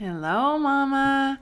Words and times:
Hello, 0.00 0.56
Mama. 0.56 1.38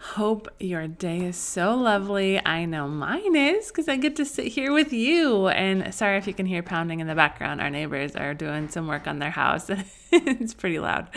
Hope 0.00 0.48
your 0.58 0.88
day 0.88 1.20
is 1.20 1.36
so 1.36 1.76
lovely. 1.76 2.44
I 2.44 2.64
know 2.64 2.88
mine 2.88 3.36
is 3.36 3.68
because 3.68 3.88
I 3.88 3.94
get 3.94 4.16
to 4.16 4.24
sit 4.24 4.48
here 4.48 4.72
with 4.72 4.92
you. 4.92 5.46
And 5.46 5.94
sorry 5.94 6.18
if 6.18 6.26
you 6.26 6.34
can 6.34 6.46
hear 6.46 6.64
pounding 6.64 6.98
in 6.98 7.06
the 7.06 7.14
background. 7.14 7.60
Our 7.60 7.70
neighbors 7.70 8.16
are 8.16 8.34
doing 8.34 8.68
some 8.68 8.88
work 8.88 9.06
on 9.06 9.20
their 9.20 9.30
house. 9.30 9.70
it's 10.14 10.52
pretty 10.52 10.78
loud. 10.78 11.08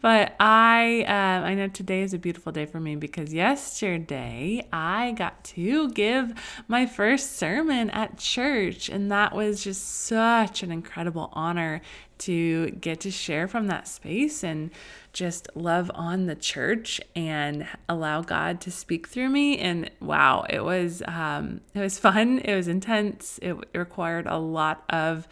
But 0.00 0.34
I, 0.40 1.04
uh, 1.06 1.44
I 1.44 1.52
know 1.52 1.68
today 1.68 2.00
is 2.00 2.14
a 2.14 2.18
beautiful 2.18 2.52
day 2.52 2.64
for 2.64 2.80
me 2.80 2.96
because 2.96 3.34
yesterday 3.34 4.66
I 4.72 5.12
got 5.12 5.44
to 5.44 5.90
give 5.90 6.32
my 6.66 6.86
first 6.86 7.36
sermon 7.36 7.90
at 7.90 8.16
church, 8.16 8.88
and 8.88 9.12
that 9.12 9.34
was 9.34 9.62
just 9.62 10.06
such 10.06 10.62
an 10.62 10.72
incredible 10.72 11.28
honor 11.34 11.82
to 12.20 12.70
get 12.70 13.00
to 13.00 13.10
share 13.10 13.46
from 13.46 13.66
that 13.66 13.86
space 13.86 14.42
and 14.42 14.70
just 15.12 15.48
love 15.54 15.90
on 15.94 16.24
the 16.24 16.34
church 16.34 16.98
and 17.14 17.68
allow 17.90 18.22
God 18.22 18.62
to 18.62 18.70
speak 18.70 19.08
through 19.08 19.28
me. 19.28 19.58
And 19.58 19.90
wow, 20.00 20.46
it 20.48 20.64
was 20.64 21.02
um, 21.06 21.60
it 21.74 21.80
was 21.80 21.98
fun. 21.98 22.38
It 22.38 22.54
was 22.54 22.68
intense. 22.68 23.38
It 23.42 23.54
required 23.74 24.26
a 24.26 24.38
lot 24.38 24.82
of 24.88 25.28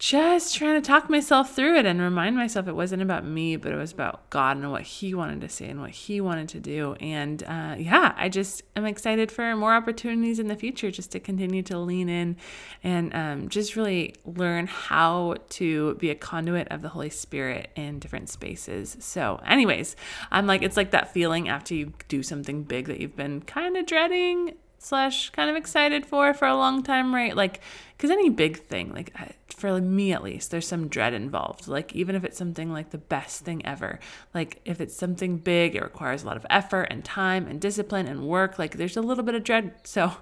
just 0.00 0.56
trying 0.56 0.80
to 0.80 0.86
talk 0.86 1.10
myself 1.10 1.54
through 1.54 1.76
it 1.76 1.84
and 1.84 2.00
remind 2.00 2.34
myself 2.34 2.66
it 2.66 2.74
wasn't 2.74 3.02
about 3.02 3.22
me, 3.22 3.54
but 3.56 3.70
it 3.70 3.76
was 3.76 3.92
about 3.92 4.30
God 4.30 4.56
and 4.56 4.72
what 4.72 4.80
He 4.80 5.12
wanted 5.12 5.42
to 5.42 5.48
say 5.50 5.68
and 5.68 5.78
what 5.78 5.90
He 5.90 6.22
wanted 6.22 6.48
to 6.48 6.58
do. 6.58 6.94
And 6.94 7.42
uh, 7.42 7.74
yeah, 7.78 8.14
I 8.16 8.30
just 8.30 8.62
am 8.74 8.86
excited 8.86 9.30
for 9.30 9.54
more 9.54 9.74
opportunities 9.74 10.38
in 10.38 10.48
the 10.48 10.56
future 10.56 10.90
just 10.90 11.12
to 11.12 11.20
continue 11.20 11.62
to 11.64 11.78
lean 11.78 12.08
in 12.08 12.38
and 12.82 13.14
um, 13.14 13.48
just 13.50 13.76
really 13.76 14.14
learn 14.24 14.68
how 14.68 15.36
to 15.50 15.96
be 15.96 16.08
a 16.08 16.14
conduit 16.14 16.68
of 16.68 16.80
the 16.80 16.88
Holy 16.88 17.10
Spirit 17.10 17.70
in 17.76 17.98
different 17.98 18.30
spaces. 18.30 18.96
So, 19.00 19.38
anyways, 19.46 19.96
I'm 20.30 20.46
like, 20.46 20.62
it's 20.62 20.78
like 20.78 20.92
that 20.92 21.12
feeling 21.12 21.50
after 21.50 21.74
you 21.74 21.92
do 22.08 22.22
something 22.22 22.62
big 22.62 22.86
that 22.86 23.00
you've 23.00 23.16
been 23.16 23.42
kind 23.42 23.76
of 23.76 23.84
dreading 23.84 24.54
slash 24.78 25.28
kind 25.28 25.50
of 25.50 25.56
excited 25.56 26.06
for 26.06 26.32
for 26.32 26.48
a 26.48 26.56
long 26.56 26.82
time, 26.82 27.14
right? 27.14 27.36
Like, 27.36 27.60
because 28.00 28.10
any 28.10 28.30
big 28.30 28.56
thing, 28.56 28.94
like 28.94 29.14
for 29.52 29.78
me 29.78 30.14
at 30.14 30.22
least, 30.22 30.50
there's 30.50 30.66
some 30.66 30.88
dread 30.88 31.12
involved. 31.12 31.68
Like, 31.68 31.94
even 31.94 32.14
if 32.14 32.24
it's 32.24 32.38
something 32.38 32.72
like 32.72 32.92
the 32.92 32.96
best 32.96 33.44
thing 33.44 33.64
ever, 33.66 34.00
like 34.32 34.58
if 34.64 34.80
it's 34.80 34.96
something 34.96 35.36
big, 35.36 35.76
it 35.76 35.82
requires 35.82 36.22
a 36.22 36.26
lot 36.26 36.38
of 36.38 36.46
effort 36.48 36.84
and 36.84 37.04
time 37.04 37.46
and 37.46 37.60
discipline 37.60 38.06
and 38.06 38.26
work. 38.26 38.58
Like, 38.58 38.78
there's 38.78 38.96
a 38.96 39.02
little 39.02 39.22
bit 39.22 39.34
of 39.34 39.44
dread. 39.44 39.74
So 39.84 40.12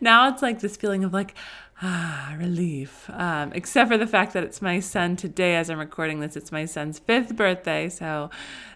now 0.00 0.28
it's 0.28 0.42
like 0.42 0.60
this 0.60 0.76
feeling 0.76 1.02
of 1.02 1.12
like, 1.12 1.34
ah, 1.82 2.36
relief. 2.38 3.10
Um, 3.10 3.52
except 3.52 3.90
for 3.90 3.98
the 3.98 4.06
fact 4.06 4.32
that 4.34 4.44
it's 4.44 4.62
my 4.62 4.78
son 4.78 5.16
today 5.16 5.56
as 5.56 5.70
I'm 5.70 5.78
recording 5.80 6.20
this. 6.20 6.36
It's 6.36 6.52
my 6.52 6.66
son's 6.66 7.00
fifth 7.00 7.34
birthday. 7.34 7.88
So 7.88 8.30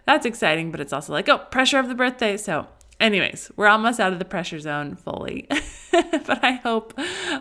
that's 0.04 0.26
exciting, 0.26 0.72
but 0.72 0.80
it's 0.80 0.92
also 0.92 1.12
like, 1.12 1.28
oh, 1.28 1.38
pressure 1.38 1.78
of 1.78 1.86
the 1.86 1.94
birthday. 1.94 2.36
So 2.36 2.66
anyways 3.00 3.50
we're 3.56 3.68
almost 3.68 4.00
out 4.00 4.12
of 4.12 4.18
the 4.18 4.24
pressure 4.24 4.58
zone 4.58 4.94
fully 4.96 5.46
but 5.92 6.42
i 6.42 6.52
hope 6.62 6.92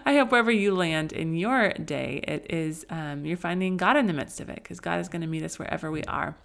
i 0.05 0.15
hope 0.15 0.31
wherever 0.31 0.51
you 0.51 0.75
land 0.75 1.11
in 1.11 1.35
your 1.35 1.69
day 1.73 2.21
it 2.27 2.45
is 2.49 2.85
um, 2.89 3.25
you're 3.25 3.37
finding 3.37 3.77
god 3.77 3.97
in 3.97 4.07
the 4.07 4.13
midst 4.13 4.39
of 4.39 4.49
it 4.49 4.55
because 4.55 4.79
god 4.79 4.99
is 4.99 5.09
going 5.09 5.21
to 5.21 5.27
meet 5.27 5.43
us 5.43 5.57
wherever 5.57 5.89
we 5.91 6.03
are 6.03 6.35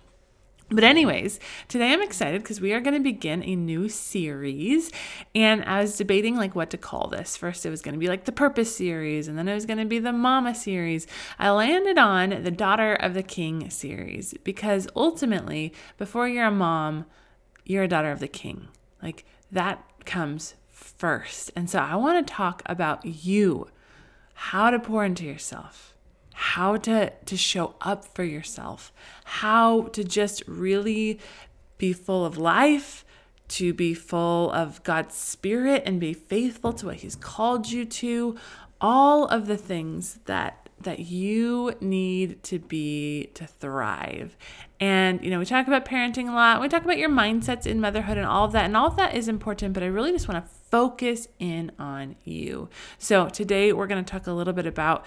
but, 0.73 0.85
anyways, 0.85 1.39
today 1.69 1.93
I'm 1.93 2.01
excited 2.01 2.43
because 2.43 2.61
we 2.61 2.73
are 2.73 2.81
going 2.81 2.95
to 2.95 3.01
begin 3.01 3.43
a 3.43 3.55
new 3.55 3.91
series. 3.91 4.91
And 5.35 5.63
I 5.65 5.83
was 5.83 5.97
debating 5.97 6.37
like 6.37 6.55
what 6.55 6.71
to 6.71 6.79
call 6.79 7.09
this. 7.09 7.37
First, 7.37 7.67
it 7.67 7.71
was 7.71 7.83
going 7.83 7.93
to 7.93 7.99
be 7.99 8.09
like 8.09 8.25
the 8.25 8.33
Purpose 8.33 8.75
series, 8.75 9.29
and 9.29 9.37
then 9.37 9.49
it 9.49 9.55
was 9.55 9.67
going 9.67 9.81
to 9.81 9.85
be 9.85 9.99
the 9.99 10.13
Mama 10.13 10.55
series. 10.55 11.07
I 11.39 11.51
landed 11.51 11.99
on 11.99 12.43
the 12.43 12.51
Daughter 12.51 12.95
of 12.95 13.13
the 13.13 13.23
King 13.23 13.69
series 13.69 14.35
because 14.45 14.89
ultimately, 14.97 15.75
before 15.99 16.27
you're 16.27 16.47
a 16.47 16.51
mom, 16.51 17.05
you're 17.65 17.85
a 17.85 17.89
daughter 17.89 18.11
of 18.11 18.21
the 18.21 18.29
King. 18.29 18.69
Like 19.03 19.25
that 19.50 19.84
comes 20.05 20.55
first. 20.70 21.50
And 21.56 21.69
so 21.69 21.78
I 21.78 21.97
want 21.97 22.27
to 22.27 22.33
talk 22.33 22.62
about 22.67 23.05
you, 23.05 23.69
how 24.34 24.70
to 24.70 24.79
pour 24.79 25.05
into 25.05 25.24
yourself, 25.24 25.95
how 26.35 26.77
to 26.79 27.11
to 27.11 27.36
show 27.36 27.74
up 27.80 28.05
for 28.05 28.24
yourself, 28.24 28.92
how 29.24 29.83
to 29.89 30.05
just 30.05 30.42
really 30.46 31.18
be 31.79 31.92
full 31.92 32.24
of 32.24 32.39
life, 32.39 33.05
to 33.48 33.74
be 33.74 33.92
full 33.92 34.51
of 34.52 34.83
God's 34.83 35.14
spirit 35.14 35.83
and 35.85 36.01
be 36.01 36.14
faithful 36.14 36.73
to 36.74 36.86
what 36.86 36.96
he's 36.96 37.17
called 37.17 37.70
you 37.70 37.85
to, 37.85 38.36
all 38.80 39.27
of 39.27 39.46
the 39.46 39.57
things 39.57 40.20
that 40.24 40.61
that 40.83 41.01
you 41.01 41.75
need 41.81 42.43
to 42.45 42.59
be 42.59 43.31
to 43.35 43.47
thrive. 43.47 44.37
And, 44.81 45.25
you 45.25 45.31
know, 45.31 45.39
we 45.39 45.45
talk 45.45 45.67
about 45.67 45.85
parenting 45.85 46.29
a 46.29 46.33
lot. 46.33 46.61
We 46.61 46.69
talk 46.69 46.85
about 46.85 46.98
your 46.98 47.09
mindsets 47.09 47.67
in 47.67 47.81
motherhood 47.81 48.19
and 48.19 48.27
all 48.27 48.45
of 48.45 48.53
that. 48.53 48.65
And 48.65 48.77
all 48.77 48.89
of 48.89 48.97
that 48.97 49.15
is 49.15 49.29
important, 49.29 49.75
but 49.75 49.83
I 49.83 49.87
really 49.87 50.13
just 50.13 50.29
want 50.29 50.45
to 50.45 50.51
focus 50.71 51.29
in 51.39 51.71
on 51.79 52.17
you. 52.25 52.69
So 52.98 53.29
today 53.29 53.73
we're 53.73 53.87
going 53.87 54.05
to 54.05 54.11
talk 54.11 54.27
a 54.27 54.33
little 54.33 54.53
bit 54.53 54.67
about 54.67 55.05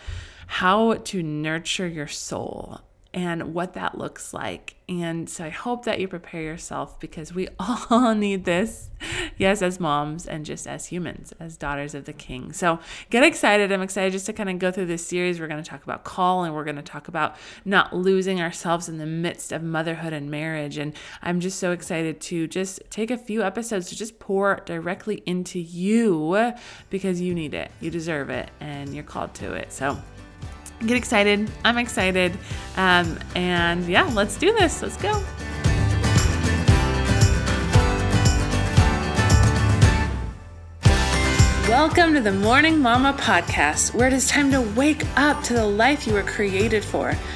how 0.48 0.94
to 0.94 1.24
nurture 1.24 1.88
your 1.88 2.08
soul 2.08 2.82
and 3.16 3.54
what 3.54 3.74
that 3.74 3.98
looks 3.98 4.34
like. 4.34 4.76
And 4.90 5.28
so 5.30 5.46
I 5.46 5.50
hope 5.50 5.86
that 5.86 6.02
you 6.02 6.08
prepare 6.08 6.42
yourself 6.42 7.00
because 7.00 7.34
we 7.34 7.48
all 7.60 8.14
need 8.14 8.44
this, 8.44 8.90
yes, 9.38 9.62
as 9.62 9.80
moms 9.80 10.28
and 10.28 10.46
just 10.46 10.68
as 10.68 10.88
humans, 10.88 11.34
as 11.40 11.56
daughters 11.56 11.96
of 11.96 12.04
the 12.04 12.14
King. 12.14 12.52
So 12.52 12.78
get 13.10 13.24
excited. 13.24 13.72
I'm 13.72 13.82
excited 13.82 14.12
just 14.12 14.26
to 14.26 14.34
kind 14.34 14.50
of 14.50 14.60
go 14.60 14.70
through 14.70 14.88
this 14.88 15.08
series. 15.08 15.40
We're 15.40 15.48
going 15.48 15.64
to 15.64 15.68
talk 15.68 15.84
about 15.86 16.04
call 16.04 16.44
and 16.44 16.54
we're 16.54 16.66
going 16.66 16.76
to 16.76 16.84
talk 16.84 17.08
about 17.08 17.38
not 17.64 17.96
losing 17.96 18.42
ourselves 18.42 18.90
in 18.90 18.98
the 18.98 19.06
midst 19.06 19.54
of 19.54 19.64
motherhood 19.64 20.12
and 20.12 20.30
marriage. 20.30 20.78
And 20.78 20.94
I'm 21.24 21.40
just 21.40 21.58
so 21.58 21.72
excited 21.72 22.20
to 22.22 22.48
just 22.48 22.82
take 22.90 23.12
a 23.12 23.18
few 23.18 23.44
episodes 23.44 23.88
to 23.90 23.96
just 23.96 24.20
pour 24.20 24.62
directly 24.66 25.24
into 25.26 25.58
you 25.58 26.54
because 26.90 27.22
you 27.22 27.34
need 27.34 27.54
it, 27.54 27.72
you 27.80 27.90
deserve 27.90 28.30
it, 28.30 28.52
and 28.60 28.94
you're 28.94 29.06
called 29.06 29.34
to 29.36 29.54
it. 29.54 29.72
So 29.72 29.98
get 30.80 30.98
excited. 30.98 31.50
I'm 31.64 31.78
excited. 31.78 32.38
Um, 32.78 33.20
and 33.36 33.86
yeah, 33.86 34.04
let's 34.14 34.38
do 34.38 34.54
this. 34.54 34.82
Let's 34.82 34.98
go. 34.98 35.24
Welcome 41.68 42.14
to 42.14 42.22
the 42.22 42.32
Morning 42.32 42.80
Mama 42.80 43.14
podcast, 43.20 43.96
where 43.96 44.08
it 44.08 44.14
is 44.14 44.28
time 44.28 44.52
to 44.52 44.62
wake 44.62 45.04
up 45.18 45.44
to 45.46 45.54
the 45.54 45.66
life 45.66 46.06
you 46.06 46.14
were 46.14 46.22
created 46.22 46.84
for. 46.86 47.16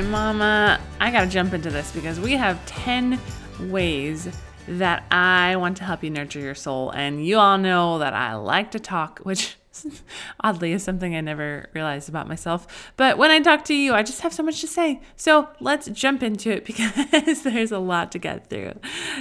Right, 0.00 0.10
Mama, 0.10 0.78
I 1.00 1.10
gotta 1.10 1.26
jump 1.26 1.54
into 1.54 1.70
this 1.70 1.90
because 1.90 2.20
we 2.20 2.32
have 2.32 2.64
10 2.66 3.18
ways 3.60 4.28
that 4.68 5.04
I 5.10 5.56
want 5.56 5.78
to 5.78 5.84
help 5.84 6.04
you 6.04 6.10
nurture 6.10 6.40
your 6.40 6.54
soul. 6.54 6.90
And 6.90 7.24
you 7.24 7.38
all 7.38 7.56
know 7.56 7.98
that 8.00 8.12
I 8.12 8.34
like 8.34 8.72
to 8.72 8.78
talk, 8.78 9.20
which 9.20 9.56
oddly 10.40 10.72
is 10.72 10.82
something 10.82 11.14
I 11.14 11.20
never 11.20 11.68
realized 11.74 12.08
about 12.08 12.28
myself. 12.28 12.92
But 12.96 13.18
when 13.18 13.30
I 13.30 13.40
talk 13.40 13.64
to 13.66 13.74
you, 13.74 13.92
I 13.94 14.02
just 14.02 14.20
have 14.20 14.32
so 14.32 14.42
much 14.42 14.60
to 14.60 14.66
say. 14.66 15.00
So 15.16 15.48
let's 15.60 15.88
jump 15.88 16.22
into 16.22 16.50
it 16.50 16.64
because 16.66 17.42
there's 17.42 17.72
a 17.72 17.78
lot 17.78 18.12
to 18.12 18.18
get 18.18 18.48
through. 18.48 18.74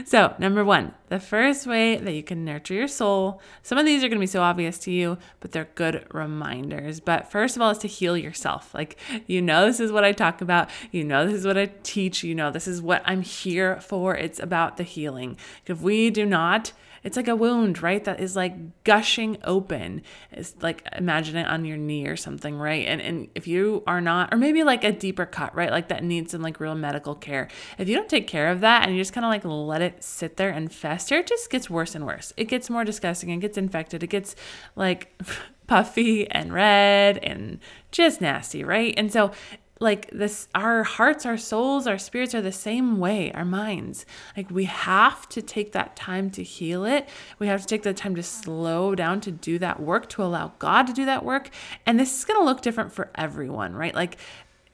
So, 0.05 0.35
number 0.39 0.63
one, 0.63 0.93
the 1.09 1.19
first 1.19 1.67
way 1.67 1.97
that 1.97 2.13
you 2.13 2.23
can 2.23 2.43
nurture 2.43 2.73
your 2.73 2.87
soul, 2.87 3.41
some 3.63 3.77
of 3.77 3.85
these 3.85 4.03
are 4.03 4.07
going 4.07 4.19
to 4.19 4.23
be 4.23 4.27
so 4.27 4.41
obvious 4.41 4.77
to 4.79 4.91
you, 4.91 5.17
but 5.39 5.51
they're 5.51 5.69
good 5.75 6.05
reminders. 6.11 6.99
But 6.99 7.31
first 7.31 7.55
of 7.55 7.61
all, 7.61 7.71
is 7.71 7.77
to 7.79 7.87
heal 7.87 8.17
yourself. 8.17 8.73
Like, 8.73 8.97
you 9.27 9.41
know, 9.41 9.65
this 9.65 9.79
is 9.79 9.91
what 9.91 10.03
I 10.03 10.11
talk 10.11 10.41
about. 10.41 10.69
You 10.91 11.03
know, 11.03 11.25
this 11.25 11.35
is 11.35 11.45
what 11.45 11.57
I 11.57 11.71
teach. 11.83 12.23
You 12.23 12.35
know, 12.35 12.51
this 12.51 12.67
is 12.67 12.81
what 12.81 13.03
I'm 13.05 13.21
here 13.21 13.79
for. 13.81 14.15
It's 14.15 14.39
about 14.39 14.77
the 14.77 14.83
healing. 14.83 15.37
If 15.65 15.81
we 15.81 16.09
do 16.09 16.25
not, 16.25 16.71
it's 17.05 17.15
like 17.15 17.27
a 17.27 17.35
wound, 17.35 17.83
right? 17.83 18.03
That 18.03 18.19
is 18.19 18.35
like 18.35 18.83
gushing 18.83 19.37
open. 19.43 20.01
It's 20.31 20.55
like 20.61 20.87
imagine 20.97 21.35
it 21.35 21.45
on 21.45 21.63
your 21.63 21.77
knee 21.77 22.07
or 22.07 22.17
something, 22.17 22.57
right? 22.57 22.87
And 22.87 22.99
and 22.99 23.29
if 23.35 23.47
you 23.47 23.83
are 23.85 24.01
not, 24.01 24.33
or 24.33 24.37
maybe 24.37 24.63
like 24.63 24.83
a 24.83 24.91
deeper 24.91 25.27
cut, 25.27 25.55
right? 25.55 25.69
Like 25.69 25.89
that 25.89 26.03
needs 26.03 26.31
some 26.31 26.41
like 26.41 26.59
real 26.59 26.73
medical 26.73 27.13
care. 27.13 27.47
If 27.77 27.87
you 27.87 27.95
don't 27.95 28.09
take 28.09 28.27
care 28.27 28.49
of 28.49 28.61
that 28.61 28.83
and 28.83 28.95
you 28.95 28.99
just 28.99 29.13
kind 29.13 29.23
of 29.23 29.29
like 29.29 29.45
let 29.45 29.83
it 29.83 30.03
sit 30.03 30.37
there 30.37 30.49
and 30.49 30.73
fester, 30.73 31.17
it 31.17 31.27
just 31.27 31.51
gets 31.51 31.69
worse 31.69 31.93
and 31.93 32.07
worse. 32.07 32.33
It 32.37 32.45
gets 32.45 32.71
more 32.71 32.83
disgusting. 32.83 33.29
It 33.29 33.37
gets 33.37 33.57
infected. 33.57 34.01
It 34.01 34.07
gets 34.07 34.35
like 34.75 35.21
puffy 35.67 36.29
and 36.31 36.51
red 36.51 37.19
and 37.19 37.59
just 37.91 38.19
nasty, 38.19 38.63
right? 38.63 38.95
And 38.97 39.13
so 39.13 39.31
like 39.79 40.09
this 40.11 40.47
our 40.55 40.83
hearts 40.83 41.25
our 41.25 41.37
souls 41.37 41.85
our 41.85 41.97
spirits 41.97 42.33
are 42.33 42.41
the 42.41 42.51
same 42.51 42.97
way 42.97 43.31
our 43.33 43.45
minds. 43.45 44.05
Like 44.37 44.49
we 44.49 44.65
have 44.65 45.27
to 45.29 45.41
take 45.41 45.73
that 45.73 45.95
time 45.95 46.29
to 46.31 46.43
heal 46.43 46.85
it. 46.85 47.09
We 47.39 47.47
have 47.47 47.61
to 47.61 47.67
take 47.67 47.83
the 47.83 47.93
time 47.93 48.15
to 48.15 48.23
slow 48.23 48.95
down 48.95 49.21
to 49.21 49.31
do 49.31 49.59
that 49.59 49.81
work 49.81 50.09
to 50.09 50.23
allow 50.23 50.53
god 50.59 50.87
to 50.87 50.93
do 50.93 51.05
that 51.05 51.25
work. 51.25 51.49
And 51.85 51.99
this 51.99 52.17
is 52.17 52.25
going 52.25 52.39
to 52.39 52.45
look 52.45 52.61
different 52.61 52.93
for 52.93 53.11
everyone 53.15 53.73
right? 53.73 53.93
Like 53.93 54.17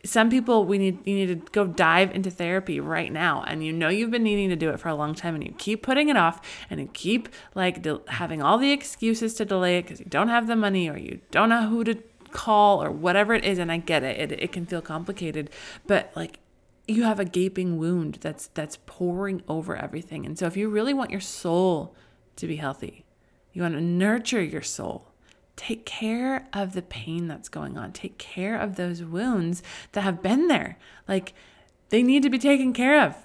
some 0.04 0.30
people 0.30 0.66
we 0.66 0.78
need 0.78 1.00
you 1.06 1.14
need 1.14 1.28
to 1.28 1.52
go 1.52 1.68
dive 1.68 2.14
into 2.16 2.32
therapy 2.32 2.80
right 2.80 3.12
now. 3.12 3.44
And 3.48 3.64
you 3.64 3.72
know 3.74 3.90
you've 3.90 4.12
been 4.12 4.24
needing 4.24 4.50
to 4.50 4.56
do 4.56 4.70
it 4.70 4.80
for 4.80 4.90
a 4.90 4.96
long 4.96 5.14
time 5.14 5.36
and 5.36 5.44
you 5.44 5.54
keep 5.58 5.84
putting 5.84 6.10
it 6.10 6.18
off 6.18 6.42
and 6.70 6.80
you 6.80 6.90
keep 6.94 7.30
like 7.56 7.82
de- 7.82 8.02
having 8.08 8.42
all 8.42 8.58
the 8.58 8.72
excuses 8.72 9.34
to 9.36 9.46
delay 9.46 9.78
it 9.78 9.84
because 9.84 10.00
you 10.00 10.06
don't 10.08 10.30
have 10.30 10.48
the 10.48 10.56
money 10.56 10.90
or 10.90 10.98
you 10.98 11.20
don't 11.32 11.50
know 11.50 11.68
who 11.68 11.84
to 11.84 12.02
call 12.32 12.84
or 12.84 12.92
whatever 12.92 13.34
it 13.34 13.46
is 13.46 13.58
and 13.58 13.72
i 13.72 13.78
get 13.78 14.04
it. 14.04 14.32
it 14.32 14.44
it 14.44 14.52
can 14.52 14.66
feel 14.66 14.82
complicated 14.82 15.50
but 15.88 16.12
like 16.16 16.40
you 16.88 17.04
have 17.04 17.20
a 17.20 17.26
gaping 17.26 17.78
wound 17.78 18.18
that's 18.22 18.48
that's 18.48 18.78
pouring 18.86 19.42
over 19.48 19.76
everything 19.76 20.26
and 20.26 20.38
so 20.38 20.46
if 20.46 20.58
you 20.58 20.70
really 20.70 20.94
want 20.94 21.12
your 21.12 21.22
soul 21.22 21.96
to 22.36 22.48
be 22.48 22.58
healthy 22.58 23.06
you 23.54 23.62
want 23.62 23.74
to 23.74 23.82
nurture 23.82 24.44
your 24.44 24.62
soul 24.62 25.08
take 25.56 25.86
care 25.86 26.48
of 26.54 26.74
the 26.74 26.82
pain 26.82 27.28
that's 27.28 27.50
going 27.50 27.78
on 27.78 27.92
take 27.92 28.18
care 28.18 28.60
of 28.60 28.76
those 28.76 29.04
wounds 29.04 29.62
that 29.92 30.02
have 30.02 30.24
been 30.24 30.48
there 30.48 30.78
like 31.08 31.34
they 31.90 32.02
need 32.02 32.24
to 32.24 32.30
be 32.30 32.40
taken 32.40 32.74
care 32.74 33.02
of 33.02 33.16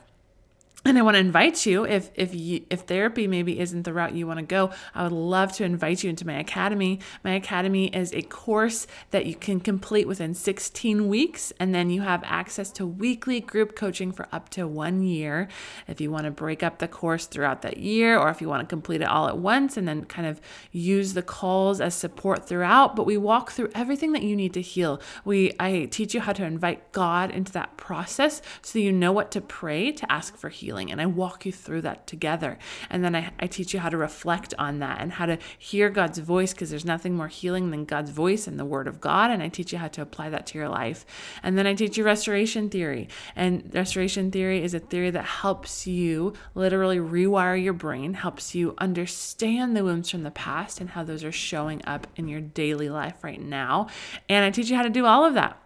and 0.88 0.99
I 0.99 1.03
want 1.03 1.17
to 1.17 1.21
invite 1.21 1.67
you 1.67 1.85
if 1.85 2.11
if 2.15 2.35
you, 2.35 2.65
if 2.71 2.83
therapy 2.83 3.27
maybe 3.27 3.59
isn't 3.59 3.83
the 3.83 3.93
route 3.93 4.15
you 4.15 4.27
want 4.27 4.38
to 4.38 4.44
go, 4.44 4.71
I 4.94 5.03
would 5.03 5.12
love 5.12 5.53
to 5.55 5.65
invite 5.65 6.05
you 6.05 6.11
into 6.11 6.27
my 6.27 6.38
academy. 6.38 7.00
My 7.25 7.33
academy 7.33 7.88
is 7.88 8.12
a 8.12 8.23
course 8.23 8.87
that 9.11 9.27
you 9.27 9.35
can 9.35 9.59
complete 9.59 10.06
within 10.06 10.35
16 10.35 11.09
weeks 11.09 11.53
and 11.59 11.75
then 11.75 11.91
you 11.91 12.03
have 12.03 12.23
access 12.25 12.71
to 12.73 12.87
weekly 12.87 13.41
group 13.41 13.75
coaching 13.75 14.12
for 14.12 14.29
up 14.31 14.49
to 14.50 14.69
1 14.69 15.03
year. 15.03 15.49
If 15.88 16.00
you 16.00 16.11
want 16.11 16.25
to 16.27 16.31
break 16.31 16.62
up 16.62 16.79
the 16.79 16.88
course 16.88 17.27
throughout 17.27 17.62
that 17.62 17.79
year 17.79 18.17
or 18.17 18.29
if 18.29 18.41
you 18.41 18.49
want 18.49 18.61
to 18.62 18.67
complete 18.67 19.00
it 19.00 19.09
all 19.09 19.27
at 19.29 19.38
once 19.38 19.77
and 19.77 19.88
then 19.88 20.05
kind 20.05 20.29
of 20.29 20.41
use 20.71 21.15
the 21.15 21.23
calls 21.23 21.81
as 21.81 21.94
support 21.94 22.47
throughout, 22.47 22.94
but 22.94 23.06
we 23.06 23.17
walk 23.17 23.50
through 23.50 23.71
everything 23.75 24.12
that 24.12 24.23
you 24.23 24.37
need 24.37 24.55
to 24.55 24.62
heal. 24.62 25.00
We 25.25 25.53
I 25.59 25.88
teach 25.91 26.15
you 26.15 26.21
how 26.21 26.33
to 26.35 26.44
invite 26.44 26.93
God 26.93 27.31
into 27.33 27.53
that 27.53 27.77
process 27.77 28.41
so 28.62 28.79
you 28.79 28.93
know 28.93 29.11
what 29.11 29.31
to 29.33 29.41
pray 29.41 29.91
to 29.91 30.12
ask 30.12 30.37
for 30.37 30.49
healing 30.49 30.75
healing. 30.76 30.93
And 30.93 31.00
I 31.00 31.06
walk 31.06 31.46
you 31.46 31.52
through 31.52 31.82
that 31.82 32.06
together. 32.06 32.58
And 32.90 33.02
then 33.02 33.17
I, 33.17 33.31
I 33.38 33.46
teach 33.46 33.73
you 33.73 33.81
how 33.81 33.88
to 33.88 33.96
reflect 33.96 34.55
on 34.58 34.78
that 34.81 35.00
and 35.00 35.12
how 35.12 35.26
to 35.26 35.38
hear 35.58 35.90
God's 35.90 36.19
voice 36.19 36.52
because 36.52 36.70
there's 36.70 36.84
nothing 36.84 37.17
more 37.17 37.28
healing 37.28 37.70
than 37.70 37.84
God's 37.84 38.11
voice 38.11 38.46
and 38.46 38.58
the 38.58 38.64
Word 38.64 38.87
of 38.87 39.00
God. 39.00 39.31
And 39.31 39.43
I 39.43 39.49
teach 39.49 39.73
you 39.73 39.78
how 39.78 39.88
to 39.88 40.02
apply 40.02 40.31
that 40.31 40.46
to 40.49 40.58
your 40.58 40.69
life. 40.69 41.06
And 41.43 41.56
then 41.56 41.67
I 41.67 41.75
teach 41.75 41.96
you 41.96 42.05
restoration 42.05 42.69
theory. 42.69 43.08
And 43.34 43.70
restoration 43.75 44.31
theory 44.31 44.62
is 44.62 44.75
a 44.75 44.81
theory 44.81 45.11
that 45.11 45.25
helps 45.25 45.87
you 45.87 46.34
literally 46.55 46.99
rewire 46.99 47.62
your 47.62 47.73
brain, 47.73 48.14
helps 48.14 48.55
you 48.55 48.75
understand 48.78 49.76
the 49.76 49.84
wounds 49.84 50.11
from 50.11 50.23
the 50.23 50.31
past 50.31 50.81
and 50.81 50.90
how 50.90 51.05
those 51.05 51.25
are 51.25 51.32
showing 51.32 51.82
up 51.87 52.06
in 52.17 52.28
your 52.28 52.40
daily 52.40 52.88
life 52.88 53.25
right 53.25 53.40
now. 53.40 53.88
And 54.28 54.44
I 54.44 54.50
teach 54.50 54.69
you 54.70 54.76
how 54.76 54.82
to 54.82 54.90
do 54.90 55.06
all 55.06 55.25
of 55.25 55.34
that 55.34 55.58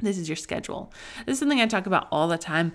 this 0.00 0.18
is 0.18 0.28
your 0.28 0.36
schedule. 0.36 0.92
This 1.24 1.34
is 1.34 1.38
something 1.38 1.60
I 1.60 1.66
talk 1.66 1.86
about 1.86 2.08
all 2.10 2.28
the 2.28 2.38
time. 2.38 2.72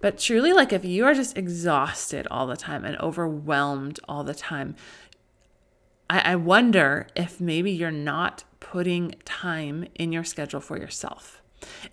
But 0.00 0.18
truly, 0.18 0.52
like 0.52 0.72
if 0.72 0.84
you 0.84 1.04
are 1.04 1.14
just 1.14 1.36
exhausted 1.36 2.26
all 2.30 2.46
the 2.46 2.56
time 2.56 2.84
and 2.84 2.98
overwhelmed 2.98 4.00
all 4.08 4.24
the 4.24 4.34
time, 4.34 4.74
I, 6.08 6.32
I 6.32 6.36
wonder 6.36 7.06
if 7.14 7.40
maybe 7.40 7.70
you're 7.70 7.90
not 7.90 8.44
putting 8.60 9.14
time 9.24 9.86
in 9.94 10.12
your 10.12 10.24
schedule 10.24 10.60
for 10.60 10.78
yourself. 10.78 11.41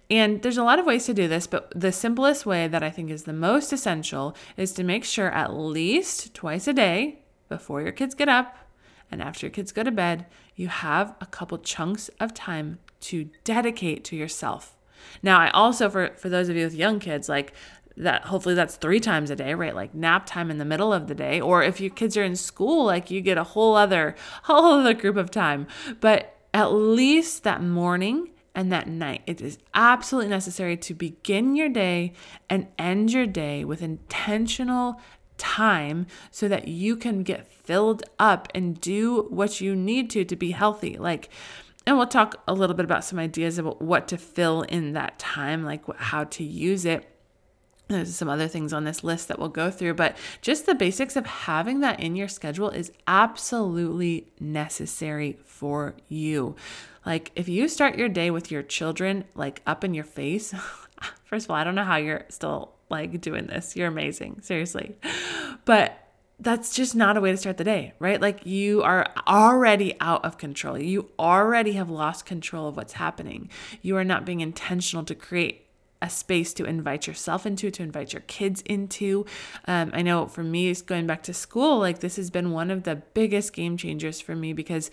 And 0.09 0.41
there's 0.41 0.57
a 0.57 0.63
lot 0.63 0.79
of 0.79 0.85
ways 0.85 1.05
to 1.05 1.13
do 1.13 1.27
this, 1.27 1.47
but 1.47 1.71
the 1.75 1.91
simplest 1.91 2.45
way 2.45 2.67
that 2.67 2.83
I 2.83 2.89
think 2.89 3.09
is 3.09 3.23
the 3.23 3.33
most 3.33 3.71
essential 3.71 4.35
is 4.57 4.71
to 4.73 4.83
make 4.83 5.05
sure 5.05 5.29
at 5.31 5.53
least 5.53 6.33
twice 6.33 6.67
a 6.67 6.73
day 6.73 7.19
before 7.47 7.81
your 7.81 7.91
kids 7.91 8.15
get 8.15 8.29
up 8.29 8.57
and 9.11 9.21
after 9.21 9.45
your 9.45 9.51
kids 9.51 9.71
go 9.71 9.83
to 9.83 9.91
bed, 9.91 10.25
you 10.55 10.67
have 10.67 11.15
a 11.21 11.25
couple 11.25 11.57
chunks 11.57 12.09
of 12.19 12.33
time 12.33 12.79
to 13.01 13.29
dedicate 13.43 14.03
to 14.05 14.15
yourself. 14.15 14.75
Now, 15.23 15.39
I 15.39 15.49
also 15.51 15.89
for 15.89 16.09
for 16.17 16.29
those 16.29 16.49
of 16.49 16.55
you 16.55 16.65
with 16.65 16.75
young 16.75 16.99
kids 16.99 17.29
like 17.29 17.53
that 17.97 18.25
hopefully 18.25 18.55
that's 18.55 18.75
three 18.75 18.99
times 18.99 19.29
a 19.29 19.35
day 19.35 19.53
right? 19.53 19.75
Like 19.75 19.95
nap 19.95 20.25
time 20.25 20.51
in 20.51 20.57
the 20.57 20.65
middle 20.65 20.93
of 20.93 21.07
the 21.07 21.15
day. 21.15 21.39
Or 21.39 21.63
if 21.63 21.79
your 21.79 21.89
kids 21.89 22.17
are 22.17 22.23
in 22.23 22.35
school 22.35 22.85
like 22.85 23.09
you 23.09 23.21
get 23.21 23.37
a 23.37 23.43
whole 23.43 23.75
other 23.75 24.15
whole 24.43 24.79
other 24.79 24.93
group 24.93 25.15
of 25.15 25.31
time. 25.31 25.67
But 25.99 26.35
at 26.53 26.73
least 26.73 27.43
that 27.43 27.63
morning 27.63 28.29
and 28.55 28.71
that 28.71 28.87
night. 28.87 29.21
It 29.25 29.41
is 29.41 29.57
absolutely 29.73 30.29
necessary 30.29 30.77
to 30.77 30.93
begin 30.93 31.55
your 31.55 31.69
day 31.69 32.13
and 32.49 32.67
end 32.77 33.11
your 33.11 33.27
day 33.27 33.63
with 33.63 33.81
intentional 33.81 34.99
time 35.37 36.05
so 36.29 36.47
that 36.47 36.67
you 36.67 36.95
can 36.95 37.23
get 37.23 37.47
filled 37.47 38.03
up 38.19 38.47
and 38.53 38.79
do 38.79 39.27
what 39.29 39.61
you 39.61 39.75
need 39.75 40.09
to 40.11 40.25
to 40.25 40.35
be 40.35 40.51
healthy. 40.51 40.97
Like, 40.97 41.29
and 41.85 41.97
we'll 41.97 42.07
talk 42.07 42.43
a 42.47 42.53
little 42.53 42.75
bit 42.75 42.85
about 42.85 43.05
some 43.05 43.17
ideas 43.17 43.57
about 43.57 43.81
what 43.81 44.07
to 44.09 44.17
fill 44.17 44.63
in 44.63 44.93
that 44.93 45.17
time, 45.17 45.63
like 45.63 45.81
how 45.97 46.25
to 46.25 46.43
use 46.43 46.85
it. 46.85 47.05
There's 47.87 48.13
some 48.13 48.29
other 48.29 48.47
things 48.47 48.71
on 48.71 48.83
this 48.83 49.03
list 49.03 49.29
that 49.29 49.39
we'll 49.39 49.49
go 49.49 49.71
through, 49.71 49.95
but 49.95 50.15
just 50.43 50.67
the 50.67 50.75
basics 50.75 51.15
of 51.15 51.25
having 51.25 51.79
that 51.79 51.99
in 51.99 52.15
your 52.15 52.27
schedule 52.27 52.69
is 52.69 52.91
absolutely 53.07 54.31
necessary 54.39 55.39
for 55.43 55.95
you. 56.07 56.55
Like, 57.05 57.31
if 57.35 57.47
you 57.47 57.67
start 57.67 57.97
your 57.97 58.09
day 58.09 58.31
with 58.31 58.51
your 58.51 58.63
children 58.63 59.25
like 59.35 59.61
up 59.65 59.83
in 59.83 59.93
your 59.93 60.03
face, 60.03 60.53
first 61.25 61.45
of 61.45 61.51
all, 61.51 61.57
I 61.57 61.63
don't 61.63 61.75
know 61.75 61.83
how 61.83 61.97
you're 61.97 62.25
still 62.29 62.73
like 62.89 63.21
doing 63.21 63.47
this. 63.47 63.75
You're 63.75 63.87
amazing, 63.87 64.41
seriously. 64.41 64.95
But 65.65 65.97
that's 66.39 66.73
just 66.73 66.95
not 66.95 67.17
a 67.17 67.21
way 67.21 67.31
to 67.31 67.37
start 67.37 67.57
the 67.57 67.63
day, 67.63 67.93
right? 67.99 68.21
Like 68.21 68.45
you 68.45 68.81
are 68.81 69.05
already 69.27 69.95
out 69.99 70.23
of 70.23 70.37
control. 70.37 70.77
You 70.77 71.09
already 71.19 71.73
have 71.73 71.89
lost 71.89 72.25
control 72.25 72.67
of 72.67 72.77
what's 72.77 72.93
happening. 72.93 73.49
You 73.81 73.97
are 73.97 74.05
not 74.05 74.25
being 74.25 74.39
intentional 74.41 75.03
to 75.05 75.15
create 75.15 75.65
a 76.01 76.09
space 76.09 76.53
to 76.53 76.65
invite 76.65 77.07
yourself 77.07 77.45
into, 77.45 77.69
to 77.71 77.83
invite 77.83 78.13
your 78.13 78.21
kids 78.21 78.61
into. 78.65 79.25
Um, 79.65 79.91
I 79.93 80.01
know 80.01 80.27
for 80.27 80.43
me, 80.43 80.73
going 80.85 81.07
back 81.07 81.23
to 81.23 81.33
school, 81.33 81.79
like 81.79 81.99
this 81.99 82.15
has 82.15 82.29
been 82.29 82.51
one 82.51 82.71
of 82.71 82.83
the 82.83 82.95
biggest 82.95 83.53
game 83.53 83.75
changers 83.75 84.21
for 84.21 84.35
me 84.35 84.53
because 84.53 84.91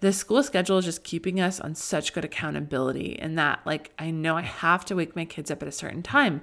the 0.00 0.12
school 0.12 0.42
schedule 0.42 0.78
is 0.78 0.84
just 0.84 1.04
keeping 1.04 1.40
us 1.40 1.60
on 1.60 1.74
such 1.74 2.12
good 2.12 2.24
accountability. 2.24 3.18
And 3.18 3.38
that, 3.38 3.60
like, 3.64 3.92
I 3.98 4.10
know 4.10 4.36
I 4.36 4.42
have 4.42 4.84
to 4.86 4.96
wake 4.96 5.14
my 5.14 5.24
kids 5.24 5.50
up 5.50 5.62
at 5.62 5.68
a 5.68 5.72
certain 5.72 6.02
time 6.02 6.40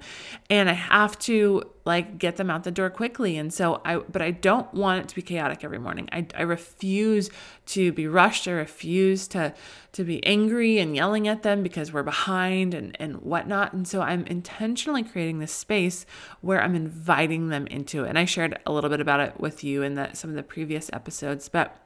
and 0.48 0.70
I 0.70 0.74
have 0.74 1.18
to 1.20 1.70
like 1.86 2.18
get 2.18 2.36
them 2.36 2.50
out 2.50 2.64
the 2.64 2.70
door 2.70 2.90
quickly. 2.90 3.38
And 3.38 3.54
so 3.54 3.80
I, 3.84 3.98
but 3.98 4.20
I 4.20 4.32
don't 4.32 4.72
want 4.74 5.00
it 5.00 5.08
to 5.08 5.14
be 5.14 5.22
chaotic 5.22 5.62
every 5.62 5.78
morning. 5.78 6.08
I, 6.12 6.26
I 6.34 6.42
refuse 6.42 7.30
to 7.66 7.92
be 7.92 8.08
rushed. 8.08 8.48
I 8.48 8.50
refuse 8.50 9.28
to, 9.28 9.54
to 9.92 10.04
be 10.04 10.24
angry 10.26 10.78
and 10.78 10.96
yelling 10.96 11.28
at 11.28 11.44
them 11.44 11.62
because 11.62 11.92
we're 11.92 12.02
behind 12.02 12.74
and, 12.74 12.96
and 13.00 13.22
whatnot. 13.22 13.72
And 13.72 13.86
so 13.86 14.02
I'm 14.02 14.26
intentionally 14.26 15.04
creating 15.04 15.38
this 15.38 15.52
space 15.52 16.04
where 16.40 16.60
I'm 16.60 16.74
inviting 16.74 17.48
them 17.48 17.68
into 17.68 18.04
it. 18.04 18.08
And 18.08 18.18
I 18.18 18.24
shared 18.24 18.58
a 18.66 18.72
little 18.72 18.90
bit 18.90 19.00
about 19.00 19.20
it 19.20 19.38
with 19.38 19.62
you 19.62 19.82
in 19.82 19.94
the, 19.94 20.12
some 20.12 20.30
of 20.30 20.36
the 20.36 20.42
previous 20.42 20.90
episodes, 20.92 21.48
but 21.48 21.85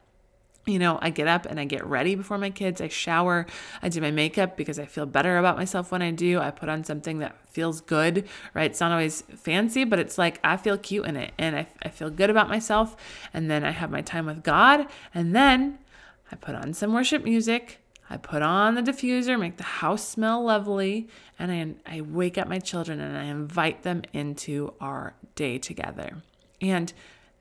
you 0.70 0.78
know, 0.78 0.98
I 1.02 1.10
get 1.10 1.26
up 1.26 1.46
and 1.46 1.58
I 1.58 1.64
get 1.64 1.84
ready 1.84 2.14
before 2.14 2.38
my 2.38 2.50
kids. 2.50 2.80
I 2.80 2.88
shower. 2.88 3.46
I 3.82 3.88
do 3.88 4.00
my 4.00 4.10
makeup 4.10 4.56
because 4.56 4.78
I 4.78 4.86
feel 4.86 5.06
better 5.06 5.38
about 5.38 5.56
myself 5.56 5.92
when 5.92 6.02
I 6.02 6.10
do. 6.10 6.38
I 6.38 6.50
put 6.50 6.68
on 6.68 6.84
something 6.84 7.18
that 7.18 7.36
feels 7.48 7.80
good, 7.80 8.28
right? 8.54 8.70
It's 8.70 8.80
not 8.80 8.92
always 8.92 9.22
fancy, 9.22 9.84
but 9.84 9.98
it's 9.98 10.18
like 10.18 10.40
I 10.44 10.56
feel 10.56 10.78
cute 10.78 11.06
in 11.06 11.16
it 11.16 11.32
and 11.38 11.56
I, 11.56 11.66
I 11.82 11.88
feel 11.88 12.10
good 12.10 12.30
about 12.30 12.48
myself. 12.48 12.96
And 13.34 13.50
then 13.50 13.64
I 13.64 13.70
have 13.70 13.90
my 13.90 14.02
time 14.02 14.26
with 14.26 14.42
God. 14.42 14.86
And 15.14 15.34
then 15.34 15.78
I 16.30 16.36
put 16.36 16.54
on 16.54 16.72
some 16.72 16.92
worship 16.92 17.24
music. 17.24 17.78
I 18.12 18.16
put 18.16 18.42
on 18.42 18.74
the 18.74 18.82
diffuser, 18.82 19.38
make 19.38 19.56
the 19.56 19.62
house 19.62 20.06
smell 20.06 20.42
lovely, 20.42 21.08
and 21.38 21.78
I, 21.86 21.98
I 21.98 22.00
wake 22.00 22.38
up 22.38 22.48
my 22.48 22.58
children 22.58 23.00
and 23.00 23.16
I 23.16 23.24
invite 23.24 23.84
them 23.84 24.02
into 24.12 24.74
our 24.80 25.14
day 25.36 25.58
together. 25.58 26.16
And 26.60 26.92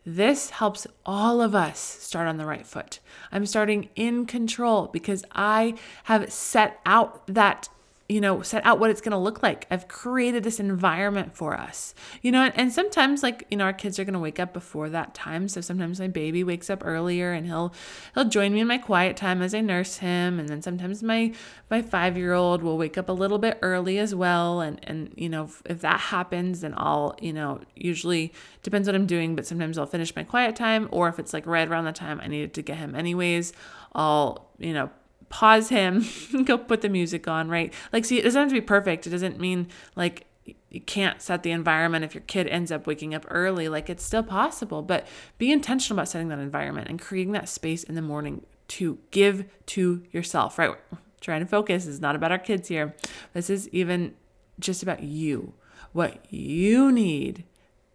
this 0.06 0.52
helps 0.52 0.88
all 1.06 1.42
of 1.42 1.54
us 1.54 1.80
start 1.80 2.28
on 2.28 2.38
the 2.38 2.46
right 2.46 2.66
foot. 2.66 3.00
I'm 3.32 3.46
starting 3.46 3.90
in 3.96 4.26
control 4.26 4.88
because 4.88 5.24
I 5.32 5.76
have 6.06 6.32
set 6.32 6.80
out 6.86 7.28
that 7.28 7.70
you 8.10 8.20
know, 8.20 8.42
set 8.42 8.66
out 8.66 8.80
what 8.80 8.90
it's 8.90 9.02
going 9.02 9.12
to 9.12 9.20
look 9.20 9.44
like. 9.44 9.68
I've 9.70 9.88
created 9.88 10.44
this 10.44 10.60
environment 10.60 11.36
for 11.36 11.56
us, 11.56 11.94
you 12.24 12.32
know, 12.32 12.42
and, 12.42 12.58
and 12.58 12.74
sometimes 12.74 13.22
like, 13.22 13.46
you 13.52 13.58
know, 13.58 13.66
our 13.66 13.74
kids 13.74 14.00
are 14.00 14.04
going 14.04 14.16
to 14.16 14.20
wake 14.20 14.40
up 14.40 14.52
before 14.52 14.90
that 14.90 15.14
time. 15.14 15.48
So 15.48 15.62
sometimes 15.62 16.00
my 16.00 16.08
baby 16.08 16.44
wakes 16.44 16.72
up 16.72 16.82
earlier 16.84 17.32
and 17.32 17.46
he'll, 17.46 17.72
he'll 18.16 18.26
join 18.26 18.52
me 18.52 18.62
in 18.62 18.68
my 18.68 18.80
quiet 18.80 19.16
time 19.16 19.44
as 19.44 19.54
I 19.54 19.62
nurse 19.62 19.98
him. 19.98 20.40
And 20.40 20.50
then 20.50 20.64
sometimes 20.64 21.04
my, 21.04 21.34
my 21.70 21.84
five-year-old 21.84 22.64
will 22.64 22.80
wake 22.80 22.98
up 22.98 23.10
a 23.10 23.14
little 23.14 23.38
bit 23.38 23.60
early 23.62 24.00
as 24.00 24.16
well. 24.16 24.60
And, 24.60 24.80
and, 24.84 25.14
you 25.16 25.30
know, 25.30 25.44
if, 25.44 25.62
if 25.66 25.82
that 25.82 26.00
happens, 26.00 26.62
then 26.62 26.74
I'll, 26.78 27.16
you 27.22 27.32
know, 27.32 27.62
usually 27.76 28.34
depends 28.64 28.88
what 28.88 28.96
I'm 28.96 29.06
doing, 29.06 29.36
but 29.36 29.46
sometimes 29.46 29.78
I'll 29.78 29.86
finish 29.86 30.16
my 30.16 30.24
quiet 30.24 30.56
time 30.56 30.90
or 30.92 31.10
if 31.10 31.20
it's 31.20 31.32
like 31.32 31.46
right 31.46 31.68
around 31.68 31.86
the 31.86 31.92
time 31.92 32.20
I 32.24 32.28
needed 32.28 32.56
to 32.56 32.64
get 32.64 32.78
him 32.78 32.96
anyways, 32.96 33.54
I'll, 33.94 34.50
you 34.58 34.74
know, 34.74 34.90
pause 35.30 35.70
him, 35.70 36.06
go 36.46 36.58
put 36.58 36.82
the 36.82 36.90
music 36.90 37.28
on, 37.28 37.50
right? 37.50 37.74
Like, 37.94 38.06
see, 38.06 38.20
it 38.20 38.24
doesn't 38.24 38.40
have 38.40 38.50
to 38.50 38.56
be 38.56 38.62
perfect. 38.62 39.08
It 39.08 39.12
doesn't 39.12 39.40
mean 39.40 39.68
like 39.96 40.26
you 40.70 40.82
can't 40.82 41.22
set 41.22 41.44
the 41.44 41.52
environment 41.52 42.04
if 42.04 42.14
your 42.14 42.24
kid 42.24 42.48
ends 42.48 42.72
up 42.72 42.88
waking 42.88 43.14
up 43.14 43.26
early. 43.30 43.70
Like, 43.70 43.90
it's 43.90 44.04
still 44.04 44.24
possible, 44.24 44.82
but 44.82 45.08
be 45.38 45.52
intentional 45.52 45.98
about 45.98 46.10
setting 46.10 46.30
that 46.30 46.40
environment 46.40 46.90
and 46.90 47.00
creating 47.00 47.34
that 47.34 47.50
space 47.50 47.84
in 47.84 47.96
the 47.96 48.02
morning 48.02 48.46
to 48.70 49.00
give 49.12 49.46
to 49.68 50.04
yourself, 50.12 50.60
right? 50.60 50.76
trying 51.22 51.42
to 51.42 51.46
focus 51.46 51.86
is 51.86 52.00
not 52.00 52.16
about 52.16 52.32
our 52.32 52.40
kids 52.40 52.68
here. 52.68 52.96
This 53.34 53.50
is 53.50 53.68
even 53.70 54.14
just 54.60 54.84
about 54.84 55.04
you. 55.04 55.54
What 55.92 56.24
you 56.32 56.92
need 56.92 57.44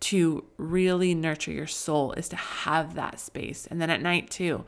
to 0.00 0.44
really 0.58 1.14
nurture 1.14 1.52
your 1.52 1.66
soul 1.66 2.12
is 2.12 2.28
to 2.28 2.36
have 2.36 2.94
that 2.94 3.18
space. 3.18 3.66
And 3.66 3.80
then 3.80 3.88
at 3.88 4.02
night, 4.02 4.30
too 4.30 4.64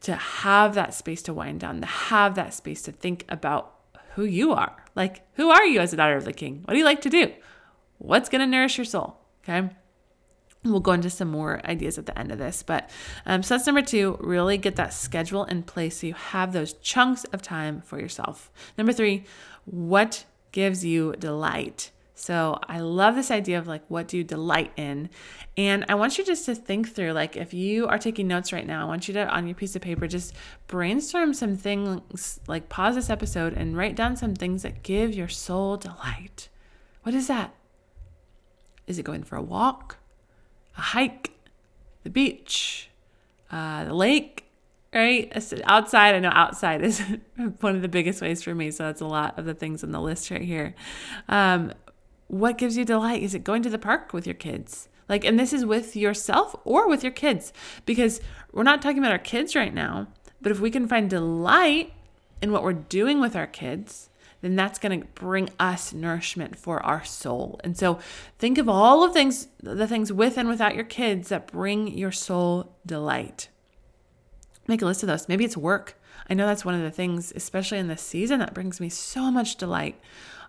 to 0.00 0.14
have 0.14 0.74
that 0.74 0.94
space 0.94 1.22
to 1.22 1.34
wind 1.34 1.60
down, 1.60 1.80
to 1.80 1.86
have 1.86 2.34
that 2.34 2.54
space 2.54 2.82
to 2.82 2.92
think 2.92 3.24
about 3.28 3.74
who 4.14 4.24
you 4.24 4.52
are. 4.52 4.84
Like, 4.94 5.26
who 5.34 5.50
are 5.50 5.64
you 5.64 5.80
as 5.80 5.92
a 5.92 5.96
daughter 5.96 6.16
of 6.16 6.24
the 6.24 6.32
king? 6.32 6.62
What 6.64 6.72
do 6.72 6.78
you 6.78 6.84
like 6.84 7.02
to 7.02 7.10
do? 7.10 7.32
What's 7.98 8.28
going 8.28 8.40
to 8.40 8.46
nourish 8.46 8.78
your 8.78 8.84
soul? 8.84 9.18
Okay. 9.42 9.68
We'll 10.64 10.80
go 10.80 10.92
into 10.92 11.10
some 11.10 11.30
more 11.30 11.60
ideas 11.64 11.96
at 11.98 12.06
the 12.06 12.18
end 12.18 12.32
of 12.32 12.38
this. 12.38 12.62
But 12.62 12.90
um, 13.24 13.42
so 13.42 13.54
that's 13.54 13.66
number 13.66 13.82
two, 13.82 14.16
really 14.20 14.58
get 14.58 14.76
that 14.76 14.92
schedule 14.92 15.44
in 15.44 15.62
place 15.62 16.00
so 16.00 16.08
you 16.08 16.14
have 16.14 16.52
those 16.52 16.72
chunks 16.74 17.24
of 17.24 17.42
time 17.42 17.82
for 17.82 18.00
yourself. 18.00 18.50
Number 18.76 18.92
three, 18.92 19.24
what 19.64 20.24
gives 20.50 20.84
you 20.84 21.14
delight? 21.18 21.90
So 22.18 22.58
I 22.66 22.80
love 22.80 23.14
this 23.14 23.30
idea 23.30 23.58
of 23.58 23.66
like, 23.66 23.82
what 23.88 24.08
do 24.08 24.16
you 24.16 24.24
delight 24.24 24.72
in? 24.76 25.10
And 25.58 25.84
I 25.90 25.94
want 25.94 26.16
you 26.16 26.24
just 26.24 26.46
to 26.46 26.54
think 26.54 26.90
through, 26.90 27.12
like, 27.12 27.36
if 27.36 27.52
you 27.52 27.86
are 27.86 27.98
taking 27.98 28.26
notes 28.26 28.54
right 28.54 28.66
now, 28.66 28.80
I 28.80 28.84
want 28.86 29.06
you 29.06 29.14
to, 29.14 29.28
on 29.28 29.46
your 29.46 29.54
piece 29.54 29.76
of 29.76 29.82
paper, 29.82 30.06
just 30.06 30.34
brainstorm 30.66 31.34
some 31.34 31.56
things, 31.56 32.40
like, 32.46 32.70
pause 32.70 32.94
this 32.94 33.10
episode 33.10 33.52
and 33.52 33.76
write 33.76 33.96
down 33.96 34.16
some 34.16 34.34
things 34.34 34.62
that 34.62 34.82
give 34.82 35.14
your 35.14 35.28
soul 35.28 35.76
delight. 35.76 36.48
What 37.02 37.14
is 37.14 37.26
that? 37.28 37.54
Is 38.86 38.98
it 38.98 39.04
going 39.04 39.22
for 39.22 39.36
a 39.36 39.42
walk, 39.42 39.98
a 40.78 40.80
hike, 40.80 41.32
the 42.02 42.10
beach, 42.10 42.88
uh, 43.50 43.84
the 43.84 43.94
lake? 43.94 44.44
Right? 44.94 45.30
Outside, 45.64 46.14
I 46.14 46.20
know 46.20 46.30
outside 46.32 46.82
is 46.82 47.00
one 47.60 47.76
of 47.76 47.82
the 47.82 47.88
biggest 47.88 48.22
ways 48.22 48.42
for 48.42 48.54
me. 48.54 48.70
So 48.70 48.84
that's 48.84 49.02
a 49.02 49.06
lot 49.06 49.38
of 49.38 49.44
the 49.44 49.52
things 49.52 49.84
on 49.84 49.90
the 49.90 50.00
list 50.00 50.30
right 50.30 50.40
here. 50.40 50.74
Um, 51.28 51.72
what 52.28 52.58
gives 52.58 52.76
you 52.76 52.84
delight? 52.84 53.22
Is 53.22 53.34
it 53.34 53.44
going 53.44 53.62
to 53.62 53.70
the 53.70 53.78
park 53.78 54.12
with 54.12 54.26
your 54.26 54.34
kids? 54.34 54.88
Like, 55.08 55.24
and 55.24 55.38
this 55.38 55.52
is 55.52 55.64
with 55.64 55.94
yourself 55.94 56.56
or 56.64 56.88
with 56.88 57.02
your 57.02 57.12
kids, 57.12 57.52
because 57.84 58.20
we're 58.52 58.64
not 58.64 58.82
talking 58.82 58.98
about 58.98 59.12
our 59.12 59.18
kids 59.18 59.54
right 59.54 59.72
now. 59.72 60.08
But 60.42 60.52
if 60.52 60.60
we 60.60 60.70
can 60.70 60.88
find 60.88 61.08
delight 61.08 61.92
in 62.42 62.52
what 62.52 62.62
we're 62.62 62.72
doing 62.72 63.20
with 63.20 63.36
our 63.36 63.46
kids, 63.46 64.10
then 64.42 64.56
that's 64.56 64.78
going 64.78 65.00
to 65.00 65.06
bring 65.14 65.48
us 65.58 65.92
nourishment 65.92 66.56
for 66.56 66.84
our 66.84 67.04
soul. 67.04 67.60
And 67.64 67.76
so 67.76 67.98
think 68.38 68.58
of 68.58 68.68
all 68.68 69.02
of 69.02 69.12
things, 69.12 69.48
the 69.62 69.86
things 69.86 70.12
with 70.12 70.36
and 70.36 70.48
without 70.48 70.74
your 70.74 70.84
kids 70.84 71.30
that 71.30 71.50
bring 71.50 71.88
your 71.96 72.12
soul 72.12 72.76
delight. 72.84 73.48
Make 74.68 74.82
a 74.82 74.86
list 74.86 75.02
of 75.02 75.06
those. 75.06 75.28
Maybe 75.28 75.44
it's 75.44 75.56
work. 75.56 75.98
I 76.28 76.34
know 76.34 76.46
that's 76.46 76.64
one 76.64 76.74
of 76.74 76.82
the 76.82 76.90
things, 76.90 77.32
especially 77.34 77.78
in 77.78 77.88
this 77.88 78.02
season, 78.02 78.40
that 78.40 78.54
brings 78.54 78.80
me 78.80 78.88
so 78.88 79.30
much 79.30 79.56
delight. 79.56 79.98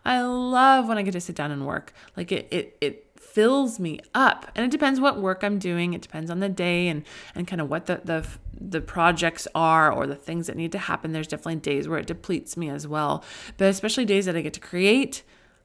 I 0.06 0.22
love 0.22 0.88
when 0.88 0.98
I 0.98 1.02
get 1.02 1.12
to 1.12 1.22
sit 1.22 1.36
down 1.36 1.52
and 1.52 1.66
work. 1.66 1.94
Like 2.16 2.32
it 2.32 2.48
it 2.52 2.78
it 2.82 3.08
fills 3.20 3.80
me 3.80 4.00
up. 4.16 4.52
And 4.56 4.66
it 4.66 4.72
depends 4.72 5.00
what 5.00 5.22
work 5.22 5.44
I'm 5.44 5.60
doing. 5.60 5.94
It 5.94 6.02
depends 6.02 6.32
on 6.32 6.40
the 6.40 6.50
day 6.50 6.88
and 6.88 7.04
and 7.36 7.48
kind 7.48 7.62
of 7.62 7.70
what 7.70 7.86
the 7.86 8.02
the 8.04 8.28
the 8.60 8.82
projects 8.82 9.48
are 9.54 9.92
or 9.92 10.08
the 10.08 10.16
things 10.16 10.48
that 10.48 10.58
need 10.58 10.72
to 10.72 10.80
happen. 10.80 11.12
There's 11.12 11.28
definitely 11.28 11.58
days 11.58 11.88
where 11.88 12.00
it 12.00 12.08
depletes 12.08 12.58
me 12.58 12.70
as 12.70 12.88
well. 12.88 13.24
But 13.58 13.70
especially 13.70 14.06
days 14.06 14.26
that 14.26 14.36
I 14.36 14.42
get 14.42 14.54
to 14.54 14.60
create, 14.60 15.24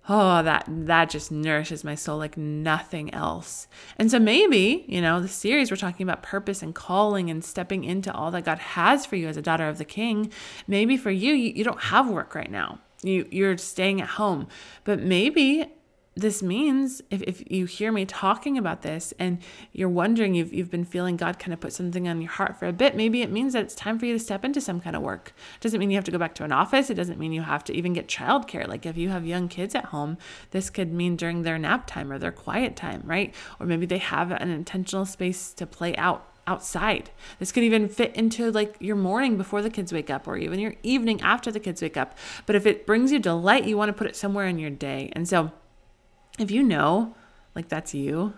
oh 0.09 0.43
that 0.43 0.65
that 0.69 1.09
just 1.09 1.31
nourishes 1.31 1.85
my 1.85 1.95
soul 1.95 2.19
like 2.19 2.37
nothing 2.37 3.13
else 3.15 3.69
and 3.99 4.11
so 4.11 4.19
maybe 4.19 4.85
you 4.89 5.01
know 5.01 5.21
the 5.21 5.29
series 5.29 5.71
we're 5.71 5.77
talking 5.77 6.03
about 6.03 6.23
purpose 6.23 6.61
and 6.63 6.75
calling 6.75 7.31
and 7.31 7.45
stepping 7.45 7.85
into 7.85 8.13
all 8.13 8.31
that 8.31 8.45
god 8.45 8.59
has 8.59 9.07
for 9.07 9.17
you 9.17 9.29
as 9.29 9.37
a 9.37 9.43
daughter 9.43 9.69
of 9.69 9.79
the 9.79 9.85
king 9.85 10.31
maybe 10.67 10.97
for 10.97 11.11
you 11.11 11.33
you, 11.33 11.53
you 11.55 11.63
don't 11.63 11.83
have 11.83 12.11
work 12.11 12.35
right 12.35 12.51
now 12.51 12.81
you 13.03 13.27
you're 13.31 13.59
staying 13.59 14.01
at 14.01 14.09
home. 14.09 14.49
But 14.85 15.01
maybe 15.01 15.73
this 16.15 16.43
means 16.43 17.01
if, 17.11 17.23
if 17.23 17.51
you 17.51 17.65
hear 17.65 17.91
me 17.91 18.05
talking 18.05 18.59
about 18.59 18.83
this 18.83 19.15
and 19.19 19.39
you're 19.73 19.89
wondering 19.89 20.35
you've, 20.35 20.53
you've 20.53 20.71
been 20.71 20.85
feeling 20.85 21.17
god 21.17 21.39
kind 21.39 21.55
of 21.55 21.61
put 21.61 21.73
something 21.73 22.07
on 22.07 22.21
your 22.21 22.31
heart 22.31 22.59
for 22.59 22.67
a 22.67 22.73
bit 22.73 22.95
maybe 22.95 23.23
it 23.23 23.31
means 23.31 23.55
that 23.55 23.65
it's 23.65 23.75
time 23.75 23.99
for 23.99 24.05
you 24.05 24.13
to 24.13 24.19
step 24.19 24.45
into 24.45 24.61
some 24.61 24.81
kind 24.81 24.95
of 24.95 25.01
work. 25.01 25.33
It 25.57 25.63
doesn't 25.63 25.81
mean 25.81 25.91
you 25.91 25.97
have 25.97 26.05
to 26.05 26.11
go 26.11 26.19
back 26.19 26.35
to 26.37 26.45
an 26.45 26.53
office. 26.53 26.91
It 26.91 26.95
doesn't 26.95 27.19
mean 27.19 27.33
you 27.33 27.43
have 27.43 27.65
to 27.65 27.75
even 27.75 27.95
get 27.95 28.09
childcare. 28.09 28.69
Like 28.69 28.85
if 28.85 28.99
you 28.99 29.09
have 29.09 29.27
young 29.27 29.49
kids 29.49 29.75
at 29.75 29.87
home 29.87 30.19
this 30.51 30.69
could 30.69 30.93
mean 30.93 31.17
during 31.17 31.43
their 31.43 31.59
nap 31.59 31.87
time 31.87 32.13
or 32.13 32.19
their 32.19 32.33
quiet 32.33 32.77
time 32.77 33.03
right? 33.05 33.35
Or 33.59 33.67
maybe 33.67 33.87
they 33.87 33.99
have 33.99 34.31
an 34.33 34.51
intentional 34.51 35.07
space 35.07 35.55
to 35.55 35.67
play 35.67 35.97
out 35.97 36.32
outside. 36.47 37.11
This 37.39 37.53
could 37.53 37.63
even 37.63 37.89
fit 37.89 38.15
into 38.17 38.51
like 38.51 38.77
your 38.81 38.97
morning 38.97 39.37
before 39.37 39.63
the 39.63 39.71
kids 39.71 39.93
wake 39.93 40.11
up 40.11 40.27
or 40.27 40.37
even 40.37 40.59
your 40.59 40.75
evening 40.83 41.21
after 41.21 41.51
the 41.51 41.61
kids 41.61 41.83
wake 41.83 41.97
up. 41.97 42.17
But 42.47 42.57
if 42.57 42.67
it 42.67 42.87
brings 42.87 43.13
you 43.13 43.19
delight, 43.19 43.65
you 43.67 43.77
want 43.77 43.89
to 43.89 43.93
put 43.93 44.07
it 44.07 44.17
somewhere 44.17 44.47
in 44.47 44.59
your 44.59 44.71
day. 44.71 45.11
And 45.13 45.29
so 45.29 45.53
if 46.39 46.51
you 46.51 46.63
know 46.63 47.15
like 47.55 47.69
that's 47.69 47.95
you, 47.95 48.35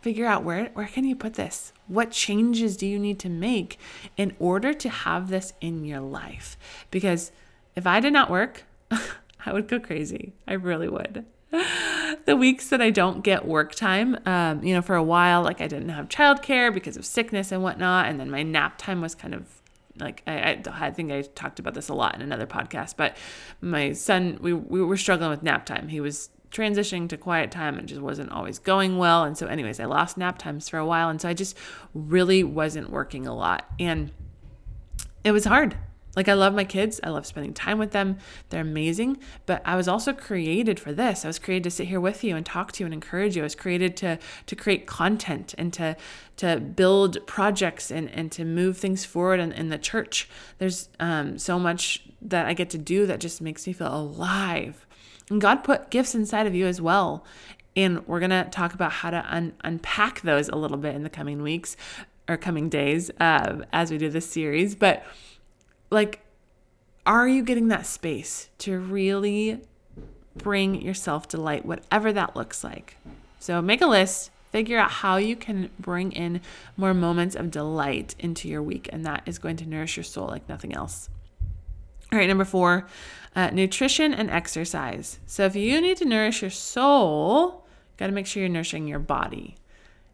figure 0.00 0.26
out 0.26 0.44
where 0.44 0.70
where 0.74 0.86
can 0.86 1.04
you 1.04 1.14
put 1.14 1.34
this? 1.34 1.72
What 1.86 2.10
changes 2.10 2.76
do 2.76 2.86
you 2.86 2.98
need 2.98 3.18
to 3.20 3.28
make 3.28 3.78
in 4.16 4.34
order 4.38 4.72
to 4.72 4.88
have 4.88 5.28
this 5.28 5.52
in 5.60 5.84
your 5.84 6.00
life? 6.00 6.56
Because 6.90 7.32
if 7.76 7.86
I 7.86 8.00
did 8.00 8.12
not 8.12 8.30
work, 8.30 8.64
I 9.46 9.52
would 9.52 9.68
go 9.68 9.78
crazy. 9.78 10.32
I 10.46 10.54
really 10.54 10.88
would. 10.88 11.24
the 12.26 12.36
weeks 12.36 12.68
that 12.68 12.80
I 12.80 12.90
don't 12.90 13.22
get 13.22 13.44
work 13.44 13.74
time, 13.74 14.16
um, 14.26 14.62
you 14.62 14.74
know, 14.74 14.82
for 14.82 14.94
a 14.94 15.02
while, 15.02 15.42
like 15.42 15.60
I 15.60 15.66
didn't 15.66 15.88
have 15.88 16.08
childcare 16.08 16.72
because 16.72 16.96
of 16.96 17.04
sickness 17.04 17.50
and 17.52 17.62
whatnot. 17.62 18.06
And 18.06 18.20
then 18.20 18.30
my 18.30 18.42
nap 18.42 18.78
time 18.78 19.00
was 19.00 19.14
kind 19.14 19.34
of 19.34 19.60
like 19.98 20.22
I, 20.26 20.32
I, 20.32 20.62
I 20.72 20.90
think 20.90 21.10
I 21.12 21.22
talked 21.22 21.58
about 21.58 21.74
this 21.74 21.88
a 21.88 21.94
lot 21.94 22.14
in 22.14 22.22
another 22.22 22.46
podcast, 22.46 22.94
but 22.96 23.16
my 23.60 23.92
son, 23.92 24.38
we, 24.40 24.52
we 24.52 24.82
were 24.82 24.96
struggling 24.96 25.30
with 25.30 25.42
nap 25.42 25.66
time. 25.66 25.88
He 25.88 26.00
was 26.00 26.30
transitioning 26.50 27.08
to 27.08 27.16
quiet 27.16 27.50
time 27.50 27.78
and 27.78 27.88
just 27.88 28.00
wasn't 28.00 28.30
always 28.30 28.58
going 28.58 28.98
well. 28.98 29.24
And 29.24 29.36
so, 29.36 29.46
anyways, 29.46 29.78
I 29.78 29.84
lost 29.84 30.16
nap 30.16 30.38
times 30.38 30.68
for 30.68 30.78
a 30.78 30.86
while. 30.86 31.08
And 31.08 31.20
so 31.20 31.28
I 31.28 31.34
just 31.34 31.56
really 31.94 32.42
wasn't 32.42 32.90
working 32.90 33.26
a 33.26 33.34
lot. 33.34 33.68
And 33.78 34.10
it 35.22 35.32
was 35.32 35.44
hard. 35.44 35.76
Like, 36.16 36.28
I 36.28 36.34
love 36.34 36.54
my 36.54 36.64
kids. 36.64 37.00
I 37.04 37.10
love 37.10 37.26
spending 37.26 37.54
time 37.54 37.78
with 37.78 37.92
them. 37.92 38.18
They're 38.48 38.62
amazing. 38.62 39.18
But 39.46 39.62
I 39.64 39.76
was 39.76 39.86
also 39.88 40.12
created 40.12 40.80
for 40.80 40.92
this. 40.92 41.24
I 41.24 41.28
was 41.28 41.38
created 41.38 41.64
to 41.64 41.70
sit 41.70 41.88
here 41.88 42.00
with 42.00 42.24
you 42.24 42.36
and 42.36 42.44
talk 42.44 42.72
to 42.72 42.82
you 42.82 42.86
and 42.86 42.94
encourage 42.94 43.36
you. 43.36 43.42
I 43.42 43.44
was 43.44 43.54
created 43.54 43.96
to, 43.98 44.18
to 44.46 44.56
create 44.56 44.86
content 44.86 45.54
and 45.56 45.72
to, 45.74 45.96
to 46.38 46.58
build 46.58 47.26
projects 47.26 47.90
and, 47.90 48.10
and 48.10 48.32
to 48.32 48.44
move 48.44 48.78
things 48.78 49.04
forward 49.04 49.40
in, 49.40 49.52
in 49.52 49.68
the 49.68 49.78
church. 49.78 50.28
There's 50.58 50.88
um, 50.98 51.38
so 51.38 51.58
much 51.58 52.02
that 52.22 52.46
I 52.46 52.54
get 52.54 52.70
to 52.70 52.78
do 52.78 53.06
that 53.06 53.20
just 53.20 53.40
makes 53.40 53.66
me 53.66 53.72
feel 53.72 53.94
alive. 53.94 54.86
And 55.30 55.40
God 55.40 55.62
put 55.62 55.90
gifts 55.90 56.14
inside 56.14 56.46
of 56.46 56.54
you 56.54 56.66
as 56.66 56.80
well. 56.80 57.24
And 57.76 58.06
we're 58.08 58.18
going 58.18 58.30
to 58.30 58.48
talk 58.50 58.74
about 58.74 58.90
how 58.90 59.10
to 59.10 59.24
un- 59.32 59.54
unpack 59.62 60.22
those 60.22 60.48
a 60.48 60.56
little 60.56 60.76
bit 60.76 60.96
in 60.96 61.04
the 61.04 61.10
coming 61.10 61.40
weeks 61.40 61.76
or 62.28 62.36
coming 62.36 62.68
days 62.68 63.10
uh, 63.20 63.62
as 63.72 63.90
we 63.92 63.98
do 63.98 64.08
this 64.08 64.28
series. 64.28 64.74
But 64.74 65.04
like, 65.90 66.20
are 67.04 67.28
you 67.28 67.42
getting 67.42 67.68
that 67.68 67.86
space 67.86 68.48
to 68.58 68.78
really 68.78 69.60
bring 70.36 70.80
yourself 70.80 71.28
to 71.28 71.40
light, 71.40 71.66
whatever 71.66 72.12
that 72.12 72.36
looks 72.36 72.62
like? 72.62 72.96
So 73.38 73.60
make 73.60 73.80
a 73.80 73.86
list, 73.86 74.30
figure 74.52 74.78
out 74.78 74.90
how 74.90 75.16
you 75.16 75.36
can 75.36 75.70
bring 75.78 76.12
in 76.12 76.40
more 76.76 76.94
moments 76.94 77.34
of 77.34 77.50
delight 77.50 78.14
into 78.18 78.48
your 78.48 78.62
week, 78.62 78.88
and 78.92 79.04
that 79.06 79.22
is 79.26 79.38
going 79.38 79.56
to 79.56 79.68
nourish 79.68 79.96
your 79.96 80.04
soul 80.04 80.28
like 80.28 80.48
nothing 80.48 80.74
else. 80.74 81.08
All 82.12 82.18
right, 82.18 82.28
number 82.28 82.44
four, 82.44 82.86
uh, 83.36 83.50
nutrition 83.50 84.12
and 84.12 84.30
exercise. 84.30 85.20
So 85.26 85.44
if 85.44 85.54
you 85.54 85.80
need 85.80 85.96
to 85.98 86.04
nourish 86.04 86.42
your 86.42 86.50
soul, 86.50 87.64
you 87.64 87.96
got 87.98 88.06
to 88.08 88.12
make 88.12 88.26
sure 88.26 88.42
you're 88.42 88.50
nourishing 88.50 88.88
your 88.88 88.98
body. 88.98 89.56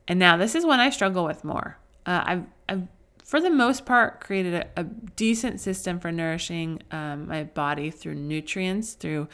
And 0.07 0.19
now 0.19 0.37
this 0.37 0.55
is 0.55 0.65
one 0.65 0.79
I 0.79 0.91
struggle 0.91 1.25
with 1.25 1.43
more. 1.43 1.79
Uh, 2.05 2.23
I've, 2.25 2.45
I've, 2.69 2.83
for 3.27 3.41
the 3.41 3.51
most 3.51 3.85
part, 3.85 4.21
created 4.21 4.55
a, 4.55 4.67
a 4.77 4.85
decent 4.85 5.61
system 5.61 5.99
for 5.99 6.13
nourishing 6.13 6.81
um, 6.93 7.27
my 7.27 7.43
body 7.43 7.91
through 7.91 8.15
nutrients, 8.15 8.93
through 8.93 9.27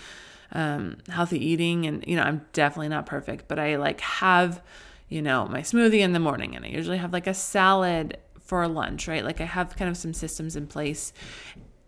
um, 0.53 0.97
healthy 1.11 1.45
eating, 1.45 1.85
and 1.85 2.03
you 2.07 2.17
know 2.17 2.23
I'm 2.23 2.41
definitely 2.55 2.89
not 2.89 3.05
perfect, 3.05 3.49
but 3.49 3.59
I 3.59 3.77
like 3.77 4.01
have 4.01 4.63
you 5.11 5.21
know 5.21 5.47
my 5.47 5.61
smoothie 5.61 6.01
in 6.01 6.15
the 6.15 6.19
morning, 6.19 6.57
and 6.57 6.65
I 6.65 6.69
usually 6.69 6.97
have 6.97 7.13
like 7.13 7.27
a 7.27 7.35
salad 7.35 8.17
for 8.41 8.67
lunch, 8.67 9.09
right? 9.09 9.25
Like 9.25 9.43
I 9.43 9.45
have 9.45 9.77
kind 9.77 9.91
of 9.91 9.99
some 9.99 10.15
systems 10.15 10.57
in 10.57 10.67
place 10.69 11.13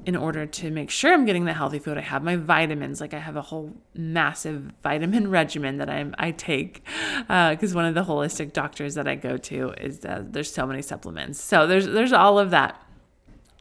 in 0.07 0.17
order 0.17 0.45
to 0.45 0.71
make 0.71 0.91
sure 0.91 1.13
I'm 1.13 1.25
getting 1.25 1.45
the 1.45 1.55
healthy 1.55 1.79
food. 1.79 1.97
I 1.97 2.03
have 2.03 2.23
my 2.23 2.37
vitamins, 2.37 3.01
like 3.01 3.15
I 3.15 3.19
have 3.19 3.37
a 3.37 3.43
whole 3.43 3.73
massive 3.95 4.73
vitamin 4.83 5.31
regimen 5.31 5.79
that 5.79 5.89
I'm 5.89 6.15
I 6.19 6.31
take 6.31 6.85
because 7.19 7.73
uh, 7.73 7.77
one 7.77 7.87
of 7.87 7.95
the 7.95 8.05
holistic 8.05 8.53
doctors 8.53 8.95
that 8.95 9.09
I 9.09 9.15
go 9.15 9.37
to 9.37 9.71
is 9.81 10.05
uh, 10.05 10.23
there's 10.25 10.53
so 10.53 10.67
many 10.67 10.83
supplements. 10.83 11.41
So 11.41 11.67
there's 11.67 11.87
there's 11.87 12.13
all 12.13 12.39
of 12.39 12.51
that. 12.51 12.81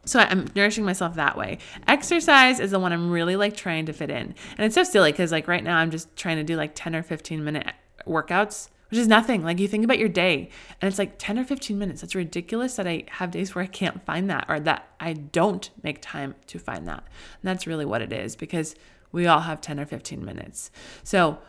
So 0.05 0.19
I'm 0.19 0.49
nourishing 0.53 0.83
myself 0.83 1.15
that 1.15 1.37
way. 1.37 1.59
Exercise 1.87 2.59
is 2.59 2.71
the 2.71 2.79
one 2.79 2.91
I'm 2.91 3.09
really 3.09 3.37
like 3.37 3.55
trying 3.55 3.85
to 3.85 3.93
fit 3.93 4.09
in, 4.09 4.35
and 4.57 4.65
it's 4.65 4.75
so 4.75 4.83
silly 4.83 5.11
because 5.11 5.31
like 5.31 5.47
right 5.47 5.63
now 5.63 5.77
I'm 5.77 5.91
just 5.91 6.13
trying 6.17 6.37
to 6.37 6.43
do 6.43 6.57
like 6.57 6.71
10 6.75 6.95
or 6.95 7.03
15 7.03 7.43
minute 7.43 7.71
workouts 8.05 8.67
which 8.93 8.99
is 8.99 9.07
nothing. 9.07 9.43
Like 9.43 9.59
you 9.59 9.67
think 9.67 9.83
about 9.83 9.97
your 9.97 10.07
day 10.07 10.51
and 10.79 10.87
it's 10.87 10.99
like 10.99 11.15
10 11.17 11.39
or 11.39 11.43
15 11.43 11.79
minutes. 11.79 12.01
That's 12.01 12.13
ridiculous 12.13 12.75
that 12.75 12.85
I 12.85 13.05
have 13.07 13.31
days 13.31 13.55
where 13.55 13.63
I 13.63 13.67
can't 13.67 14.05
find 14.05 14.29
that 14.29 14.45
or 14.47 14.59
that 14.59 14.87
I 14.99 15.13
don't 15.13 15.67
make 15.81 15.99
time 15.99 16.35
to 16.45 16.59
find 16.59 16.87
that. 16.87 16.99
And 16.99 17.41
that's 17.41 17.65
really 17.65 17.85
what 17.85 18.03
it 18.03 18.13
is 18.13 18.35
because 18.35 18.75
we 19.11 19.25
all 19.25 19.39
have 19.39 19.61
10 19.61 19.79
or 19.79 19.87
15 19.87 20.23
minutes. 20.23 20.69
So 21.03 21.39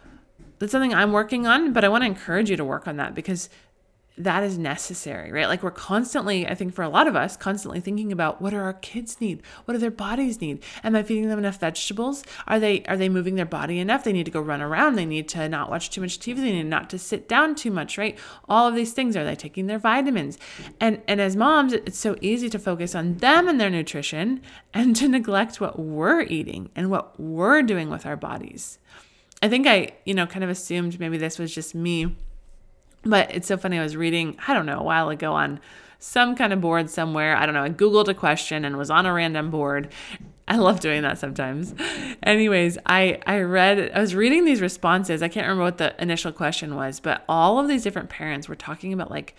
that's 0.58 0.72
something 0.72 0.94
I'm 0.94 1.12
working 1.12 1.46
on, 1.46 1.74
but 1.74 1.84
I 1.84 1.88
want 1.88 2.00
to 2.00 2.06
encourage 2.06 2.48
you 2.48 2.56
to 2.56 2.64
work 2.64 2.88
on 2.88 2.96
that 2.96 3.14
because 3.14 3.50
that 4.16 4.44
is 4.44 4.56
necessary, 4.56 5.32
right? 5.32 5.48
Like 5.48 5.64
we're 5.64 5.72
constantly, 5.72 6.46
I 6.46 6.54
think 6.54 6.72
for 6.72 6.82
a 6.82 6.88
lot 6.88 7.08
of 7.08 7.16
us, 7.16 7.36
constantly 7.36 7.80
thinking 7.80 8.12
about 8.12 8.40
what 8.40 8.50
do 8.50 8.56
our 8.56 8.72
kids 8.72 9.20
need? 9.20 9.42
What 9.64 9.74
do 9.74 9.78
their 9.78 9.90
bodies 9.90 10.40
need? 10.40 10.62
Am 10.84 10.94
I 10.94 11.02
feeding 11.02 11.28
them 11.28 11.38
enough 11.40 11.58
vegetables? 11.58 12.22
Are 12.46 12.60
they 12.60 12.84
are 12.84 12.96
they 12.96 13.08
moving 13.08 13.34
their 13.34 13.44
body 13.44 13.80
enough? 13.80 14.04
They 14.04 14.12
need 14.12 14.26
to 14.26 14.30
go 14.30 14.40
run 14.40 14.62
around. 14.62 14.94
They 14.94 15.04
need 15.04 15.28
to 15.30 15.48
not 15.48 15.68
watch 15.68 15.90
too 15.90 16.00
much 16.00 16.20
TV. 16.20 16.36
They 16.36 16.52
need 16.52 16.66
not 16.66 16.90
to 16.90 16.98
sit 16.98 17.28
down 17.28 17.56
too 17.56 17.72
much, 17.72 17.98
right? 17.98 18.16
All 18.48 18.68
of 18.68 18.76
these 18.76 18.92
things. 18.92 19.16
Are 19.16 19.24
they 19.24 19.34
taking 19.34 19.66
their 19.66 19.80
vitamins? 19.80 20.38
And 20.78 21.02
and 21.08 21.20
as 21.20 21.34
moms, 21.34 21.72
it's 21.72 21.98
so 21.98 22.16
easy 22.20 22.48
to 22.50 22.58
focus 22.58 22.94
on 22.94 23.16
them 23.16 23.48
and 23.48 23.60
their 23.60 23.70
nutrition 23.70 24.42
and 24.72 24.94
to 24.94 25.08
neglect 25.08 25.60
what 25.60 25.76
we're 25.76 26.22
eating 26.22 26.70
and 26.76 26.88
what 26.88 27.18
we're 27.18 27.62
doing 27.62 27.90
with 27.90 28.06
our 28.06 28.16
bodies. 28.16 28.78
I 29.42 29.48
think 29.48 29.66
I, 29.66 29.90
you 30.04 30.14
know, 30.14 30.26
kind 30.26 30.44
of 30.44 30.50
assumed 30.50 31.00
maybe 31.00 31.18
this 31.18 31.38
was 31.38 31.52
just 31.52 31.74
me 31.74 32.16
but 33.04 33.34
it's 33.34 33.48
so 33.48 33.56
funny. 33.56 33.78
I 33.78 33.82
was 33.82 33.96
reading, 33.96 34.36
I 34.46 34.54
don't 34.54 34.66
know, 34.66 34.78
a 34.78 34.82
while 34.82 35.08
ago 35.08 35.32
on 35.32 35.60
some 35.98 36.36
kind 36.36 36.52
of 36.52 36.60
board 36.60 36.90
somewhere. 36.90 37.36
I 37.36 37.46
don't 37.46 37.54
know. 37.54 37.62
I 37.62 37.70
Googled 37.70 38.08
a 38.08 38.14
question 38.14 38.64
and 38.64 38.76
was 38.76 38.90
on 38.90 39.06
a 39.06 39.12
random 39.12 39.50
board. 39.50 39.88
I 40.46 40.56
love 40.56 40.80
doing 40.80 41.02
that 41.02 41.18
sometimes. 41.18 41.74
Anyways, 42.22 42.76
I, 42.84 43.20
I 43.26 43.40
read, 43.40 43.90
I 43.92 44.00
was 44.00 44.14
reading 44.14 44.44
these 44.44 44.60
responses. 44.60 45.22
I 45.22 45.28
can't 45.28 45.46
remember 45.46 45.64
what 45.64 45.78
the 45.78 46.00
initial 46.02 46.32
question 46.32 46.76
was, 46.76 47.00
but 47.00 47.24
all 47.28 47.58
of 47.58 47.68
these 47.68 47.82
different 47.82 48.10
parents 48.10 48.48
were 48.48 48.54
talking 48.54 48.92
about 48.92 49.10
like, 49.10 49.34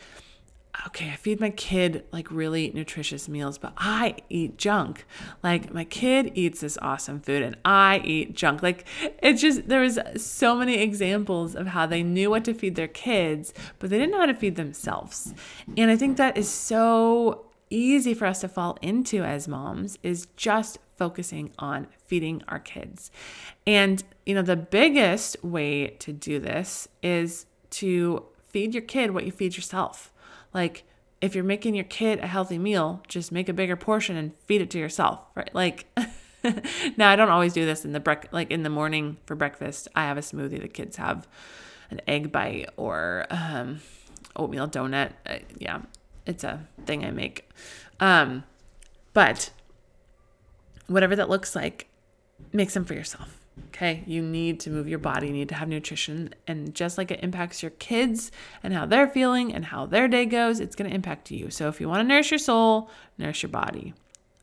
okay, 0.87 1.09
I 1.09 1.15
feed 1.15 1.39
my 1.39 1.49
kid 1.49 2.05
like 2.11 2.29
really 2.31 2.71
nutritious 2.73 3.29
meals, 3.29 3.57
but 3.57 3.73
I 3.77 4.15
eat 4.29 4.57
junk. 4.57 5.05
Like 5.43 5.73
my 5.73 5.83
kid 5.83 6.31
eats 6.35 6.61
this 6.61 6.77
awesome 6.81 7.19
food 7.19 7.41
and 7.41 7.57
I 7.63 8.01
eat 8.03 8.35
junk. 8.35 8.63
Like 8.63 8.87
it's 9.21 9.41
just 9.41 9.67
there 9.67 9.81
was 9.81 9.99
so 10.17 10.55
many 10.55 10.75
examples 10.75 11.55
of 11.55 11.67
how 11.67 11.85
they 11.85 12.03
knew 12.03 12.29
what 12.29 12.45
to 12.45 12.53
feed 12.53 12.75
their 12.75 12.87
kids, 12.87 13.53
but 13.79 13.89
they 13.89 13.97
didn't 13.97 14.11
know 14.11 14.19
how 14.19 14.25
to 14.25 14.33
feed 14.33 14.55
themselves. 14.55 15.33
And 15.77 15.91
I 15.91 15.95
think 15.95 16.17
that 16.17 16.37
is 16.37 16.49
so 16.49 17.45
easy 17.69 18.13
for 18.13 18.25
us 18.25 18.41
to 18.41 18.47
fall 18.47 18.77
into 18.81 19.23
as 19.23 19.47
moms 19.47 19.97
is 20.03 20.27
just 20.35 20.79
focusing 20.95 21.51
on 21.59 21.87
feeding 22.05 22.41
our 22.47 22.59
kids. 22.59 23.11
And 23.67 24.03
you 24.25 24.35
know, 24.35 24.41
the 24.41 24.55
biggest 24.55 25.43
way 25.43 25.87
to 25.99 26.13
do 26.13 26.39
this 26.39 26.87
is 27.03 27.45
to 27.71 28.25
feed 28.49 28.73
your 28.73 28.83
kid 28.83 29.11
what 29.11 29.25
you 29.25 29.31
feed 29.31 29.55
yourself. 29.55 30.11
Like, 30.55 30.85
if 31.19 31.35
you're 31.35 31.43
making 31.43 31.75
your 31.75 31.83
kid 31.83 32.19
a 32.19 32.27
healthy 32.27 32.57
meal, 32.57 33.03
just 33.09 33.29
make 33.29 33.49
a 33.49 33.53
bigger 33.53 33.75
portion 33.75 34.15
and 34.15 34.33
feed 34.45 34.61
it 34.61 34.69
to 34.69 34.79
yourself, 34.79 35.19
right? 35.35 35.53
Like, 35.53 35.85
now 36.97 37.09
I 37.09 37.17
don't 37.17 37.29
always 37.29 37.51
do 37.51 37.65
this 37.65 37.83
in 37.83 37.91
the 37.91 37.99
brec- 37.99 38.31
like 38.31 38.51
in 38.51 38.63
the 38.63 38.69
morning 38.69 39.17
for 39.25 39.35
breakfast. 39.35 39.89
I 39.95 40.03
have 40.03 40.17
a 40.17 40.21
smoothie. 40.21 40.61
The 40.61 40.69
kids 40.69 40.95
have 40.95 41.27
an 41.91 41.99
egg 42.07 42.31
bite 42.31 42.69
or 42.77 43.25
um, 43.29 43.81
oatmeal 44.37 44.69
donut. 44.69 45.11
Uh, 45.25 45.39
yeah, 45.57 45.81
it's 46.25 46.45
a 46.45 46.65
thing 46.85 47.03
I 47.03 47.11
make. 47.11 47.49
Um, 47.99 48.45
but 49.13 49.51
whatever 50.87 51.17
that 51.17 51.29
looks 51.29 51.53
like, 51.53 51.87
make 52.53 52.69
some 52.69 52.85
for 52.85 52.93
yourself. 52.93 53.44
Okay, 53.67 54.03
you 54.05 54.21
need 54.21 54.59
to 54.61 54.69
move 54.69 54.87
your 54.87 54.99
body, 54.99 55.27
you 55.27 55.33
need 55.33 55.49
to 55.49 55.55
have 55.55 55.67
nutrition. 55.67 56.33
And 56.47 56.73
just 56.73 56.97
like 56.97 57.11
it 57.11 57.23
impacts 57.23 57.61
your 57.61 57.71
kids 57.71 58.31
and 58.63 58.73
how 58.73 58.85
they're 58.85 59.07
feeling 59.07 59.53
and 59.53 59.65
how 59.65 59.85
their 59.85 60.07
day 60.07 60.25
goes, 60.25 60.59
it's 60.59 60.75
going 60.75 60.89
to 60.89 60.95
impact 60.95 61.31
you. 61.31 61.49
So 61.49 61.67
if 61.67 61.79
you 61.81 61.89
want 61.89 61.99
to 61.99 62.07
nourish 62.07 62.31
your 62.31 62.37
soul, 62.37 62.89
nourish 63.17 63.43
your 63.43 63.49
body. 63.49 63.93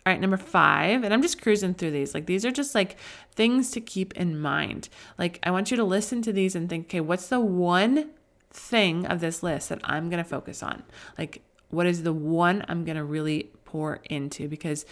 All 0.04 0.12
right, 0.12 0.20
number 0.20 0.36
five, 0.36 1.04
and 1.04 1.14
I'm 1.14 1.22
just 1.22 1.40
cruising 1.40 1.74
through 1.74 1.92
these. 1.92 2.12
Like, 2.12 2.26
these 2.26 2.44
are 2.44 2.50
just 2.50 2.74
like 2.74 2.96
things 3.34 3.70
to 3.70 3.80
keep 3.80 4.12
in 4.14 4.38
mind. 4.38 4.88
Like, 5.16 5.38
I 5.44 5.52
want 5.52 5.70
you 5.70 5.76
to 5.76 5.84
listen 5.84 6.22
to 6.22 6.32
these 6.32 6.56
and 6.56 6.68
think, 6.68 6.86
okay, 6.86 7.00
what's 7.00 7.28
the 7.28 7.38
one 7.38 8.10
thing 8.50 9.06
of 9.06 9.20
this 9.20 9.44
list 9.44 9.68
that 9.68 9.80
I'm 9.84 10.10
going 10.10 10.22
to 10.22 10.28
focus 10.28 10.62
on? 10.62 10.82
Like, 11.16 11.42
what 11.70 11.86
is 11.86 12.02
the 12.02 12.12
one 12.12 12.64
I'm 12.68 12.84
going 12.84 12.96
to 12.96 13.04
really 13.04 13.50
pour 13.64 14.00
into? 14.10 14.48
Because 14.48 14.84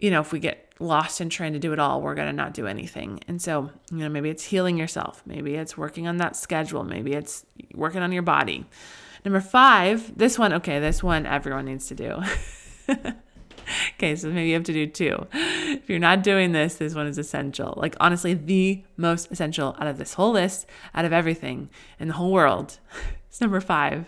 you 0.00 0.10
know, 0.10 0.20
if 0.20 0.32
we 0.32 0.38
get 0.38 0.66
lost 0.78 1.20
in 1.20 1.30
trying 1.30 1.52
to 1.54 1.58
do 1.58 1.72
it 1.72 1.78
all, 1.78 2.02
we're 2.02 2.14
going 2.14 2.28
to 2.28 2.32
not 2.32 2.54
do 2.54 2.66
anything. 2.66 3.20
And 3.26 3.40
so, 3.40 3.70
you 3.90 3.98
know, 3.98 4.08
maybe 4.08 4.28
it's 4.28 4.44
healing 4.44 4.76
yourself. 4.76 5.22
Maybe 5.26 5.54
it's 5.54 5.76
working 5.76 6.06
on 6.06 6.18
that 6.18 6.36
schedule. 6.36 6.84
Maybe 6.84 7.12
it's 7.12 7.46
working 7.74 8.02
on 8.02 8.12
your 8.12 8.22
body. 8.22 8.66
Number 9.24 9.40
five, 9.40 10.16
this 10.16 10.38
one, 10.38 10.52
okay, 10.52 10.78
this 10.78 11.02
one 11.02 11.26
everyone 11.26 11.64
needs 11.64 11.88
to 11.88 11.94
do. 11.94 12.22
okay, 13.94 14.14
so 14.14 14.28
maybe 14.28 14.48
you 14.48 14.54
have 14.54 14.64
to 14.64 14.72
do 14.72 14.86
two. 14.86 15.26
If 15.32 15.88
you're 15.88 15.98
not 15.98 16.22
doing 16.22 16.52
this, 16.52 16.76
this 16.76 16.94
one 16.94 17.06
is 17.06 17.18
essential. 17.18 17.74
Like, 17.76 17.96
honestly, 17.98 18.34
the 18.34 18.84
most 18.96 19.32
essential 19.32 19.74
out 19.80 19.88
of 19.88 19.98
this 19.98 20.14
whole 20.14 20.32
list, 20.32 20.66
out 20.94 21.04
of 21.04 21.12
everything 21.12 21.70
in 21.98 22.08
the 22.08 22.14
whole 22.14 22.32
world, 22.32 22.78
is 23.32 23.40
number 23.40 23.60
five. 23.60 24.06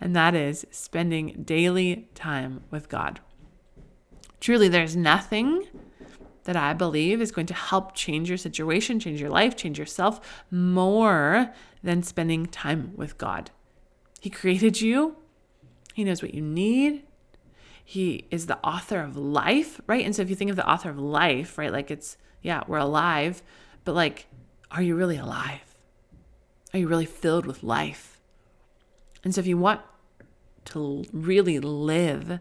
And 0.00 0.16
that 0.16 0.34
is 0.34 0.66
spending 0.72 1.44
daily 1.44 2.08
time 2.14 2.64
with 2.70 2.88
God. 2.88 3.20
Truly, 4.42 4.66
there's 4.66 4.96
nothing 4.96 5.68
that 6.44 6.56
I 6.56 6.72
believe 6.72 7.20
is 7.20 7.30
going 7.30 7.46
to 7.46 7.54
help 7.54 7.94
change 7.94 8.28
your 8.28 8.36
situation, 8.36 8.98
change 8.98 9.20
your 9.20 9.30
life, 9.30 9.54
change 9.54 9.78
yourself 9.78 10.42
more 10.50 11.54
than 11.84 12.02
spending 12.02 12.46
time 12.46 12.92
with 12.96 13.16
God. 13.18 13.52
He 14.20 14.30
created 14.30 14.80
you, 14.80 15.14
He 15.94 16.02
knows 16.02 16.22
what 16.22 16.34
you 16.34 16.42
need. 16.42 17.04
He 17.84 18.26
is 18.32 18.46
the 18.46 18.58
author 18.66 18.98
of 18.98 19.16
life, 19.16 19.80
right? 19.86 20.04
And 20.04 20.16
so 20.16 20.22
if 20.22 20.28
you 20.28 20.34
think 20.34 20.50
of 20.50 20.56
the 20.56 20.68
author 20.68 20.90
of 20.90 20.98
life, 20.98 21.56
right, 21.56 21.70
like 21.70 21.92
it's, 21.92 22.16
yeah, 22.42 22.64
we're 22.66 22.78
alive, 22.78 23.44
but 23.84 23.94
like, 23.94 24.26
are 24.72 24.82
you 24.82 24.96
really 24.96 25.18
alive? 25.18 25.76
Are 26.74 26.80
you 26.80 26.88
really 26.88 27.06
filled 27.06 27.46
with 27.46 27.62
life? 27.62 28.20
And 29.22 29.32
so 29.32 29.40
if 29.40 29.46
you 29.46 29.56
want 29.56 29.82
to 30.64 31.04
really 31.12 31.60
live, 31.60 32.40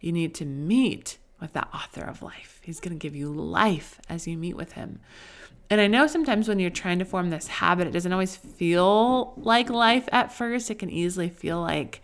you 0.00 0.12
need 0.12 0.34
to 0.34 0.44
meet 0.44 1.16
with 1.40 1.52
the 1.52 1.66
author 1.68 2.02
of 2.02 2.22
life. 2.22 2.60
He's 2.62 2.80
going 2.80 2.92
to 2.92 2.98
give 2.98 3.16
you 3.16 3.32
life 3.32 4.00
as 4.08 4.26
you 4.26 4.36
meet 4.36 4.56
with 4.56 4.72
him. 4.72 5.00
And 5.68 5.80
I 5.80 5.86
know 5.86 6.06
sometimes 6.06 6.48
when 6.48 6.58
you're 6.58 6.70
trying 6.70 6.98
to 6.98 7.04
form 7.04 7.30
this 7.30 7.46
habit, 7.46 7.86
it 7.86 7.92
doesn't 7.92 8.12
always 8.12 8.36
feel 8.36 9.34
like 9.36 9.70
life 9.70 10.08
at 10.10 10.32
first. 10.32 10.70
It 10.70 10.80
can 10.80 10.90
easily 10.90 11.28
feel 11.28 11.60
like, 11.60 12.02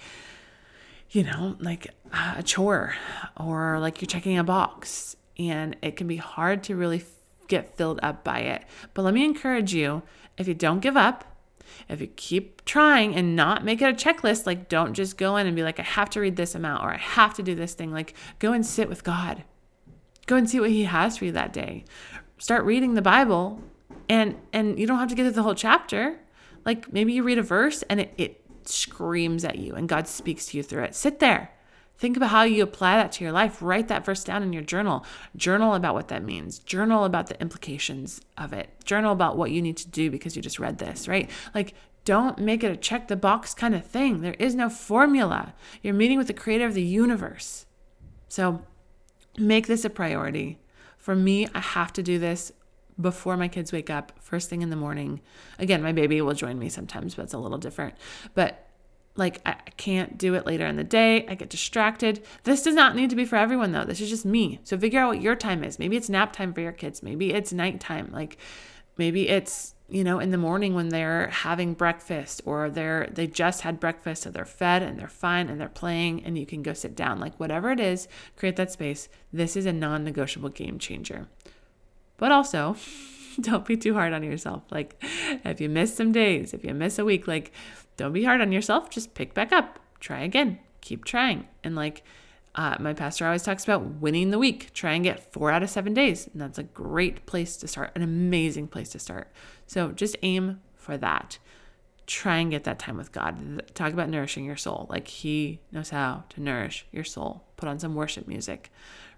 you 1.10 1.24
know, 1.24 1.56
like 1.58 1.88
a 2.36 2.42
chore 2.42 2.94
or 3.36 3.80
like 3.80 4.00
you're 4.00 4.06
checking 4.06 4.38
a 4.38 4.44
box. 4.44 5.16
And 5.38 5.76
it 5.82 5.96
can 5.96 6.06
be 6.06 6.16
hard 6.16 6.62
to 6.64 6.76
really 6.76 7.04
get 7.48 7.76
filled 7.76 8.00
up 8.02 8.24
by 8.24 8.38
it. 8.40 8.62
But 8.94 9.02
let 9.02 9.14
me 9.14 9.24
encourage 9.24 9.74
you 9.74 10.02
if 10.38 10.46
you 10.48 10.54
don't 10.54 10.80
give 10.80 10.96
up, 10.96 11.35
if 11.88 12.00
you 12.00 12.06
keep 12.08 12.64
trying 12.64 13.14
and 13.14 13.36
not 13.36 13.64
make 13.64 13.82
it 13.82 13.88
a 13.88 13.92
checklist, 13.92 14.46
like 14.46 14.68
don't 14.68 14.94
just 14.94 15.16
go 15.16 15.36
in 15.36 15.46
and 15.46 15.56
be 15.56 15.62
like, 15.62 15.78
I 15.78 15.84
have 15.84 16.10
to 16.10 16.20
read 16.20 16.36
this 16.36 16.54
amount 16.54 16.84
or 16.84 16.92
I 16.92 16.98
have 16.98 17.34
to 17.34 17.42
do 17.42 17.54
this 17.54 17.74
thing. 17.74 17.92
Like 17.92 18.14
go 18.38 18.52
and 18.52 18.64
sit 18.64 18.88
with 18.88 19.04
God. 19.04 19.44
Go 20.26 20.36
and 20.36 20.48
see 20.50 20.58
what 20.58 20.70
He 20.70 20.84
has 20.84 21.18
for 21.18 21.24
you 21.24 21.32
that 21.32 21.52
day 21.52 21.84
start 22.38 22.64
reading 22.64 22.94
the 22.94 23.02
Bible 23.02 23.62
and 24.08 24.36
and 24.52 24.78
you 24.78 24.86
don't 24.86 24.98
have 24.98 25.08
to 25.08 25.14
get 25.14 25.22
through 25.22 25.32
the 25.32 25.42
whole 25.42 25.54
chapter. 25.54 26.20
Like 26.64 26.92
maybe 26.92 27.12
you 27.12 27.22
read 27.22 27.38
a 27.38 27.42
verse 27.42 27.82
and 27.88 28.00
it, 28.00 28.14
it 28.16 28.44
screams 28.64 29.44
at 29.44 29.58
you 29.58 29.74
and 29.74 29.88
God 29.88 30.08
speaks 30.08 30.46
to 30.46 30.56
you 30.56 30.62
through 30.62 30.84
it. 30.84 30.94
Sit 30.94 31.18
there. 31.18 31.52
Think 31.98 32.16
about 32.16 32.30
how 32.30 32.42
you 32.42 32.62
apply 32.62 32.96
that 32.96 33.12
to 33.12 33.24
your 33.24 33.32
life. 33.32 33.62
Write 33.62 33.88
that 33.88 34.04
verse 34.04 34.22
down 34.22 34.42
in 34.42 34.52
your 34.52 34.62
journal. 34.62 35.04
Journal 35.34 35.74
about 35.74 35.94
what 35.94 36.08
that 36.08 36.22
means. 36.22 36.58
Journal 36.58 37.04
about 37.04 37.28
the 37.28 37.40
implications 37.40 38.20
of 38.36 38.52
it. 38.52 38.68
Journal 38.84 39.12
about 39.12 39.36
what 39.36 39.50
you 39.50 39.62
need 39.62 39.78
to 39.78 39.88
do 39.88 40.10
because 40.10 40.36
you 40.36 40.42
just 40.42 40.58
read 40.58 40.78
this, 40.78 41.08
right? 41.08 41.30
Like, 41.54 41.74
don't 42.04 42.38
make 42.38 42.62
it 42.62 42.70
a 42.70 42.76
check 42.76 43.08
the 43.08 43.16
box 43.16 43.54
kind 43.54 43.74
of 43.74 43.84
thing. 43.84 44.20
There 44.20 44.36
is 44.38 44.54
no 44.54 44.68
formula. 44.68 45.54
You're 45.82 45.94
meeting 45.94 46.18
with 46.18 46.26
the 46.26 46.34
creator 46.34 46.66
of 46.66 46.74
the 46.74 46.82
universe. 46.82 47.66
So 48.28 48.62
make 49.38 49.66
this 49.66 49.84
a 49.84 49.90
priority. 49.90 50.58
For 50.98 51.16
me, 51.16 51.48
I 51.54 51.60
have 51.60 51.92
to 51.94 52.02
do 52.02 52.18
this 52.18 52.52
before 53.00 53.36
my 53.36 53.48
kids 53.48 53.72
wake 53.72 53.90
up, 53.90 54.12
first 54.20 54.48
thing 54.48 54.62
in 54.62 54.70
the 54.70 54.76
morning. 54.76 55.20
Again, 55.58 55.82
my 55.82 55.92
baby 55.92 56.20
will 56.20 56.34
join 56.34 56.58
me 56.58 56.68
sometimes, 56.68 57.14
but 57.14 57.24
it's 57.24 57.34
a 57.34 57.38
little 57.38 57.58
different. 57.58 57.94
But 58.34 58.65
like, 59.16 59.40
I 59.46 59.54
can't 59.76 60.18
do 60.18 60.34
it 60.34 60.46
later 60.46 60.66
in 60.66 60.76
the 60.76 60.84
day. 60.84 61.26
I 61.26 61.34
get 61.34 61.48
distracted. 61.48 62.24
This 62.44 62.62
does 62.62 62.74
not 62.74 62.94
need 62.94 63.10
to 63.10 63.16
be 63.16 63.24
for 63.24 63.36
everyone, 63.36 63.72
though. 63.72 63.84
This 63.84 64.00
is 64.00 64.10
just 64.10 64.24
me. 64.24 64.60
So 64.64 64.78
figure 64.78 65.00
out 65.00 65.08
what 65.08 65.22
your 65.22 65.34
time 65.34 65.64
is. 65.64 65.78
Maybe 65.78 65.96
it's 65.96 66.08
nap 66.08 66.32
time 66.32 66.52
for 66.52 66.60
your 66.60 66.72
kids. 66.72 67.02
Maybe 67.02 67.32
it's 67.32 67.52
nighttime. 67.52 68.10
Like, 68.12 68.36
maybe 68.96 69.28
it's 69.28 69.74
you 69.88 70.02
know 70.02 70.18
in 70.18 70.30
the 70.30 70.38
morning 70.38 70.74
when 70.74 70.88
they're 70.88 71.28
having 71.28 71.74
breakfast 71.74 72.42
or 72.44 72.68
they're 72.68 73.08
they 73.12 73.26
just 73.26 73.60
had 73.60 73.78
breakfast 73.78 74.22
so 74.22 74.30
they're 74.30 74.44
fed 74.44 74.82
and 74.82 74.98
they're 74.98 75.08
fine 75.08 75.48
and 75.48 75.60
they're 75.60 75.68
playing 75.68 76.24
and 76.24 76.36
you 76.36 76.44
can 76.44 76.62
go 76.62 76.72
sit 76.72 76.96
down 76.96 77.20
like 77.20 77.38
whatever 77.38 77.70
it 77.70 77.80
is 77.80 78.08
create 78.36 78.56
that 78.56 78.72
space 78.72 79.08
this 79.32 79.56
is 79.56 79.66
a 79.66 79.72
non-negotiable 79.72 80.48
game 80.48 80.78
changer 80.78 81.28
but 82.16 82.32
also 82.32 82.76
don't 83.40 83.64
be 83.64 83.76
too 83.76 83.94
hard 83.94 84.12
on 84.12 84.22
yourself 84.22 84.62
like 84.70 84.96
if 85.44 85.60
you 85.60 85.68
miss 85.68 85.94
some 85.94 86.10
days 86.10 86.52
if 86.52 86.64
you 86.64 86.74
miss 86.74 86.98
a 86.98 87.04
week 87.04 87.28
like 87.28 87.52
don't 87.96 88.12
be 88.12 88.24
hard 88.24 88.40
on 88.40 88.52
yourself 88.52 88.90
just 88.90 89.14
pick 89.14 89.34
back 89.34 89.52
up 89.52 89.78
try 90.00 90.20
again 90.20 90.58
keep 90.80 91.04
trying 91.04 91.46
and 91.64 91.74
like 91.74 92.02
uh, 92.56 92.74
my 92.80 92.94
pastor 92.94 93.26
always 93.26 93.42
talks 93.42 93.64
about 93.64 93.84
winning 93.84 94.30
the 94.30 94.38
week. 94.38 94.72
Try 94.72 94.94
and 94.94 95.04
get 95.04 95.32
four 95.32 95.50
out 95.50 95.62
of 95.62 95.68
seven 95.68 95.92
days. 95.92 96.26
And 96.32 96.40
that's 96.40 96.58
a 96.58 96.62
great 96.62 97.26
place 97.26 97.56
to 97.58 97.68
start, 97.68 97.92
an 97.94 98.02
amazing 98.02 98.68
place 98.68 98.88
to 98.90 98.98
start. 98.98 99.30
So 99.66 99.92
just 99.92 100.16
aim 100.22 100.60
for 100.74 100.96
that. 100.96 101.38
Try 102.06 102.38
and 102.38 102.50
get 102.50 102.64
that 102.64 102.78
time 102.78 102.96
with 102.96 103.12
God. 103.12 103.62
Talk 103.74 103.92
about 103.92 104.08
nourishing 104.08 104.44
your 104.44 104.56
soul. 104.56 104.86
Like 104.88 105.06
He 105.06 105.60
knows 105.70 105.90
how 105.90 106.24
to 106.30 106.40
nourish 106.40 106.86
your 106.92 107.04
soul. 107.04 107.44
Put 107.56 107.68
on 107.68 107.78
some 107.78 107.94
worship 107.94 108.26
music, 108.26 108.70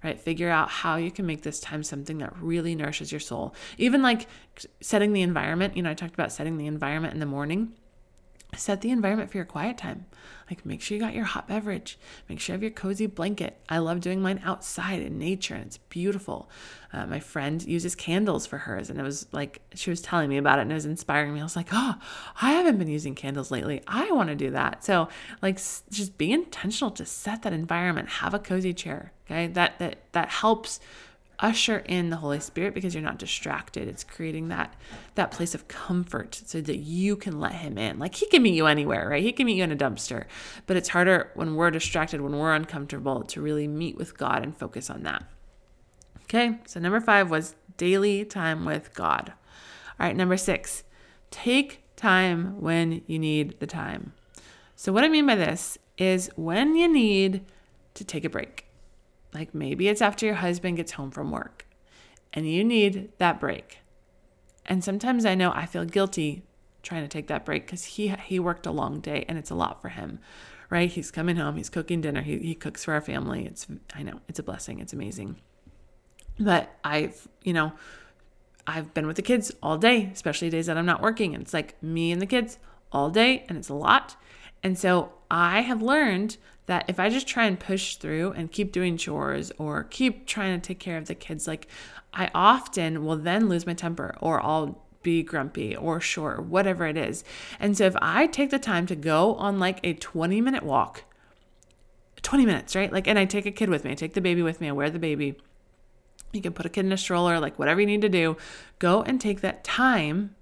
right? 0.02 0.18
Figure 0.18 0.50
out 0.50 0.70
how 0.70 0.96
you 0.96 1.12
can 1.12 1.26
make 1.26 1.42
this 1.42 1.60
time 1.60 1.84
something 1.84 2.18
that 2.18 2.34
really 2.40 2.74
nourishes 2.74 3.12
your 3.12 3.20
soul. 3.20 3.54
Even 3.76 4.02
like 4.02 4.26
setting 4.80 5.12
the 5.12 5.22
environment. 5.22 5.76
You 5.76 5.82
know, 5.84 5.90
I 5.90 5.94
talked 5.94 6.14
about 6.14 6.32
setting 6.32 6.56
the 6.56 6.66
environment 6.66 7.14
in 7.14 7.20
the 7.20 7.26
morning 7.26 7.74
set 8.56 8.80
the 8.80 8.90
environment 8.90 9.30
for 9.30 9.36
your 9.36 9.44
quiet 9.44 9.76
time. 9.76 10.06
Like 10.50 10.64
make 10.64 10.80
sure 10.80 10.96
you 10.96 11.02
got 11.02 11.14
your 11.14 11.24
hot 11.24 11.46
beverage. 11.46 11.98
Make 12.28 12.40
sure 12.40 12.54
you 12.54 12.56
have 12.56 12.62
your 12.62 12.70
cozy 12.70 13.06
blanket. 13.06 13.60
I 13.68 13.78
love 13.78 14.00
doing 14.00 14.22
mine 14.22 14.40
outside 14.42 15.02
in 15.02 15.18
nature 15.18 15.54
and 15.54 15.66
it's 15.66 15.76
beautiful. 15.76 16.50
Uh, 16.90 17.06
my 17.06 17.20
friend 17.20 17.62
uses 17.62 17.94
candles 17.94 18.46
for 18.46 18.58
hers 18.58 18.88
and 18.88 18.98
it 18.98 19.02
was 19.02 19.26
like 19.32 19.60
she 19.74 19.90
was 19.90 20.00
telling 20.00 20.30
me 20.30 20.38
about 20.38 20.58
it 20.58 20.62
and 20.62 20.72
it 20.72 20.74
was 20.74 20.86
inspiring 20.86 21.34
me. 21.34 21.40
I 21.40 21.42
was 21.42 21.56
like, 21.56 21.68
oh, 21.72 21.96
I 22.40 22.52
haven't 22.52 22.78
been 22.78 22.88
using 22.88 23.14
candles 23.14 23.50
lately. 23.50 23.82
I 23.86 24.10
want 24.12 24.30
to 24.30 24.34
do 24.34 24.50
that. 24.52 24.82
So 24.84 25.08
like 25.42 25.56
just 25.90 26.16
be 26.16 26.32
intentional 26.32 26.90
to 26.92 27.04
set 27.04 27.42
that 27.42 27.52
environment. 27.52 28.08
Have 28.08 28.32
a 28.32 28.38
cozy 28.38 28.72
chair. 28.72 29.12
Okay, 29.26 29.48
that 29.48 29.78
that 29.78 29.98
that 30.12 30.30
helps 30.30 30.80
usher 31.40 31.78
in 31.78 32.10
the 32.10 32.16
Holy 32.16 32.40
Spirit 32.40 32.74
because 32.74 32.94
you're 32.94 33.02
not 33.02 33.18
distracted. 33.18 33.88
It's 33.88 34.04
creating 34.04 34.48
that 34.48 34.74
that 35.14 35.30
place 35.30 35.54
of 35.54 35.68
comfort 35.68 36.40
so 36.46 36.60
that 36.60 36.78
you 36.78 37.16
can 37.16 37.38
let 37.38 37.52
him 37.52 37.78
in. 37.78 37.98
Like 37.98 38.14
he 38.14 38.26
can 38.26 38.42
meet 38.42 38.54
you 38.54 38.66
anywhere, 38.66 39.08
right? 39.08 39.22
He 39.22 39.32
can 39.32 39.46
meet 39.46 39.56
you 39.56 39.64
in 39.64 39.72
a 39.72 39.76
dumpster. 39.76 40.24
But 40.66 40.76
it's 40.76 40.88
harder 40.88 41.30
when 41.34 41.54
we're 41.54 41.70
distracted, 41.70 42.20
when 42.20 42.36
we're 42.36 42.54
uncomfortable 42.54 43.22
to 43.22 43.40
really 43.40 43.68
meet 43.68 43.96
with 43.96 44.16
God 44.16 44.42
and 44.42 44.56
focus 44.56 44.90
on 44.90 45.02
that. 45.04 45.24
Okay? 46.24 46.58
So 46.66 46.80
number 46.80 47.00
5 47.00 47.30
was 47.30 47.54
daily 47.76 48.24
time 48.24 48.64
with 48.64 48.94
God. 48.94 49.32
All 49.98 50.06
right, 50.06 50.16
number 50.16 50.36
6. 50.36 50.84
Take 51.30 51.82
time 51.96 52.60
when 52.60 53.02
you 53.06 53.18
need 53.18 53.58
the 53.60 53.66
time. 53.66 54.12
So 54.76 54.92
what 54.92 55.04
I 55.04 55.08
mean 55.08 55.26
by 55.26 55.34
this 55.34 55.78
is 55.96 56.30
when 56.36 56.76
you 56.76 56.86
need 56.86 57.44
to 57.94 58.04
take 58.04 58.24
a 58.24 58.30
break 58.30 58.67
like 59.34 59.54
maybe 59.54 59.88
it's 59.88 60.02
after 60.02 60.26
your 60.26 60.36
husband 60.36 60.76
gets 60.76 60.92
home 60.92 61.10
from 61.10 61.30
work 61.30 61.66
and 62.32 62.48
you 62.50 62.64
need 62.64 63.10
that 63.18 63.40
break. 63.40 63.78
And 64.66 64.84
sometimes 64.84 65.24
I 65.24 65.34
know 65.34 65.52
I 65.52 65.66
feel 65.66 65.84
guilty 65.84 66.42
trying 66.82 67.02
to 67.02 67.08
take 67.08 67.26
that 67.28 67.44
break 67.44 67.66
because 67.66 67.84
he 67.84 68.08
he 68.08 68.38
worked 68.38 68.66
a 68.66 68.70
long 68.70 69.00
day 69.00 69.24
and 69.28 69.38
it's 69.38 69.50
a 69.50 69.54
lot 69.54 69.82
for 69.82 69.88
him. 69.88 70.18
Right? 70.70 70.90
He's 70.90 71.10
coming 71.10 71.36
home, 71.36 71.56
he's 71.56 71.70
cooking 71.70 72.02
dinner, 72.02 72.20
he, 72.20 72.38
he 72.38 72.54
cooks 72.54 72.84
for 72.84 72.92
our 72.92 73.00
family. 73.00 73.46
It's 73.46 73.66
I 73.94 74.02
know, 74.02 74.20
it's 74.28 74.38
a 74.38 74.42
blessing, 74.42 74.80
it's 74.80 74.92
amazing. 74.92 75.36
But 76.38 76.70
I've, 76.84 77.26
you 77.42 77.52
know, 77.52 77.72
I've 78.66 78.92
been 78.92 79.06
with 79.06 79.16
the 79.16 79.22
kids 79.22 79.50
all 79.62 79.78
day, 79.78 80.10
especially 80.12 80.50
days 80.50 80.66
that 80.66 80.76
I'm 80.76 80.86
not 80.86 81.00
working. 81.00 81.34
And 81.34 81.42
it's 81.42 81.54
like 81.54 81.82
me 81.82 82.12
and 82.12 82.20
the 82.20 82.26
kids 82.26 82.58
all 82.92 83.10
day, 83.10 83.44
and 83.48 83.56
it's 83.56 83.70
a 83.70 83.74
lot. 83.74 84.16
And 84.62 84.78
so 84.78 85.12
I 85.30 85.62
have 85.62 85.82
learned 85.82 86.36
that 86.68 86.84
if 86.86 87.00
I 87.00 87.08
just 87.08 87.26
try 87.26 87.46
and 87.46 87.58
push 87.58 87.96
through 87.96 88.32
and 88.32 88.52
keep 88.52 88.72
doing 88.72 88.98
chores 88.98 89.50
or 89.56 89.84
keep 89.84 90.26
trying 90.26 90.58
to 90.60 90.66
take 90.66 90.78
care 90.78 90.98
of 90.98 91.06
the 91.06 91.14
kids, 91.14 91.48
like 91.48 91.66
I 92.12 92.30
often 92.34 93.04
will 93.04 93.16
then 93.16 93.48
lose 93.48 93.66
my 93.66 93.72
temper 93.72 94.14
or 94.20 94.44
I'll 94.44 94.84
be 95.02 95.22
grumpy 95.22 95.74
or 95.74 95.98
short 95.98 96.38
or 96.38 96.42
whatever 96.42 96.86
it 96.86 96.98
is. 96.98 97.24
And 97.58 97.76
so 97.76 97.86
if 97.86 97.96
I 98.02 98.26
take 98.26 98.50
the 98.50 98.58
time 98.58 98.86
to 98.86 98.94
go 98.94 99.34
on 99.36 99.58
like 99.58 99.80
a 99.82 99.94
20 99.94 100.42
minute 100.42 100.62
walk, 100.62 101.04
20 102.20 102.44
minutes, 102.44 102.76
right? 102.76 102.92
Like, 102.92 103.08
and 103.08 103.18
I 103.18 103.24
take 103.24 103.46
a 103.46 103.50
kid 103.50 103.70
with 103.70 103.84
me, 103.84 103.92
I 103.92 103.94
take 103.94 104.12
the 104.12 104.20
baby 104.20 104.42
with 104.42 104.60
me, 104.60 104.68
I 104.68 104.72
wear 104.72 104.90
the 104.90 104.98
baby. 104.98 105.38
You 106.34 106.42
can 106.42 106.52
put 106.52 106.66
a 106.66 106.68
kid 106.68 106.84
in 106.84 106.92
a 106.92 106.98
stroller, 106.98 107.40
like 107.40 107.58
whatever 107.58 107.80
you 107.80 107.86
need 107.86 108.02
to 108.02 108.10
do. 108.10 108.36
Go 108.78 109.02
and 109.02 109.18
take 109.18 109.40
that 109.40 109.64
time 109.64 110.34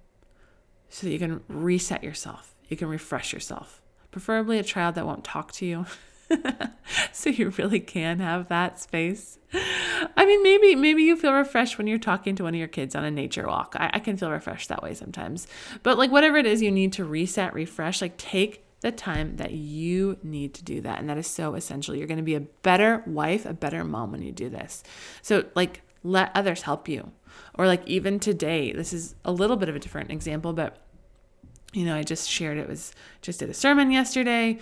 so 0.89 1.07
that 1.07 1.13
you 1.13 1.19
can 1.19 1.41
reset 1.47 2.03
yourself. 2.03 2.53
You 2.67 2.75
can 2.75 2.89
refresh 2.89 3.31
yourself. 3.31 3.81
Preferably 4.11 4.59
a 4.59 4.63
child 4.63 4.95
that 4.95 5.05
won't 5.05 5.23
talk 5.23 5.53
to 5.53 5.65
you. 5.65 5.85
so 7.11 7.29
you 7.29 7.49
really 7.57 7.79
can 7.79 8.19
have 8.19 8.47
that 8.49 8.79
space. 8.79 9.39
I 9.53 10.25
mean, 10.25 10.43
maybe 10.43 10.75
maybe 10.75 11.03
you 11.03 11.15
feel 11.15 11.33
refreshed 11.33 11.77
when 11.77 11.87
you're 11.87 11.97
talking 11.97 12.35
to 12.35 12.43
one 12.43 12.53
of 12.53 12.59
your 12.59 12.67
kids 12.67 12.95
on 12.95 13.03
a 13.03 13.11
nature 13.11 13.47
walk. 13.47 13.75
I, 13.77 13.91
I 13.93 13.99
can 13.99 14.17
feel 14.17 14.31
refreshed 14.31 14.69
that 14.69 14.83
way 14.83 14.93
sometimes. 14.93 15.47
But 15.83 15.97
like 15.97 16.11
whatever 16.11 16.37
it 16.37 16.45
is 16.45 16.61
you 16.61 16.71
need 16.71 16.93
to 16.93 17.05
reset, 17.05 17.53
refresh, 17.53 18.01
like 18.01 18.17
take 18.17 18.63
the 18.81 18.91
time 18.91 19.37
that 19.37 19.51
you 19.51 20.17
need 20.21 20.53
to 20.53 20.63
do 20.63 20.81
that. 20.81 20.99
And 20.99 21.09
that 21.09 21.17
is 21.17 21.27
so 21.27 21.55
essential. 21.55 21.95
You're 21.95 22.07
going 22.07 22.17
to 22.17 22.23
be 22.23 22.35
a 22.35 22.41
better 22.41 23.03
wife, 23.07 23.45
a 23.45 23.53
better 23.53 23.83
mom 23.83 24.11
when 24.11 24.21
you 24.21 24.31
do 24.31 24.49
this. 24.49 24.83
So 25.21 25.45
like 25.55 25.81
let 26.03 26.31
others 26.35 26.63
help 26.63 26.87
you. 26.87 27.11
Or 27.55 27.65
like 27.65 27.87
even 27.87 28.19
today, 28.19 28.71
this 28.71 28.93
is 28.93 29.15
a 29.25 29.31
little 29.31 29.57
bit 29.57 29.69
of 29.69 29.75
a 29.75 29.79
different 29.79 30.11
example, 30.11 30.53
but 30.53 30.77
you 31.73 31.85
know, 31.85 31.95
I 31.95 32.03
just 32.03 32.29
shared 32.29 32.57
it 32.57 32.67
was 32.67 32.93
just 33.21 33.39
did 33.39 33.49
a 33.49 33.53
sermon 33.53 33.91
yesterday 33.91 34.59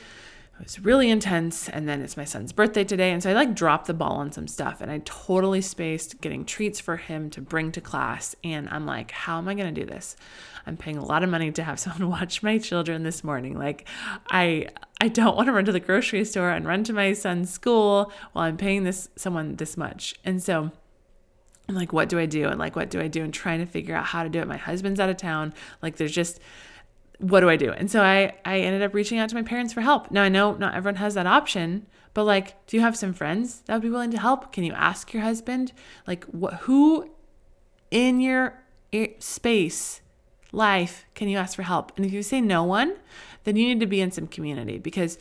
it 0.60 0.64
was 0.64 0.80
really 0.80 1.10
intense 1.10 1.68
and 1.68 1.88
then 1.88 2.02
it's 2.02 2.16
my 2.16 2.24
son's 2.24 2.54
birthday 2.54 2.84
today 2.84 3.12
and 3.12 3.22
so 3.22 3.30
i 3.30 3.34
like 3.34 3.54
dropped 3.54 3.88
the 3.88 3.94
ball 3.94 4.14
on 4.18 4.32
some 4.32 4.48
stuff 4.48 4.82
and 4.82 4.90
i 4.90 5.00
totally 5.04 5.62
spaced 5.62 6.22
getting 6.22 6.46
treats 6.46 6.80
for 6.80 6.98
him 6.98 7.30
to 7.30 7.42
bring 7.42 7.72
to 7.72 7.82
class 7.82 8.36
and 8.44 8.70
i'm 8.70 8.86
like 8.86 9.12
how 9.12 9.38
am 9.38 9.48
i 9.48 9.54
going 9.54 9.74
to 9.74 9.82
do 9.82 9.86
this 9.86 10.16
i'm 10.66 10.78
paying 10.78 10.98
a 10.98 11.06
lot 11.06 11.24
of 11.24 11.30
money 11.30 11.52
to 11.52 11.64
have 11.64 11.80
someone 11.80 12.10
watch 12.10 12.42
my 12.42 12.58
children 12.58 13.04
this 13.04 13.24
morning 13.24 13.58
like 13.58 13.88
i 14.30 14.68
i 15.02 15.08
don't 15.08 15.36
want 15.36 15.48
to 15.48 15.52
run 15.52 15.66
to 15.66 15.72
the 15.72 15.80
grocery 15.80 16.24
store 16.24 16.50
and 16.50 16.66
run 16.66 16.84
to 16.84 16.94
my 16.94 17.12
son's 17.12 17.50
school 17.52 18.12
while 18.32 18.46
i'm 18.46 18.58
paying 18.58 18.84
this 18.84 19.10
someone 19.16 19.56
this 19.58 19.76
much 19.76 20.16
and 20.24 20.42
so 20.42 20.72
I'm 21.68 21.74
like, 21.74 21.92
what 21.92 22.10
do 22.10 22.20
I 22.20 22.28
do? 22.28 22.48
And 22.48 22.60
like, 22.60 22.76
what 22.76 22.92
do 22.92 23.02
I 23.02 23.08
do? 23.08 23.24
And 23.24 23.34
trying 23.34 23.60
to 23.60 23.66
figure 23.66 23.96
out 23.96 24.06
how 24.06 24.22
to 24.22 24.30
do 24.30 24.40
it. 24.40 24.48
My 24.48 24.56
husband's 24.56 25.00
out 25.00 25.10
of 25.10 25.18
town. 25.18 25.52
Like, 25.82 25.96
there's 25.96 26.12
just 26.12 26.40
what 27.20 27.42
do 27.42 27.50
I 27.50 27.56
do? 27.56 27.72
And 27.72 27.90
so 27.90 28.02
I 28.02 28.36
I 28.44 28.60
ended 28.60 28.82
up 28.82 28.94
reaching 28.94 29.20
out 29.20 29.30
to 29.30 29.36
my 29.36 29.44
parents 29.44 29.74
for 29.74 29.82
help. 29.82 30.12
Now 30.12 30.24
I 30.24 30.30
know 30.30 30.54
not 30.54 30.76
everyone 30.76 30.96
has 30.96 31.14
that 31.14 31.28
option, 31.28 31.86
but 32.14 32.24
like, 32.24 32.66
do 32.68 32.78
you 32.78 32.82
have 32.82 32.98
some 32.98 33.14
friends 33.14 33.62
that 33.66 33.74
would 33.74 33.82
be 33.82 33.90
willing 33.90 34.12
to 34.12 34.20
help? 34.20 34.52
Can 34.52 34.64
you 34.64 34.74
ask 34.74 35.14
your 35.14 35.24
husband 35.24 35.74
like 36.08 36.26
what 36.26 36.56
who 36.56 37.12
in 37.92 38.20
your 38.20 38.62
space 39.20 40.02
life 40.52 41.06
can 41.14 41.28
you 41.28 41.38
ask 41.38 41.56
for 41.56 41.64
help? 41.64 41.92
And 41.96 42.06
if 42.06 42.14
you 42.14 42.24
say 42.24 42.42
no 42.42 42.64
one, 42.64 42.96
then 43.44 43.56
you 43.56 43.68
need 43.68 43.80
to 43.80 43.86
be 43.86 44.02
in 44.02 44.12
some 44.12 44.28
community 44.28 44.78
because 44.78 45.18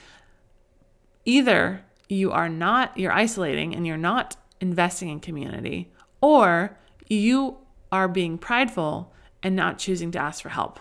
either 1.24 1.84
you 2.08 2.30
are 2.32 2.48
not 2.48 2.96
you're 2.96 3.12
isolating 3.12 3.74
and 3.74 3.86
you're 3.86 3.96
not 3.96 4.36
investing 4.60 5.08
in 5.08 5.20
community 5.20 5.92
or 6.20 6.78
you 7.08 7.58
are 7.92 8.08
being 8.08 8.38
prideful 8.38 9.12
and 9.42 9.54
not 9.54 9.78
choosing 9.78 10.10
to 10.10 10.18
ask 10.18 10.42
for 10.42 10.48
help 10.48 10.80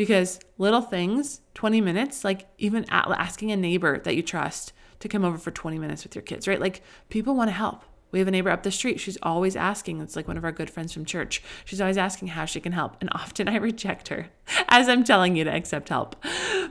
because 0.00 0.40
little 0.56 0.80
things, 0.80 1.42
20 1.52 1.82
minutes, 1.82 2.24
like 2.24 2.46
even 2.56 2.86
asking 2.88 3.52
a 3.52 3.56
neighbor 3.56 3.98
that 3.98 4.16
you 4.16 4.22
trust 4.22 4.72
to 4.98 5.08
come 5.08 5.26
over 5.26 5.36
for 5.36 5.50
20 5.50 5.78
minutes 5.78 6.04
with 6.04 6.14
your 6.14 6.22
kids, 6.22 6.48
right? 6.48 6.58
Like 6.58 6.80
people 7.10 7.34
want 7.34 7.48
to 7.48 7.52
help. 7.52 7.82
We 8.10 8.18
have 8.18 8.26
a 8.26 8.30
neighbor 8.30 8.48
up 8.48 8.62
the 8.62 8.70
street. 8.70 8.98
She's 8.98 9.18
always 9.22 9.56
asking. 9.56 10.00
It's 10.00 10.16
like 10.16 10.26
one 10.26 10.38
of 10.38 10.44
our 10.44 10.52
good 10.52 10.70
friends 10.70 10.94
from 10.94 11.04
church. 11.04 11.42
She's 11.66 11.82
always 11.82 11.98
asking 11.98 12.28
how 12.28 12.46
she 12.46 12.60
can 12.60 12.72
help. 12.72 12.96
And 13.02 13.10
often 13.12 13.46
I 13.46 13.56
reject 13.58 14.08
her 14.08 14.28
as 14.70 14.88
I'm 14.88 15.04
telling 15.04 15.36
you 15.36 15.44
to 15.44 15.54
accept 15.54 15.90
help. 15.90 16.16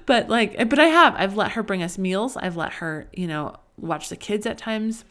But 0.08 0.28
like, 0.28 0.56
eh, 0.58 0.64
but 0.64 0.80
I 0.80 0.88
have. 0.88 1.14
I've 1.16 1.38
let 1.38 1.52
her 1.52 1.62
bring 1.62 1.84
us 1.84 2.00
meals. 2.00 2.36
I've 2.36 2.58
let 2.58 2.74
her, 2.74 3.10
you 3.14 3.28
know, 3.28 3.58
watch 3.78 4.10
the 4.10 4.16
kids 4.16 4.48
at 4.48 4.58
times. 4.58 5.06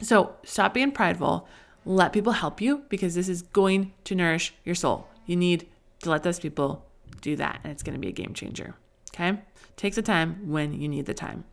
So 0.00 0.36
stop 0.42 0.72
being 0.72 0.90
prideful. 0.90 1.46
Let 1.84 2.14
people 2.14 2.32
help 2.32 2.62
you 2.62 2.84
because 2.88 3.14
this 3.14 3.28
is 3.28 3.42
going 3.42 3.92
to 4.04 4.14
nourish 4.14 4.54
your 4.64 4.74
soul. 4.74 5.06
You 5.26 5.36
need 5.36 5.66
to 6.00 6.10
let 6.10 6.22
those 6.22 6.40
people 6.40 6.85
do 7.20 7.36
that 7.36 7.60
and 7.62 7.72
it's 7.72 7.82
going 7.82 7.94
to 7.94 8.00
be 8.00 8.08
a 8.08 8.12
game 8.12 8.34
changer. 8.34 8.74
Okay? 9.14 9.38
Take 9.76 9.94
the 9.94 10.02
time 10.02 10.50
when 10.50 10.72
you 10.72 10.88
need 10.88 11.06
the 11.06 11.14
time. 11.14 11.44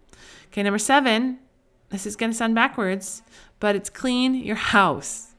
Okay, 0.48 0.64
number 0.64 0.80
seven, 0.80 1.40
this 1.90 2.06
is 2.06 2.16
going 2.16 2.32
to 2.32 2.38
sound 2.38 2.56
backwards, 2.56 3.22
but 3.60 3.76
it's 3.76 3.90
clean 3.90 4.36
your 4.36 4.56
house. 4.56 5.34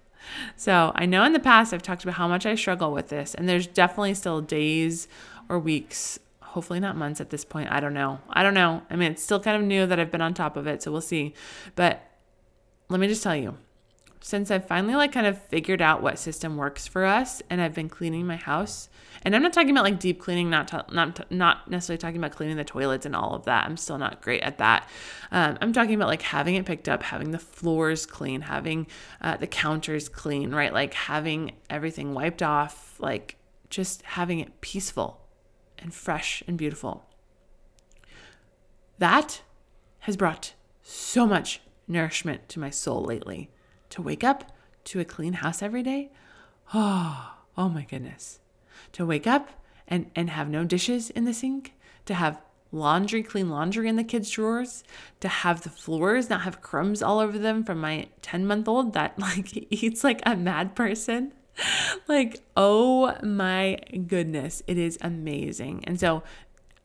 So 0.57 0.93
I 0.95 1.07
know 1.07 1.25
in 1.25 1.33
the 1.33 1.41
past 1.41 1.73
I've 1.73 1.83
talked 1.83 2.03
about 2.03 2.17
how 2.17 2.29
much 2.29 2.47
I 2.47 2.55
struggle 2.55 2.93
with 2.93 3.09
this, 3.09 3.35
and 3.35 3.49
there's 3.49 3.67
definitely 3.67 4.15
still 4.15 4.41
days 4.41 5.07
or 5.49 5.59
weeks, 5.59 6.19
hopefully 6.41 6.81
not 6.81 6.97
months 6.97 7.21
at 7.21 7.31
this 7.31 7.45
point. 7.45 7.71
I 7.71 7.81
don't 7.81 7.95
know. 7.95 8.21
I 8.31 8.43
don't 8.43 8.55
know. 8.55 8.83
I 8.91 8.97
mean, 8.97 9.13
it's 9.13 9.23
still 9.23 9.41
kind 9.41 9.57
of 9.57 9.63
new 9.63 9.87
that 9.87 10.01
I've 10.01 10.11
been 10.11 10.23
on 10.23 10.35
top 10.35 10.57
of 10.57 10.67
it, 10.67 10.83
so 10.83 10.91
we'll 10.91 11.01
see. 11.01 11.35
But 11.77 12.03
let 12.89 13.01
me 13.01 13.07
just 13.07 13.23
tell 13.23 13.37
you 13.37 13.57
since 14.25 14.51
I've 14.51 14.67
finally 14.67 14.95
like 14.95 15.13
kind 15.13 15.27
of 15.27 15.39
figured 15.39 15.83
out 15.83 16.03
what 16.03 16.19
system 16.19 16.57
works 16.57 16.87
for 16.87 17.05
us 17.05 17.43
and 17.51 17.61
I've 17.61 17.75
been 17.75 17.91
cleaning 17.91 18.27
my 18.27 18.37
house. 18.37 18.89
And 19.25 19.35
I'm 19.35 19.43
not 19.43 19.55
talking 19.55 19.71
about 19.71 19.85
like 19.85 19.99
deep 19.99 20.21
cleaning, 20.21 20.51
not 20.51 20.93
not 20.93 21.31
not 21.31 21.71
necessarily 21.71 21.99
talking 21.99 22.19
about 22.19 22.33
cleaning 22.33 22.57
the 22.57 22.65
toilets 22.65 23.07
and 23.07 23.17
all 23.17 23.35
of 23.35 23.47
that. 23.47 23.65
I'm 23.65 23.79
still 23.79 23.97
not 23.97 24.21
great 24.21 24.43
at 24.43 24.59
that. 24.59 24.89
Um, 25.33 25.57
I'm 25.63 25.73
talking 25.73 25.95
about 25.95 26.09
like 26.09 26.23
having 26.23 26.57
it 26.57 26.67
picked 26.67 26.89
up, 26.89 27.03
having 27.03 27.31
the 27.31 27.39
floors 27.39 28.05
clean, 28.05 28.43
having 28.43 28.87
uh, 29.23 29.39
the 29.39 29.47
counters 29.47 30.09
clean, 30.11 30.55
right? 30.55 30.73
Like 30.73 30.93
having 30.93 31.53
everything 31.71 32.13
wiped 32.13 32.43
off, 32.43 32.97
like 33.01 33.37
just 33.71 34.03
having 34.03 34.41
it 34.41 34.61
peaceful 34.61 35.27
and 35.79 35.95
fresh 35.95 36.43
and 36.47 36.59
beautiful. 36.59 37.07
That 38.99 39.43
has 40.01 40.17
brought 40.17 40.53
so 40.83 41.27
much 41.27 41.61
nourishment 41.89 42.49
to 42.51 42.61
my 42.61 42.71
soul 42.71 43.03
lately 43.03 43.51
to 43.91 44.03
wake 44.03 44.23
up 44.23 44.53
to 44.85 45.01
a 45.01 45.05
clean 45.05 45.35
house 45.35 45.63
every 45.63 45.83
day. 45.83 46.11
Oh, 46.73 47.35
oh 47.59 47.69
my 47.69 47.83
goodness. 47.85 48.41
To 48.95 49.07
wake 49.07 49.27
up 49.27 49.51
and, 49.87 50.11
and 50.15 50.31
have 50.31 50.49
no 50.49 50.65
dishes 50.65 51.11
in 51.11 51.25
the 51.25 51.35
sink, 51.35 51.75
to 52.07 52.15
have 52.15 52.41
laundry, 52.73 53.23
clean 53.23 53.51
laundry 53.51 53.89
in 53.89 53.97
the 53.97 54.05
kids' 54.05 54.31
drawers, 54.31 54.83
to 55.21 55.29
have 55.29 55.63
the 55.63 55.71
floors 55.71 56.29
not 56.29 56.43
have 56.43 56.61
crumbs 56.61 57.03
all 57.03 57.21
over 57.21 57.39
them 57.39 57.65
from 57.65 57.81
my 57.81 58.09
10 58.23 58.47
month 58.47 58.67
old 58.67 58.93
that 58.95 59.19
like 59.19 59.73
eats 59.73 60.03
like 60.03 60.21
a 60.27 60.37
mad 60.37 60.75
person. 60.75 61.33
like, 62.09 62.41
oh 62.57 63.17
my 63.23 63.79
goodness, 64.09 64.63
it 64.67 64.77
is 64.77 64.99
amazing. 65.01 65.85
And 65.85 66.01
so 66.01 66.25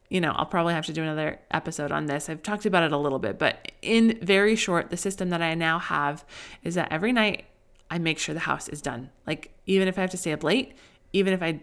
you 0.09 0.19
know, 0.19 0.31
I'll 0.31 0.45
probably 0.45 0.73
have 0.73 0.87
to 0.87 0.93
do 0.93 1.03
another 1.03 1.39
episode 1.51 1.91
on 1.91 2.07
this. 2.07 2.29
I've 2.29 2.41
talked 2.41 2.65
about 2.65 2.83
it 2.83 2.91
a 2.91 2.97
little 2.97 3.19
bit, 3.19 3.37
but 3.37 3.71
in 3.81 4.17
very 4.21 4.55
short, 4.55 4.89
the 4.89 4.97
system 4.97 5.29
that 5.29 5.41
I 5.41 5.53
now 5.53 5.77
have 5.77 6.25
is 6.63 6.75
that 6.75 6.91
every 6.91 7.13
night 7.13 7.45
I 7.91 7.99
make 7.99 8.17
sure 8.17 8.33
the 8.33 8.41
house 8.41 8.67
is 8.67 8.81
done. 8.81 9.11
Like, 9.27 9.51
even 9.67 9.87
if 9.87 9.97
I 9.97 10.01
have 10.01 10.09
to 10.11 10.17
stay 10.17 10.33
up 10.33 10.43
late, 10.43 10.73
even 11.13 11.33
if 11.33 11.43
I, 11.43 11.61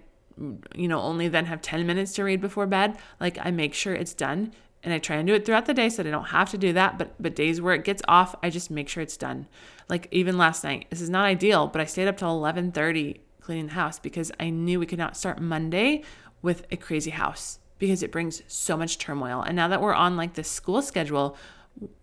you 0.75 0.89
know, 0.89 1.01
only 1.01 1.29
then 1.29 1.47
have 1.47 1.63
10 1.63 1.87
minutes 1.87 2.13
to 2.15 2.25
read 2.25 2.41
before 2.41 2.67
bed, 2.67 2.99
like, 3.21 3.39
I 3.41 3.51
make 3.51 3.75
sure 3.75 3.95
it's 3.95 4.15
done. 4.15 4.53
And 4.83 4.93
I 4.95 4.99
try 4.99 5.17
and 5.17 5.27
do 5.27 5.35
it 5.35 5.45
throughout 5.45 5.67
the 5.67 5.75
day 5.75 5.89
so 5.89 6.03
that 6.03 6.09
I 6.09 6.13
don't 6.13 6.27
have 6.27 6.51
to 6.51 6.59
do 6.59 6.73
that. 6.75 6.97
But 6.97 7.21
but 7.21 7.35
days 7.35 7.61
where 7.61 7.75
it 7.75 7.83
gets 7.83 8.03
off, 8.07 8.37
I 8.41 8.51
just 8.51 8.71
make 8.71 8.89
sure 8.89 9.03
it's 9.03 9.17
done. 9.17 9.49
Like 9.89 10.07
even 10.13 10.39
last 10.39 10.63
night, 10.63 10.87
this 10.91 11.01
is 11.01 11.11
not 11.11 11.25
ideal, 11.25 11.67
but 11.67 11.81
I 11.81 11.87
stayed 11.87 12.07
up 12.07 12.19
till 12.19 12.29
11:30 12.29 13.19
cleaning 13.41 13.67
the 13.67 13.73
house 13.73 13.99
because 13.99 14.31
I 14.39 14.51
knew 14.51 14.79
we 14.79 14.87
could 14.87 14.99
not 14.99 15.17
start 15.17 15.41
Monday 15.41 16.05
with 16.41 16.67
a 16.71 16.77
crazy 16.77 17.11
house 17.11 17.59
because 17.79 18.03
it 18.03 18.13
brings 18.13 18.43
so 18.47 18.77
much 18.77 18.99
turmoil. 18.99 19.43
And 19.43 19.57
now 19.57 19.67
that 19.69 19.81
we're 19.81 19.95
on 19.95 20.17
like 20.17 20.35
this 20.35 20.51
school 20.51 20.83
schedule, 20.83 21.37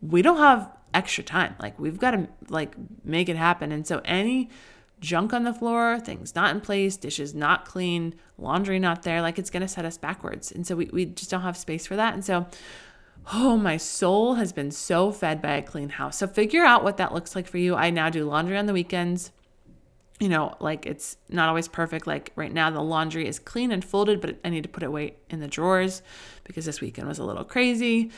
we 0.02 0.22
don't 0.22 0.38
have 0.38 0.70
extra 0.94 1.24
time. 1.24 1.56
Like 1.60 1.80
we've 1.80 2.00
got 2.00 2.12
to 2.12 2.28
like 2.50 2.76
make 3.04 3.30
it 3.30 3.36
happen. 3.36 3.72
And 3.72 3.88
so 3.88 4.02
any 4.06 4.50
junk 5.04 5.34
on 5.34 5.44
the 5.44 5.54
floor, 5.54 6.00
things 6.00 6.34
not 6.34 6.56
in 6.56 6.62
place, 6.62 6.98
dishes 6.98 7.36
not 7.36 7.66
clean, 7.66 8.16
laundry 8.38 8.80
not 8.80 9.04
there, 9.04 9.22
like 9.22 9.38
it's 9.38 9.50
going 9.50 9.62
to 9.62 9.68
set 9.68 9.86
us 9.86 9.98
backwards. 9.98 10.52
And 10.52 10.66
so 10.66 10.76
we, 10.76 10.86
we 10.92 11.06
just 11.06 11.30
don't 11.30 11.42
have 11.42 11.58
space 11.58 11.86
for 11.86 11.96
that. 11.96 12.14
And 12.14 12.24
so, 12.24 12.48
oh, 13.34 13.58
my 13.58 13.78
soul 13.78 14.36
has 14.36 14.52
been 14.54 14.72
so 14.72 15.12
fed 15.12 15.42
by 15.42 15.52
a 15.52 15.62
clean 15.62 15.90
house. 15.90 16.18
So 16.18 16.28
figure 16.28 16.64
out 16.64 16.84
what 16.84 16.98
that 16.98 17.14
looks 17.14 17.36
like 17.36 17.48
for 17.48 17.58
you. 17.58 17.76
I 17.76 17.90
now 17.90 18.10
do 18.10 18.26
laundry 18.26 18.58
on 18.58 18.66
the 18.66 18.74
weekends 18.74 19.32
you 20.20 20.30
know, 20.30 20.56
like 20.60 20.86
it's 20.86 21.18
not 21.28 21.50
always 21.50 21.68
perfect. 21.68 22.08
Like 22.08 22.32
right 22.36 22.54
now, 22.54 22.70
the 22.70 22.82
laundry 22.82 23.28
is 23.28 23.40
clean 23.40 23.72
and 23.74 23.84
folded, 23.84 24.22
but 24.22 24.38
I 24.46 24.50
need 24.50 24.64
to 24.64 24.70
put 24.70 24.84
it 24.84 24.86
away 24.86 25.16
in 25.30 25.42
the 25.42 25.48
drawers 25.48 26.02
because 26.46 26.64
this 26.66 26.80
weekend 26.80 27.10
was 27.10 27.20
a 27.20 27.26
little 27.26 27.44
crazy, 27.44 28.10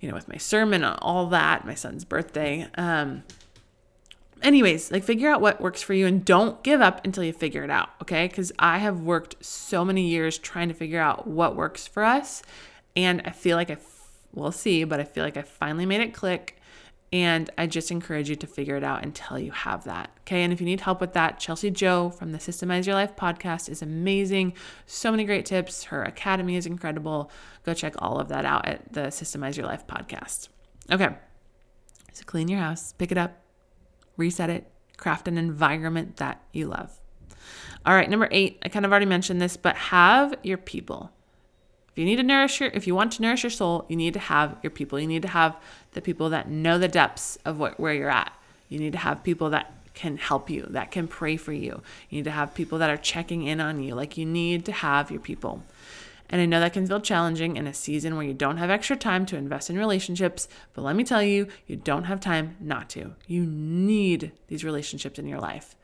you 0.00 0.08
know, 0.08 0.14
with 0.14 0.28
my 0.28 0.36
sermon 0.36 0.84
all 0.84 1.26
that, 1.28 1.64
my 1.64 1.74
son's 1.74 2.04
birthday. 2.04 2.66
Um, 2.74 3.22
anyways, 4.44 4.92
like 4.92 5.02
figure 5.02 5.30
out 5.30 5.40
what 5.40 5.60
works 5.60 5.82
for 5.82 5.94
you 5.94 6.06
and 6.06 6.24
don't 6.24 6.62
give 6.62 6.80
up 6.80 7.04
until 7.04 7.24
you 7.24 7.32
figure 7.32 7.64
it 7.64 7.70
out, 7.70 7.88
okay? 8.02 8.28
Because 8.28 8.52
I 8.58 8.78
have 8.78 9.00
worked 9.00 9.44
so 9.44 9.84
many 9.84 10.06
years 10.08 10.38
trying 10.38 10.68
to 10.68 10.74
figure 10.74 11.00
out 11.00 11.26
what 11.26 11.56
works 11.56 11.86
for 11.86 12.04
us. 12.04 12.42
And 12.94 13.22
I 13.24 13.30
feel 13.30 13.56
like 13.56 13.70
I, 13.70 13.78
we'll 14.32 14.52
see, 14.52 14.84
but 14.84 15.00
I 15.00 15.04
feel 15.04 15.24
like 15.24 15.36
I 15.36 15.42
finally 15.42 15.86
made 15.86 16.00
it 16.00 16.14
click 16.14 16.60
and 17.12 17.48
I 17.56 17.68
just 17.68 17.92
encourage 17.92 18.28
you 18.28 18.34
to 18.36 18.46
figure 18.46 18.76
it 18.76 18.82
out 18.82 19.04
until 19.04 19.38
you 19.38 19.52
have 19.52 19.84
that. 19.84 20.10
Okay. 20.22 20.42
And 20.42 20.52
if 20.52 20.60
you 20.60 20.66
need 20.66 20.80
help 20.80 21.00
with 21.00 21.12
that, 21.12 21.38
Chelsea 21.38 21.70
Jo 21.70 22.10
from 22.10 22.32
the 22.32 22.38
Systemize 22.38 22.86
Your 22.86 22.96
Life 22.96 23.14
podcast 23.14 23.68
is 23.68 23.82
amazing. 23.82 24.54
So 24.86 25.12
many 25.12 25.24
great 25.24 25.46
tips. 25.46 25.84
Her 25.84 26.02
academy 26.02 26.56
is 26.56 26.66
incredible. 26.66 27.30
Go 27.64 27.72
check 27.72 27.94
all 27.98 28.18
of 28.18 28.28
that 28.28 28.44
out 28.44 28.66
at 28.66 28.92
the 28.92 29.02
Systemize 29.02 29.56
Your 29.56 29.66
Life 29.66 29.86
podcast. 29.86 30.48
Okay. 30.90 31.10
So 32.12 32.24
clean 32.26 32.48
your 32.48 32.60
house, 32.60 32.92
pick 32.92 33.12
it 33.12 33.18
up, 33.18 33.43
reset 34.16 34.50
it, 34.50 34.66
craft 34.96 35.28
an 35.28 35.38
environment 35.38 36.16
that 36.16 36.42
you 36.52 36.66
love. 36.66 36.98
All 37.86 37.94
right. 37.94 38.08
Number 38.08 38.28
eight, 38.30 38.58
I 38.62 38.68
kind 38.68 38.86
of 38.86 38.92
already 38.92 39.06
mentioned 39.06 39.40
this, 39.40 39.56
but 39.56 39.76
have 39.76 40.34
your 40.42 40.56
people. 40.56 41.10
If 41.90 41.98
you 41.98 42.06
need 42.06 42.16
to 42.16 42.22
nourish 42.22 42.60
your, 42.60 42.70
if 42.70 42.86
you 42.86 42.94
want 42.94 43.12
to 43.12 43.22
nourish 43.22 43.44
your 43.44 43.50
soul, 43.50 43.84
you 43.88 43.96
need 43.96 44.14
to 44.14 44.20
have 44.20 44.56
your 44.62 44.70
people. 44.70 44.98
You 44.98 45.06
need 45.06 45.22
to 45.22 45.28
have 45.28 45.56
the 45.92 46.00
people 46.00 46.30
that 46.30 46.50
know 46.50 46.78
the 46.78 46.88
depths 46.88 47.38
of 47.44 47.58
what, 47.58 47.78
where 47.78 47.94
you're 47.94 48.10
at. 48.10 48.32
You 48.68 48.78
need 48.78 48.92
to 48.92 48.98
have 48.98 49.22
people 49.22 49.50
that 49.50 49.72
can 49.94 50.16
help 50.16 50.50
you, 50.50 50.66
that 50.70 50.90
can 50.90 51.06
pray 51.06 51.36
for 51.36 51.52
you. 51.52 51.82
You 52.10 52.16
need 52.18 52.24
to 52.24 52.32
have 52.32 52.54
people 52.54 52.78
that 52.78 52.90
are 52.90 52.96
checking 52.96 53.44
in 53.44 53.60
on 53.60 53.82
you. 53.82 53.94
Like 53.94 54.16
you 54.16 54.26
need 54.26 54.64
to 54.64 54.72
have 54.72 55.10
your 55.10 55.20
people. 55.20 55.62
And 56.30 56.40
I 56.40 56.46
know 56.46 56.60
that 56.60 56.72
can 56.72 56.86
feel 56.86 57.00
challenging 57.00 57.56
in 57.56 57.66
a 57.66 57.74
season 57.74 58.16
where 58.16 58.26
you 58.26 58.34
don't 58.34 58.56
have 58.56 58.70
extra 58.70 58.96
time 58.96 59.26
to 59.26 59.36
invest 59.36 59.70
in 59.70 59.78
relationships, 59.78 60.48
but 60.72 60.82
let 60.82 60.96
me 60.96 61.04
tell 61.04 61.22
you, 61.22 61.48
you 61.66 61.76
don't 61.76 62.04
have 62.04 62.20
time 62.20 62.56
not 62.60 62.88
to. 62.90 63.14
You 63.26 63.44
need 63.44 64.32
these 64.48 64.64
relationships 64.64 65.18
in 65.18 65.28
your 65.28 65.40
life. 65.40 65.76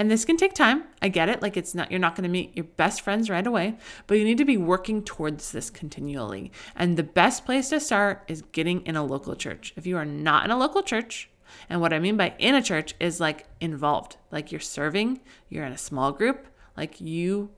And 0.00 0.10
this 0.10 0.24
can 0.24 0.38
take 0.38 0.54
time. 0.54 0.84
I 1.02 1.08
get 1.08 1.28
it. 1.28 1.42
Like 1.42 1.58
it's 1.58 1.74
not 1.74 1.90
you're 1.90 2.00
not 2.00 2.14
going 2.14 2.22
to 2.22 2.30
meet 2.30 2.56
your 2.56 2.64
best 2.64 3.02
friends 3.02 3.28
right 3.28 3.46
away, 3.46 3.76
but 4.06 4.16
you 4.16 4.24
need 4.24 4.38
to 4.38 4.46
be 4.46 4.56
working 4.56 5.04
towards 5.04 5.52
this 5.52 5.68
continually. 5.68 6.50
And 6.74 6.96
the 6.96 7.02
best 7.02 7.44
place 7.44 7.68
to 7.68 7.80
start 7.80 8.24
is 8.26 8.40
getting 8.52 8.80
in 8.86 8.96
a 8.96 9.04
local 9.04 9.36
church. 9.36 9.74
If 9.76 9.86
you 9.86 9.98
are 9.98 10.06
not 10.06 10.46
in 10.46 10.50
a 10.50 10.56
local 10.56 10.82
church, 10.82 11.28
and 11.68 11.82
what 11.82 11.92
I 11.92 11.98
mean 11.98 12.16
by 12.16 12.34
in 12.38 12.54
a 12.54 12.62
church 12.62 12.94
is 12.98 13.20
like 13.20 13.44
involved. 13.60 14.16
Like 14.30 14.50
you're 14.50 14.60
serving, 14.60 15.20
you're 15.50 15.66
in 15.66 15.72
a 15.72 15.78
small 15.78 16.12
group, 16.12 16.46
like 16.78 16.98
you 17.02 17.50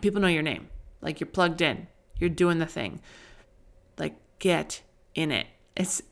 people 0.00 0.20
know 0.20 0.26
your 0.26 0.42
name. 0.42 0.70
Like 1.00 1.20
you're 1.20 1.26
plugged 1.28 1.60
in. 1.60 1.86
You're 2.18 2.30
doing 2.30 2.58
the 2.58 2.66
thing. 2.66 3.00
Like 3.98 4.16
get 4.38 4.82
in 5.14 5.30
it. 5.30 5.46
It's 5.76 6.02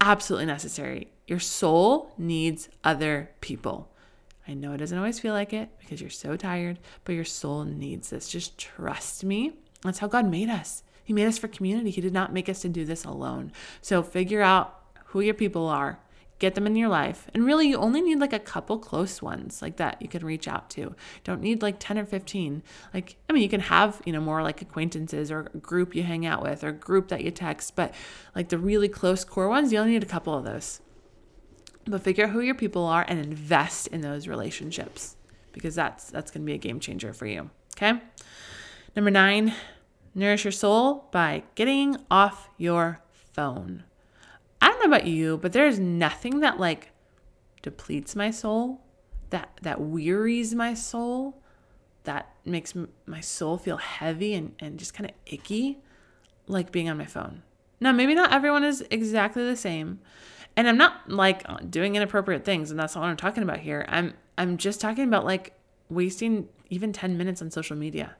absolutely 0.00 0.46
necessary. 0.46 1.08
Your 1.26 1.40
soul 1.40 2.12
needs 2.16 2.68
other 2.84 3.30
people. 3.40 3.92
I 4.46 4.54
know 4.54 4.72
it 4.72 4.78
doesn't 4.78 4.96
always 4.96 5.20
feel 5.20 5.34
like 5.34 5.52
it 5.52 5.68
because 5.78 6.00
you're 6.00 6.08
so 6.08 6.36
tired, 6.36 6.78
but 7.04 7.14
your 7.14 7.26
soul 7.26 7.64
needs 7.64 8.08
this. 8.08 8.28
Just 8.28 8.56
trust 8.56 9.22
me. 9.22 9.52
That's 9.82 9.98
how 9.98 10.06
God 10.06 10.30
made 10.30 10.48
us. 10.48 10.82
He 11.04 11.12
made 11.12 11.26
us 11.26 11.38
for 11.38 11.48
community. 11.48 11.90
He 11.90 12.00
did 12.00 12.14
not 12.14 12.32
make 12.32 12.48
us 12.48 12.60
to 12.62 12.68
do 12.68 12.84
this 12.84 13.04
alone. 13.04 13.52
So 13.82 14.02
figure 14.02 14.40
out 14.40 14.74
who 15.06 15.20
your 15.20 15.34
people 15.34 15.66
are, 15.66 16.00
get 16.38 16.54
them 16.54 16.66
in 16.66 16.76
your 16.76 16.88
life. 16.88 17.28
And 17.34 17.44
really, 17.44 17.68
you 17.68 17.76
only 17.76 18.00
need 18.00 18.20
like 18.20 18.32
a 18.32 18.38
couple 18.38 18.78
close 18.78 19.20
ones 19.20 19.60
like 19.60 19.76
that 19.76 20.00
you 20.00 20.08
can 20.08 20.24
reach 20.24 20.46
out 20.46 20.70
to. 20.70 20.94
Don't 21.24 21.40
need 21.40 21.62
like 21.62 21.76
10 21.78 21.98
or 21.98 22.04
15. 22.04 22.62
Like, 22.94 23.16
I 23.28 23.32
mean, 23.32 23.42
you 23.42 23.48
can 23.48 23.60
have, 23.60 24.00
you 24.04 24.12
know, 24.12 24.20
more 24.20 24.42
like 24.42 24.62
acquaintances 24.62 25.30
or 25.30 25.50
a 25.54 25.58
group 25.58 25.94
you 25.94 26.02
hang 26.02 26.26
out 26.26 26.42
with 26.42 26.62
or 26.62 26.68
a 26.68 26.72
group 26.72 27.08
that 27.08 27.24
you 27.24 27.30
text, 27.30 27.74
but 27.76 27.94
like 28.34 28.48
the 28.48 28.58
really 28.58 28.88
close 28.88 29.24
core 29.24 29.48
ones, 29.48 29.72
you 29.72 29.78
only 29.78 29.92
need 29.92 30.02
a 30.02 30.06
couple 30.06 30.34
of 30.34 30.44
those. 30.44 30.80
But 31.86 32.02
figure 32.02 32.26
out 32.26 32.30
who 32.30 32.40
your 32.40 32.54
people 32.54 32.84
are 32.84 33.04
and 33.08 33.18
invest 33.18 33.86
in 33.88 34.02
those 34.02 34.28
relationships 34.28 35.16
because 35.52 35.74
that's 35.74 36.10
that's 36.10 36.30
going 36.30 36.42
to 36.42 36.46
be 36.46 36.54
a 36.54 36.58
game 36.58 36.80
changer 36.80 37.12
for 37.12 37.26
you. 37.26 37.50
Okay? 37.76 38.00
Number 38.94 39.10
9, 39.10 39.54
nourish 40.14 40.44
your 40.44 40.52
soul 40.52 41.08
by 41.12 41.44
getting 41.54 41.96
off 42.10 42.48
your 42.58 43.00
phone. 43.32 43.84
I 44.60 44.68
don't 44.68 44.80
know 44.80 44.96
about 44.96 45.06
you, 45.06 45.38
but 45.38 45.52
there's 45.52 45.78
nothing 45.78 46.40
that 46.40 46.58
like 46.58 46.92
depletes 47.62 48.16
my 48.16 48.30
soul, 48.30 48.80
that 49.30 49.58
that 49.62 49.80
wearies 49.80 50.54
my 50.54 50.74
soul, 50.74 51.40
that 52.04 52.34
makes 52.44 52.74
my 53.06 53.20
soul 53.20 53.58
feel 53.58 53.76
heavy 53.76 54.34
and, 54.34 54.54
and 54.58 54.78
just 54.78 54.94
kind 54.94 55.10
of 55.10 55.16
icky, 55.26 55.78
like 56.46 56.72
being 56.72 56.88
on 56.88 56.98
my 56.98 57.06
phone. 57.06 57.42
Now, 57.80 57.92
maybe 57.92 58.14
not 58.14 58.32
everyone 58.32 58.64
is 58.64 58.84
exactly 58.90 59.44
the 59.44 59.56
same. 59.56 60.00
And 60.56 60.68
I'm 60.68 60.76
not 60.76 61.08
like 61.08 61.44
doing 61.70 61.94
inappropriate 61.94 62.44
things, 62.44 62.70
and 62.70 62.80
that's 62.80 62.94
not 62.94 63.02
what 63.02 63.10
I'm 63.10 63.16
talking 63.16 63.44
about 63.44 63.60
here. 63.60 63.84
I'm 63.88 64.14
I'm 64.36 64.56
just 64.56 64.80
talking 64.80 65.04
about 65.04 65.24
like 65.24 65.52
wasting 65.88 66.48
even 66.70 66.92
10 66.92 67.16
minutes 67.16 67.40
on 67.40 67.50
social 67.50 67.76
media. 67.76 68.16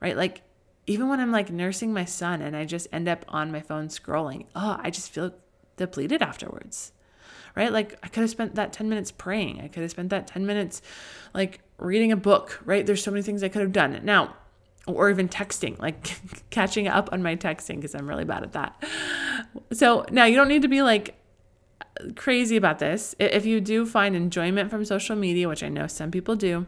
Right? 0.00 0.16
Like 0.16 0.42
even 0.88 1.08
when 1.08 1.20
I'm 1.20 1.30
like 1.30 1.50
nursing 1.50 1.92
my 1.92 2.06
son 2.06 2.40
and 2.40 2.56
I 2.56 2.64
just 2.64 2.88
end 2.92 3.08
up 3.08 3.24
on 3.28 3.52
my 3.52 3.60
phone 3.60 3.88
scrolling, 3.88 4.46
oh, 4.56 4.80
I 4.82 4.90
just 4.90 5.10
feel 5.10 5.32
depleted 5.76 6.22
afterwards. 6.22 6.92
Right? 7.54 7.70
Like 7.70 7.98
I 8.02 8.08
could 8.08 8.22
have 8.22 8.30
spent 8.30 8.54
that 8.54 8.72
10 8.72 8.88
minutes 8.88 9.12
praying. 9.12 9.60
I 9.60 9.68
could 9.68 9.82
have 9.82 9.90
spent 9.90 10.10
that 10.10 10.26
10 10.26 10.46
minutes 10.46 10.80
like 11.34 11.60
reading 11.76 12.10
a 12.10 12.16
book, 12.16 12.60
right? 12.64 12.86
There's 12.86 13.02
so 13.02 13.10
many 13.10 13.22
things 13.22 13.42
I 13.42 13.48
could 13.48 13.62
have 13.62 13.72
done. 13.72 14.00
Now, 14.02 14.34
or 14.86 15.10
even 15.10 15.28
texting, 15.28 15.78
like 15.78 16.18
catching 16.50 16.88
up 16.88 17.10
on 17.12 17.22
my 17.22 17.36
texting 17.36 17.76
because 17.76 17.94
I'm 17.94 18.08
really 18.08 18.24
bad 18.24 18.42
at 18.42 18.52
that. 18.52 18.82
So 19.72 20.06
now 20.10 20.24
you 20.24 20.36
don't 20.36 20.48
need 20.48 20.62
to 20.62 20.68
be 20.68 20.80
like 20.80 21.16
crazy 22.16 22.56
about 22.56 22.78
this. 22.78 23.14
If 23.18 23.44
you 23.44 23.60
do 23.60 23.84
find 23.84 24.16
enjoyment 24.16 24.70
from 24.70 24.86
social 24.86 25.16
media, 25.16 25.48
which 25.48 25.62
I 25.62 25.68
know 25.68 25.86
some 25.86 26.10
people 26.10 26.36
do, 26.36 26.66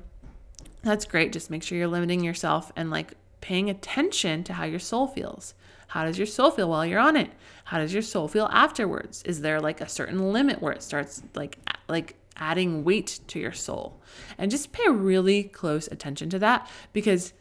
that's 0.83 1.07
great. 1.07 1.33
Just 1.33 1.51
make 1.51 1.63
sure 1.63 1.79
you're 1.79 1.89
limiting 1.89 2.23
yourself 2.23 2.71
and 2.77 2.91
like 2.91 3.15
paying 3.41 3.71
attention 3.71 4.45
to 4.45 4.53
how 4.55 4.65
your 4.65 4.79
soul 4.79 5.07
feels. 5.07 5.55
How 5.89 6.05
does 6.05 6.19
your 6.19 6.27
soul 6.27 6.51
feel 6.51 6.71
while 6.71 6.87
you're 6.87 7.01
on 7.01 7.17
it? 7.17 7.31
How 7.65 7.79
does 7.79 7.93
your 7.93 8.03
soul 8.03 8.29
feel 8.29 8.49
afterwards? 8.53 9.23
Is 9.25 9.41
there 9.41 9.61
like 9.61 9.81
a 9.81 9.89
certain 9.89 10.33
limit 10.33 10.63
where 10.63 10.73
it 10.73 10.83
starts 10.83 11.23
like 11.35 11.59
like 11.89 12.15
adding 12.37 12.85
weight 12.85 13.21
to 13.29 13.39
your 13.41 13.53
soul? 13.53 14.01
And 14.39 14.51
just 14.51 14.73
pay 14.73 14.89
really 14.89 15.45
close 15.45 15.89
attention 15.89 16.31
to 16.31 16.39
that 16.39 16.69
because 16.93 17.33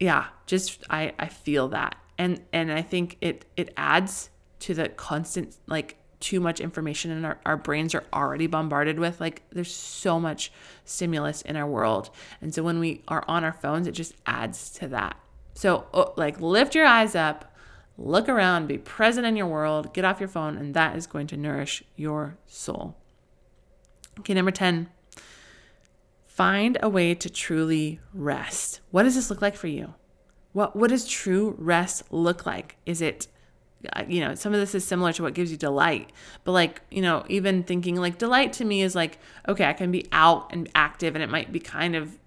yeah, 0.00 0.28
just 0.46 0.84
I 0.88 1.12
I 1.18 1.28
feel 1.28 1.68
that. 1.68 1.96
And 2.16 2.40
and 2.52 2.72
I 2.72 2.82
think 2.82 3.18
it 3.20 3.44
it 3.56 3.72
adds 3.76 4.30
to 4.60 4.74
the 4.74 4.88
constant 4.88 5.56
like 5.66 5.96
too 6.20 6.40
much 6.40 6.60
information 6.60 7.10
and 7.10 7.24
our, 7.24 7.38
our 7.46 7.56
brains 7.56 7.94
are 7.94 8.04
already 8.12 8.46
bombarded 8.46 8.98
with 8.98 9.20
like 9.20 9.42
there's 9.50 9.74
so 9.74 10.18
much 10.18 10.52
stimulus 10.84 11.42
in 11.42 11.56
our 11.56 11.66
world. 11.66 12.10
And 12.40 12.54
so 12.54 12.62
when 12.62 12.80
we 12.80 13.02
are 13.08 13.24
on 13.28 13.44
our 13.44 13.52
phones 13.52 13.86
it 13.86 13.92
just 13.92 14.14
adds 14.26 14.70
to 14.70 14.88
that. 14.88 15.16
So 15.54 15.86
oh, 15.94 16.12
like 16.16 16.40
lift 16.40 16.74
your 16.74 16.86
eyes 16.86 17.14
up 17.14 17.54
look 17.96 18.28
around 18.28 18.68
be 18.68 18.78
present 18.78 19.26
in 19.26 19.36
your 19.36 19.46
world 19.46 19.92
get 19.92 20.04
off 20.04 20.20
your 20.20 20.28
phone 20.28 20.56
and 20.56 20.72
that 20.74 20.96
is 20.96 21.06
going 21.06 21.26
to 21.28 21.36
nourish 21.36 21.82
your 21.96 22.36
soul. 22.46 22.96
Okay 24.20 24.34
number 24.34 24.50
10 24.50 24.88
find 26.26 26.78
a 26.80 26.88
way 26.88 27.16
to 27.16 27.28
truly 27.28 27.98
rest. 28.14 28.78
What 28.92 29.02
does 29.02 29.16
this 29.16 29.28
look 29.28 29.42
like 29.42 29.56
for 29.56 29.66
you? 29.66 29.94
What 30.52 30.76
what 30.76 30.90
does 30.90 31.06
true 31.06 31.56
rest 31.58 32.04
look 32.12 32.46
like? 32.46 32.76
Is 32.86 33.00
it 33.00 33.26
you 34.08 34.20
know, 34.20 34.34
some 34.34 34.52
of 34.52 34.60
this 34.60 34.74
is 34.74 34.84
similar 34.84 35.12
to 35.12 35.22
what 35.22 35.34
gives 35.34 35.50
you 35.50 35.56
delight, 35.56 36.10
but 36.44 36.52
like, 36.52 36.82
you 36.90 37.02
know, 37.02 37.24
even 37.28 37.62
thinking 37.62 37.96
like 37.96 38.18
delight 38.18 38.52
to 38.54 38.64
me 38.64 38.82
is 38.82 38.94
like, 38.94 39.18
okay, 39.48 39.64
I 39.64 39.72
can 39.72 39.90
be 39.90 40.06
out 40.12 40.52
and 40.52 40.68
active 40.74 41.14
and 41.14 41.22
it 41.22 41.30
might 41.30 41.52
be 41.52 41.60
kind 41.60 41.94
of 41.94 42.18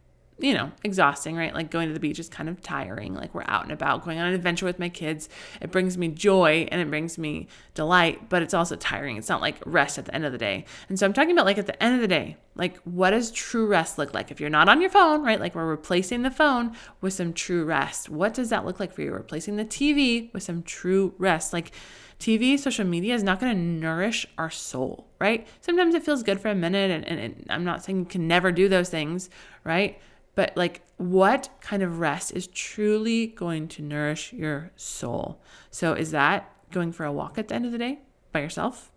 you 0.44 0.54
know, 0.54 0.72
exhausting, 0.84 1.36
right? 1.36 1.54
Like 1.54 1.72
going 1.72 1.88
to 1.88 1.94
the 1.94 2.00
beach 2.00 2.20
is 2.20 2.30
kind 2.30 2.50
of 2.50 2.62
tiring. 2.62 3.14
Like 3.14 3.34
we're 3.34 3.44
out 3.46 3.64
and 3.64 3.72
about, 3.72 4.04
going 4.04 4.20
on 4.20 4.28
an 4.28 4.34
adventure 4.34 4.66
with 4.66 4.80
my 4.80 4.90
kids. 4.90 5.30
It 5.62 5.72
brings 5.72 5.98
me 5.98 6.10
joy 6.10 6.68
and 6.72 6.82
it 6.82 6.90
brings 6.90 7.18
me 7.18 7.48
delight, 7.74 8.30
but 8.30 8.42
it's 8.42 8.54
also 8.54 8.76
tiring. 8.76 9.18
It's 9.18 9.30
not 9.30 9.42
like 9.42 9.58
rest 9.66 9.98
at 9.98 10.06
the 10.06 10.16
end 10.16 10.26
of 10.26 10.32
the 10.32 10.38
day. 10.38 10.66
And 10.90 11.00
so 11.00 11.06
I'm 11.06 11.14
talking 11.14 11.32
about 11.32 11.46
like 11.46 11.58
at 11.58 11.68
the 11.68 11.82
end 11.84 11.96
of 11.96 12.02
the 12.02 12.08
day, 12.08 12.38
like 12.56 12.78
what 12.80 13.12
does 13.12 13.32
true 13.32 13.68
rest 13.68 13.98
look 13.98 14.14
like? 14.14 14.32
If 14.32 14.40
you're 14.40 14.50
not 14.50 14.70
on 14.70 14.82
your 14.82 14.90
phone, 14.90 15.24
right? 15.24 15.40
Like 15.40 15.56
we're 15.56 15.66
replacing 15.66 16.24
the 16.24 16.32
phone 16.32 16.76
with 17.00 17.14
some 17.14 17.34
true 17.34 17.64
rest. 17.64 18.10
What 18.10 18.34
does 18.34 18.50
that 18.50 18.66
look 18.66 18.80
like 18.80 18.94
for 18.94 19.02
you? 19.02 19.12
Replacing 19.14 19.56
the 19.56 19.66
TV 19.66 20.34
with 20.34 20.44
some 20.44 20.64
true 20.64 21.14
rest. 21.18 21.54
Like 21.54 21.72
TV, 22.22 22.58
social 22.58 22.86
media 22.86 23.16
is 23.16 23.24
not 23.24 23.40
going 23.40 23.52
to 23.52 23.60
nourish 23.60 24.28
our 24.38 24.52
soul, 24.52 25.08
right? 25.20 25.48
Sometimes 25.60 25.96
it 25.96 26.04
feels 26.04 26.22
good 26.22 26.40
for 26.40 26.50
a 26.50 26.56
minute, 26.56 26.92
and, 26.92 27.06
and, 27.08 27.20
and 27.20 27.46
I'm 27.50 27.64
not 27.64 27.84
saying 27.84 27.98
you 27.98 28.06
can 28.06 28.28
never 28.28 28.52
do 28.52 28.70
those 28.70 28.90
things, 28.90 29.32
right? 29.64 30.00
But 30.36 30.56
like 30.56 30.82
what 30.98 31.50
kind 31.62 31.84
of 31.84 32.00
rest 32.00 32.32
is 32.34 32.48
truly 32.48 33.28
going 33.28 33.68
to 33.70 33.82
nourish 33.82 34.34
your 34.34 34.72
soul? 34.76 35.42
So, 35.70 35.94
is 35.94 36.12
that 36.12 36.54
going 36.72 36.92
for 36.92 37.06
a 37.06 37.12
walk 37.12 37.38
at 37.38 37.48
the 37.48 37.56
end 37.56 37.66
of 37.66 37.72
the 37.72 37.78
day 37.78 38.00
by 38.32 38.42
yourself? 38.42 38.92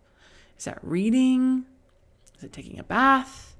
Is 0.57 0.65
that 0.65 0.79
reading? 0.81 1.65
Is 2.37 2.43
it 2.43 2.53
taking 2.53 2.79
a 2.79 2.83
bath? 2.83 3.55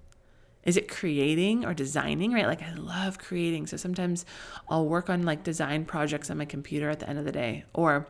Is 0.64 0.78
it 0.78 0.90
creating 0.90 1.64
or 1.64 1.74
designing, 1.74 2.34
right? 2.34 2.48
Like 2.48 2.64
I 2.64 2.74
love 2.74 3.20
creating. 3.20 3.68
So 3.68 3.78
sometimes 3.78 4.26
I'll 4.68 4.88
work 4.88 5.10
on 5.10 5.24
like 5.24 5.44
design 5.44 5.86
projects 5.86 6.32
on 6.32 6.38
my 6.38 6.46
computer 6.46 6.90
at 6.90 7.00
the 7.00 7.10
end 7.10 7.20
of 7.20 7.26
the 7.26 7.32
day 7.32 7.66
or 7.74 8.08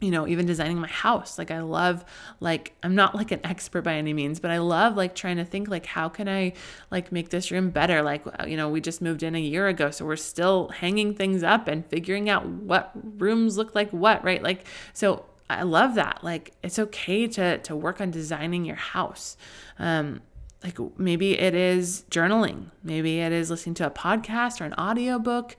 you 0.00 0.10
know 0.10 0.26
even 0.26 0.46
designing 0.46 0.78
my 0.78 0.88
house. 0.88 1.38
Like 1.38 1.50
i 1.50 1.60
love 1.60 2.04
like 2.40 2.74
i'm 2.82 2.94
not 2.94 3.14
like 3.14 3.30
an 3.30 3.40
expert 3.44 3.82
by 3.82 3.94
any 3.94 4.12
means 4.12 4.40
but 4.40 4.50
i 4.50 4.58
love 4.58 4.96
like 4.96 5.14
trying 5.14 5.36
to 5.36 5.44
think 5.44 5.68
like 5.68 5.86
how 5.86 6.08
can 6.08 6.28
i 6.28 6.52
like 6.90 7.12
make 7.12 7.28
this 7.30 7.50
room 7.50 7.70
better? 7.70 8.02
Like 8.02 8.22
uh, 8.26 8.46
you 8.46 8.56
know 8.56 8.68
we 8.68 8.80
just 8.80 9.02
moved 9.02 9.22
in 9.22 9.34
a 9.34 9.40
year 9.40 9.68
ago 9.68 9.90
so 9.90 10.04
we're 10.04 10.16
still 10.16 10.68
hanging 10.68 11.14
things 11.14 11.42
up 11.42 11.68
and 11.68 11.86
figuring 11.86 12.28
out 12.28 12.46
what 12.46 12.90
rooms 13.18 13.56
look 13.56 13.74
like 13.74 13.90
what 13.90 14.24
right? 14.24 14.42
Like 14.42 14.66
so 14.92 15.26
i 15.48 15.62
love 15.62 15.94
that. 15.94 16.20
Like 16.22 16.52
it's 16.62 16.78
okay 16.78 17.26
to 17.28 17.58
to 17.58 17.76
work 17.76 18.00
on 18.00 18.10
designing 18.10 18.64
your 18.64 18.76
house. 18.76 19.36
Um 19.78 20.22
like 20.62 20.78
maybe 20.98 21.38
it 21.38 21.54
is 21.54 22.04
journaling. 22.10 22.66
Maybe 22.82 23.20
it 23.20 23.32
is 23.32 23.48
listening 23.48 23.74
to 23.76 23.86
a 23.86 23.90
podcast 23.90 24.60
or 24.60 24.64
an 24.64 24.74
audiobook 24.74 25.56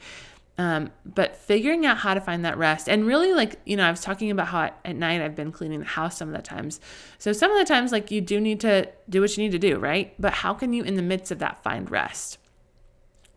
um, 0.62 0.92
but 1.04 1.36
figuring 1.36 1.88
out 1.88 1.98
how 1.98 2.14
to 2.14 2.22
find 2.22 2.46
that 2.46 2.56
rest 2.56 2.88
and 2.88 3.08
really 3.08 3.34
like, 3.34 3.60
you 3.66 3.76
know, 3.76 3.84
I 3.84 3.90
was 3.90 4.02
talking 4.02 4.30
about 4.30 4.50
how 4.50 4.70
at 4.86 4.96
night 4.96 5.20
I've 5.20 5.36
been 5.36 5.52
cleaning 5.52 5.80
the 5.80 5.86
house 5.88 6.18
some 6.18 6.28
of 6.28 6.36
the 6.36 6.42
times. 6.44 6.80
So 7.18 7.34
some 7.34 7.52
of 7.52 7.58
the 7.58 7.66
times, 7.66 7.92
like, 7.92 8.12
you 8.12 8.22
do 8.22 8.40
need 8.40 8.60
to 8.60 8.88
do 9.10 9.22
what 9.22 9.36
you 9.36 9.44
need 9.44 9.54
to 9.54 9.60
do, 9.60 9.80
right? 9.80 10.14
But 10.20 10.34
how 10.34 10.54
can 10.54 10.72
you, 10.72 10.84
in 10.84 10.98
the 10.98 11.02
midst 11.02 11.32
of 11.32 11.40
that, 11.40 11.64
find 11.64 11.90
rest? 11.90 12.38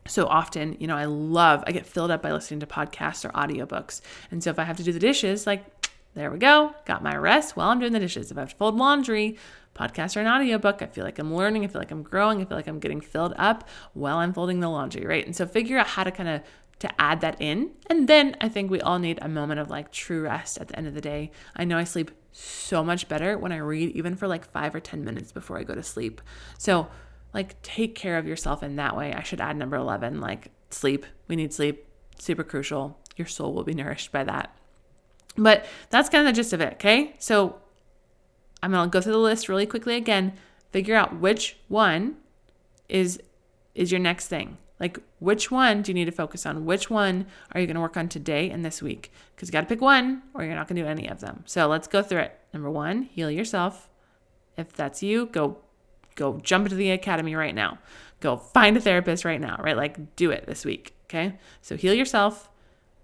So 0.07 0.27
often, 0.27 0.77
you 0.79 0.87
know, 0.87 0.99
I 0.99 1.07
love, 1.07 1.65
I 1.67 1.73
get 1.73 1.87
filled 1.87 2.11
up 2.11 2.21
by 2.21 2.31
listening 2.31 2.61
to 2.61 2.67
podcasts 2.67 3.25
or 3.25 3.31
audiobooks. 3.31 4.03
And 4.31 4.45
so 4.45 4.51
if 4.51 4.59
I 4.59 4.65
have 4.65 4.77
to 4.77 4.83
do 4.83 4.93
the 4.93 4.99
dishes, 4.99 5.47
like, 5.47 5.65
there 6.13 6.31
we 6.31 6.39
go, 6.39 6.75
got 6.85 7.03
my 7.03 7.17
rest 7.17 7.57
while 7.57 7.71
I'm 7.71 7.81
doing 7.81 7.93
the 7.93 8.01
dishes. 8.01 8.31
If 8.31 8.37
I 8.37 8.41
have 8.41 8.51
to 8.51 8.57
fold 8.57 8.77
laundry, 8.77 9.39
podcast 9.75 10.17
or 10.17 10.21
an 10.21 10.29
audiobook, 10.29 10.83
I 10.83 10.87
feel 10.87 11.05
like 11.05 11.19
I'm 11.19 11.35
learning, 11.35 11.65
I 11.65 11.69
feel 11.69 11.81
like 11.81 11.91
I'm 11.91 12.03
growing, 12.03 12.41
I 12.41 12.45
feel 12.45 12.57
like 12.57 12.69
I'm 12.69 12.79
getting 12.79 13.01
filled 13.01 13.35
up 13.37 13.69
while 13.93 14.19
I'm 14.19 14.33
folding 14.33 14.61
the 14.61 14.69
laundry, 14.69 15.05
right? 15.05 15.25
And 15.25 15.35
so 15.35 15.47
figure 15.47 15.79
out 15.79 15.89
how 15.89 16.05
to 16.05 16.11
kind 16.11 16.29
of 16.29 16.43
to 16.85 17.01
add 17.01 17.21
that 17.21 17.41
in. 17.41 17.71
And 17.89 18.09
then 18.09 18.37
I 18.41 18.49
think 18.49 18.71
we 18.71 18.81
all 18.81 18.99
need 18.99 19.19
a 19.21 19.29
moment 19.29 19.61
of 19.61 19.71
like 19.71 19.91
true 19.91 20.23
rest 20.23 20.59
at 20.59 20.69
the 20.69 20.77
end 20.77 20.87
of 20.87 20.95
the 20.95 21.01
day. 21.01 21.31
I 21.57 21.65
know 21.65 21.79
I 21.79 21.85
sleep 21.85 22.11
so 22.33 22.83
much 22.83 23.09
better 23.09 23.39
when 23.39 23.53
I 23.53 23.59
read, 23.59 23.91
even 23.91 24.17
for 24.17 24.27
like 24.27 24.51
five 24.51 24.75
or 24.75 24.81
10 24.81 25.05
minutes 25.05 25.33
before 25.33 25.59
I 25.59 25.65
go 25.65 25.75
to 25.75 25.83
sleep. 25.83 26.21
So, 26.59 26.89
like 27.33 27.61
take 27.63 27.95
care 27.95 28.17
of 28.17 28.27
yourself 28.27 28.63
in 28.63 28.77
that 28.77 28.97
way. 28.97 29.13
I 29.13 29.23
should 29.23 29.41
add 29.41 29.57
number 29.57 29.77
11, 29.77 30.21
like 30.21 30.51
sleep. 30.71 31.05
We 31.27 31.37
need 31.37 31.53
sleep, 31.53 31.87
super 32.19 32.45
crucial. 32.45 32.99
Your 33.17 33.27
soul 33.27 33.53
will 33.53 33.65
be 33.65 33.75
nourished 33.75 34.13
by 34.13 34.25
that. 34.25 34.57
But 35.37 35.67
that's 35.91 36.09
kind 36.09 36.27
of 36.27 36.33
the 36.33 36.37
gist 36.37 36.53
of 36.53 36.61
it, 36.61 36.75
okay? 36.75 37.17
So 37.19 37.57
I'm 38.63 38.73
to 38.73 38.87
go 38.87 39.01
through 39.01 39.13
the 39.13 39.19
list 39.19 39.49
really 39.49 39.67
quickly 39.67 39.97
again, 39.97 40.33
figure 40.71 40.95
out 40.95 41.21
which 41.21 41.57
one 41.69 42.17
is 42.89 43.21
is 43.75 43.91
your 43.91 44.01
next 44.01 44.29
thing. 44.29 44.57
Like 44.85 44.99
which 45.19 45.51
one 45.51 45.81
do 45.81 45.93
you 45.93 45.95
need 45.95 46.05
to 46.05 46.13
focus 46.13 46.45
on? 46.45 46.67
Which 46.67 46.91
one 46.91 47.25
are 47.53 47.59
you 47.59 47.67
going 47.67 47.77
to 47.77 47.81
work 47.81 47.97
on 47.97 48.07
today 48.07 48.51
and 48.51 48.63
this 48.63 48.83
week? 48.83 49.11
Cuz 49.35 49.49
you 49.49 49.53
got 49.55 49.63
to 49.63 49.67
pick 49.67 49.81
one 49.81 50.21
or 50.35 50.45
you're 50.45 50.55
not 50.55 50.69
going 50.69 50.77
to 50.77 50.83
do 50.83 50.87
any 50.87 51.09
of 51.09 51.21
them. 51.21 51.43
So 51.47 51.67
let's 51.69 51.89
go 51.89 52.03
through 52.03 52.19
it. 52.19 52.39
Number 52.53 52.71
1, 52.71 53.05
heal 53.05 53.31
yourself. 53.31 53.89
If 54.59 54.75
that's 54.75 55.03
you, 55.03 55.25
go 55.25 55.57
go 56.17 56.39
jump 56.43 56.67
into 56.67 56.77
the 56.77 56.91
academy 56.91 57.35
right 57.35 57.55
now. 57.55 57.79
Go 58.21 58.37
find 58.37 58.77
a 58.77 58.81
therapist 58.81 59.25
right 59.25 59.41
now, 59.41 59.59
right? 59.59 59.75
Like 59.75 60.17
do 60.17 60.31
it 60.31 60.45
this 60.45 60.67
week, 60.67 60.95
okay? 61.05 61.39
So 61.63 61.79
heal 61.79 61.95
yourself, 61.95 62.51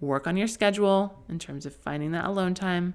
work 0.00 0.26
on 0.26 0.36
your 0.36 0.48
schedule 0.48 1.24
in 1.30 1.38
terms 1.38 1.64
of 1.64 1.74
finding 1.74 2.10
that 2.10 2.26
alone 2.26 2.52
time. 2.52 2.92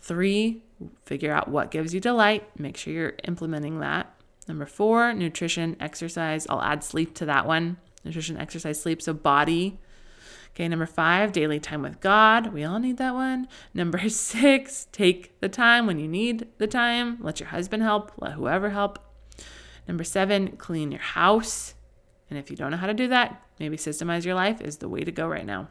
Three, 0.00 0.64
figure 1.04 1.32
out 1.32 1.46
what 1.46 1.70
gives 1.70 1.94
you 1.94 2.00
delight. 2.00 2.58
Make 2.58 2.76
sure 2.76 2.92
you're 2.92 3.14
implementing 3.22 3.78
that. 3.78 4.12
Number 4.48 4.66
four, 4.66 5.14
nutrition, 5.14 5.76
exercise. 5.78 6.44
I'll 6.50 6.60
add 6.60 6.82
sleep 6.82 7.14
to 7.14 7.26
that 7.26 7.46
one. 7.46 7.76
Nutrition, 8.06 8.38
exercise, 8.38 8.80
sleep. 8.80 9.02
So 9.02 9.12
body. 9.12 9.78
Okay, 10.54 10.68
number 10.68 10.86
five, 10.86 11.32
daily 11.32 11.60
time 11.60 11.82
with 11.82 12.00
God. 12.00 12.54
We 12.54 12.64
all 12.64 12.78
need 12.78 12.96
that 12.96 13.12
one. 13.12 13.46
Number 13.74 14.08
six, 14.08 14.86
take 14.90 15.38
the 15.40 15.50
time 15.50 15.86
when 15.86 15.98
you 15.98 16.08
need 16.08 16.46
the 16.56 16.66
time. 16.66 17.18
Let 17.20 17.40
your 17.40 17.50
husband 17.50 17.82
help, 17.82 18.12
let 18.16 18.32
whoever 18.32 18.70
help. 18.70 18.98
Number 19.86 20.02
seven, 20.02 20.56
clean 20.56 20.90
your 20.90 21.02
house. 21.02 21.74
And 22.30 22.38
if 22.38 22.50
you 22.50 22.56
don't 22.56 22.70
know 22.70 22.78
how 22.78 22.86
to 22.86 22.94
do 22.94 23.08
that, 23.08 23.42
maybe 23.60 23.76
systemize 23.76 24.24
your 24.24 24.34
life 24.34 24.62
is 24.62 24.78
the 24.78 24.88
way 24.88 25.00
to 25.00 25.12
go 25.12 25.28
right 25.28 25.44
now. 25.44 25.68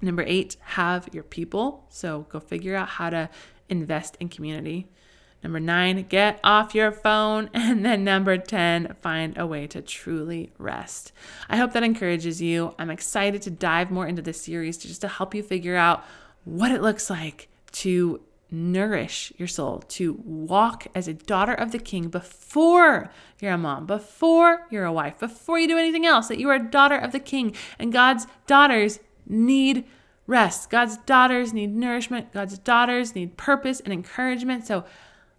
Number 0.00 0.24
eight, 0.26 0.56
have 0.60 1.08
your 1.12 1.22
people. 1.22 1.84
So 1.90 2.26
go 2.30 2.40
figure 2.40 2.76
out 2.76 2.88
how 2.88 3.10
to 3.10 3.28
invest 3.68 4.16
in 4.20 4.30
community. 4.30 4.88
Number 5.42 5.60
nine, 5.60 6.04
get 6.08 6.40
off 6.42 6.74
your 6.74 6.90
phone. 6.90 7.50
And 7.54 7.84
then 7.84 8.02
number 8.02 8.36
10, 8.38 8.96
find 9.02 9.36
a 9.36 9.46
way 9.46 9.66
to 9.68 9.82
truly 9.82 10.50
rest. 10.58 11.12
I 11.48 11.56
hope 11.56 11.72
that 11.72 11.82
encourages 11.82 12.40
you. 12.40 12.74
I'm 12.78 12.90
excited 12.90 13.42
to 13.42 13.50
dive 13.50 13.90
more 13.90 14.06
into 14.06 14.22
this 14.22 14.40
series 14.40 14.78
to 14.78 14.88
just 14.88 15.02
to 15.02 15.08
help 15.08 15.34
you 15.34 15.42
figure 15.42 15.76
out 15.76 16.04
what 16.44 16.72
it 16.72 16.80
looks 16.80 17.10
like 17.10 17.48
to 17.72 18.20
nourish 18.50 19.32
your 19.36 19.48
soul, 19.48 19.80
to 19.88 20.14
walk 20.24 20.86
as 20.94 21.06
a 21.06 21.14
daughter 21.14 21.52
of 21.52 21.72
the 21.72 21.78
king 21.78 22.08
before 22.08 23.10
you're 23.40 23.52
a 23.52 23.58
mom, 23.58 23.86
before 23.86 24.66
you're 24.70 24.86
a 24.86 24.92
wife, 24.92 25.18
before 25.18 25.58
you 25.58 25.68
do 25.68 25.76
anything 25.76 26.06
else, 26.06 26.28
that 26.28 26.38
you 26.38 26.48
are 26.48 26.54
a 26.54 26.70
daughter 26.70 26.96
of 26.96 27.12
the 27.12 27.20
king. 27.20 27.54
And 27.78 27.92
God's 27.92 28.26
daughters 28.46 29.00
need 29.26 29.84
rest. 30.26 30.70
God's 30.70 30.96
daughters 30.98 31.52
need 31.52 31.74
nourishment. 31.74 32.32
God's 32.32 32.58
daughters 32.58 33.14
need 33.14 33.36
purpose 33.36 33.80
and 33.80 33.92
encouragement. 33.92 34.66
So 34.66 34.84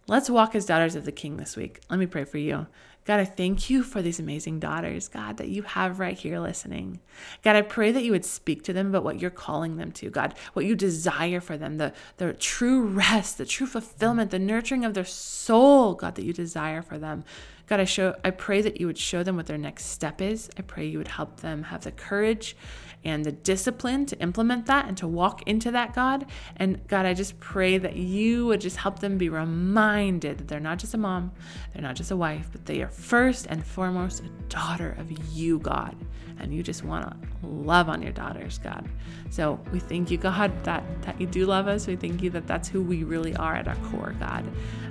let's 0.10 0.30
walk 0.30 0.55
as 0.55 0.66
daughters 0.66 0.95
of 0.95 1.05
the 1.05 1.12
king 1.12 1.38
this 1.38 1.55
week. 1.55 1.82
Let 1.89 1.99
me 1.99 2.07
pray 2.07 2.24
for 2.24 2.38
you. 2.38 2.68
God, 3.05 3.20
I 3.20 3.26
thank 3.26 3.70
you 3.70 3.82
for 3.82 4.01
these 4.01 4.20
amazing 4.20 4.60
daughters, 4.60 5.07
God, 5.07 5.38
that 5.38 5.47
you 5.47 5.64
have 5.64 5.99
right 5.99 6.18
here 6.18 6.39
listening. 6.39 6.99
God, 7.43 7.55
I 7.55 7.62
pray 7.62 7.91
that 7.91 8.03
you 8.03 8.12
would 8.12 8.26
speak 8.26 8.64
to 8.64 8.74
them 8.74 8.88
about 8.88 9.03
what 9.03 9.20
you're 9.20 9.32
calling 9.32 9.78
them 9.78 9.91
to, 9.93 10.10
God, 10.10 10.36
what 10.53 10.66
you 10.66 10.76
desire 10.76 11.39
for 11.39 11.57
them, 11.57 11.78
the, 11.78 11.93
the 12.18 12.34
true 12.34 12.84
rest, 12.84 13.38
the 13.38 13.45
true 13.45 13.66
fulfillment, 13.66 14.32
the 14.32 14.38
nurturing 14.38 14.86
of 14.86 14.93
their 14.93 15.05
soul, 15.05 15.95
God, 15.95 16.16
that 16.16 16.26
you 16.26 16.34
desire 16.34 16.82
for 16.82 16.99
them. 16.99 17.24
God, 17.68 17.80
I 17.80 17.86
show 17.86 18.16
I 18.24 18.32
pray 18.32 18.62
that 18.62 18.80
you 18.80 18.88
would 18.88 18.97
show 18.97 19.24
them 19.24 19.36
what 19.36 19.45
their 19.45 19.57
next 19.57 19.86
step 19.86 20.22
is. 20.22 20.49
I 20.57 20.64
pray 20.64 20.86
you 20.86 20.97
would 20.97 21.07
help 21.07 21.41
them 21.41 21.64
have 21.64 21.84
the 21.84 21.91
courage 21.91 22.55
and 23.04 23.24
the 23.24 23.32
discipline 23.32 24.06
to 24.06 24.20
implement 24.20 24.66
that 24.66 24.88
and 24.88 24.97
to 24.97 25.08
walk 25.08 25.41
into 25.47 25.72
that, 25.72 25.93
God. 25.93 26.26
And 26.58 26.86
God, 26.88 27.06
I 27.06 27.14
just 27.14 27.39
pray 27.39 27.78
that 27.78 27.95
you 27.95 28.45
would 28.47 28.62
just 28.62 28.78
help 28.78 29.00
them 29.00 29.18
be 29.18 29.30
reminded 29.30 30.38
that 30.38 30.47
they're 30.47 30.60
not 30.60 30.80
just 30.80 30.93
a 30.93 30.97
mom, 30.97 31.32
they're 31.74 31.82
not 31.82 31.95
just 31.95 32.12
a 32.12 32.18
wife, 32.18 32.50
but 32.52 32.66
they 32.66 32.82
are 32.82 32.89
first 32.89 33.47
and 33.50 33.66
foremost 33.66 34.22
a 34.22 34.30
daughter 34.50 34.95
of 35.00 35.12
you, 35.34 35.60
God. 35.60 35.95
And 36.39 36.54
you 36.54 36.64
just 36.64 36.84
want 36.84 37.06
to 37.06 37.47
love 37.47 37.89
on 37.89 38.02
your 38.02 38.14
daughters, 38.14 38.60
God. 38.60 38.88
So 39.30 39.60
we 39.72 39.80
thank 39.80 40.10
you, 40.10 40.18
God, 40.18 40.64
that, 40.64 40.84
that 41.04 41.20
you 41.20 41.28
do 41.28 41.45
love 41.45 41.68
us. 41.68 41.88
We 41.88 41.95
thank 41.95 42.22
you 42.22 42.30
that 42.32 42.47
that's 42.47 42.68
who 42.68 42.82
we 42.82 43.04
really 43.04 43.36
are 43.36 43.56
at 43.56 43.68
our 43.68 43.76
core, 43.91 44.16
God. 44.20 44.45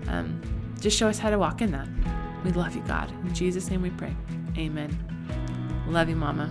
Um, 0.09 0.41
just 0.81 0.97
show 0.97 1.09
us 1.09 1.19
how 1.19 1.31
to 1.31 1.39
walk 1.39 1.61
in 1.61 1.73
that. 1.73 1.89
We 2.45 2.53
love 2.53 2.77
you, 2.77 2.83
God. 2.83 3.11
In 3.27 3.35
Jesus' 3.35 3.71
name 3.71 3.83
we 3.83 3.91
pray. 3.91 4.15
Amen. 4.57 4.97
Love 5.89 6.09
you, 6.09 6.17
Mama. 6.17 6.51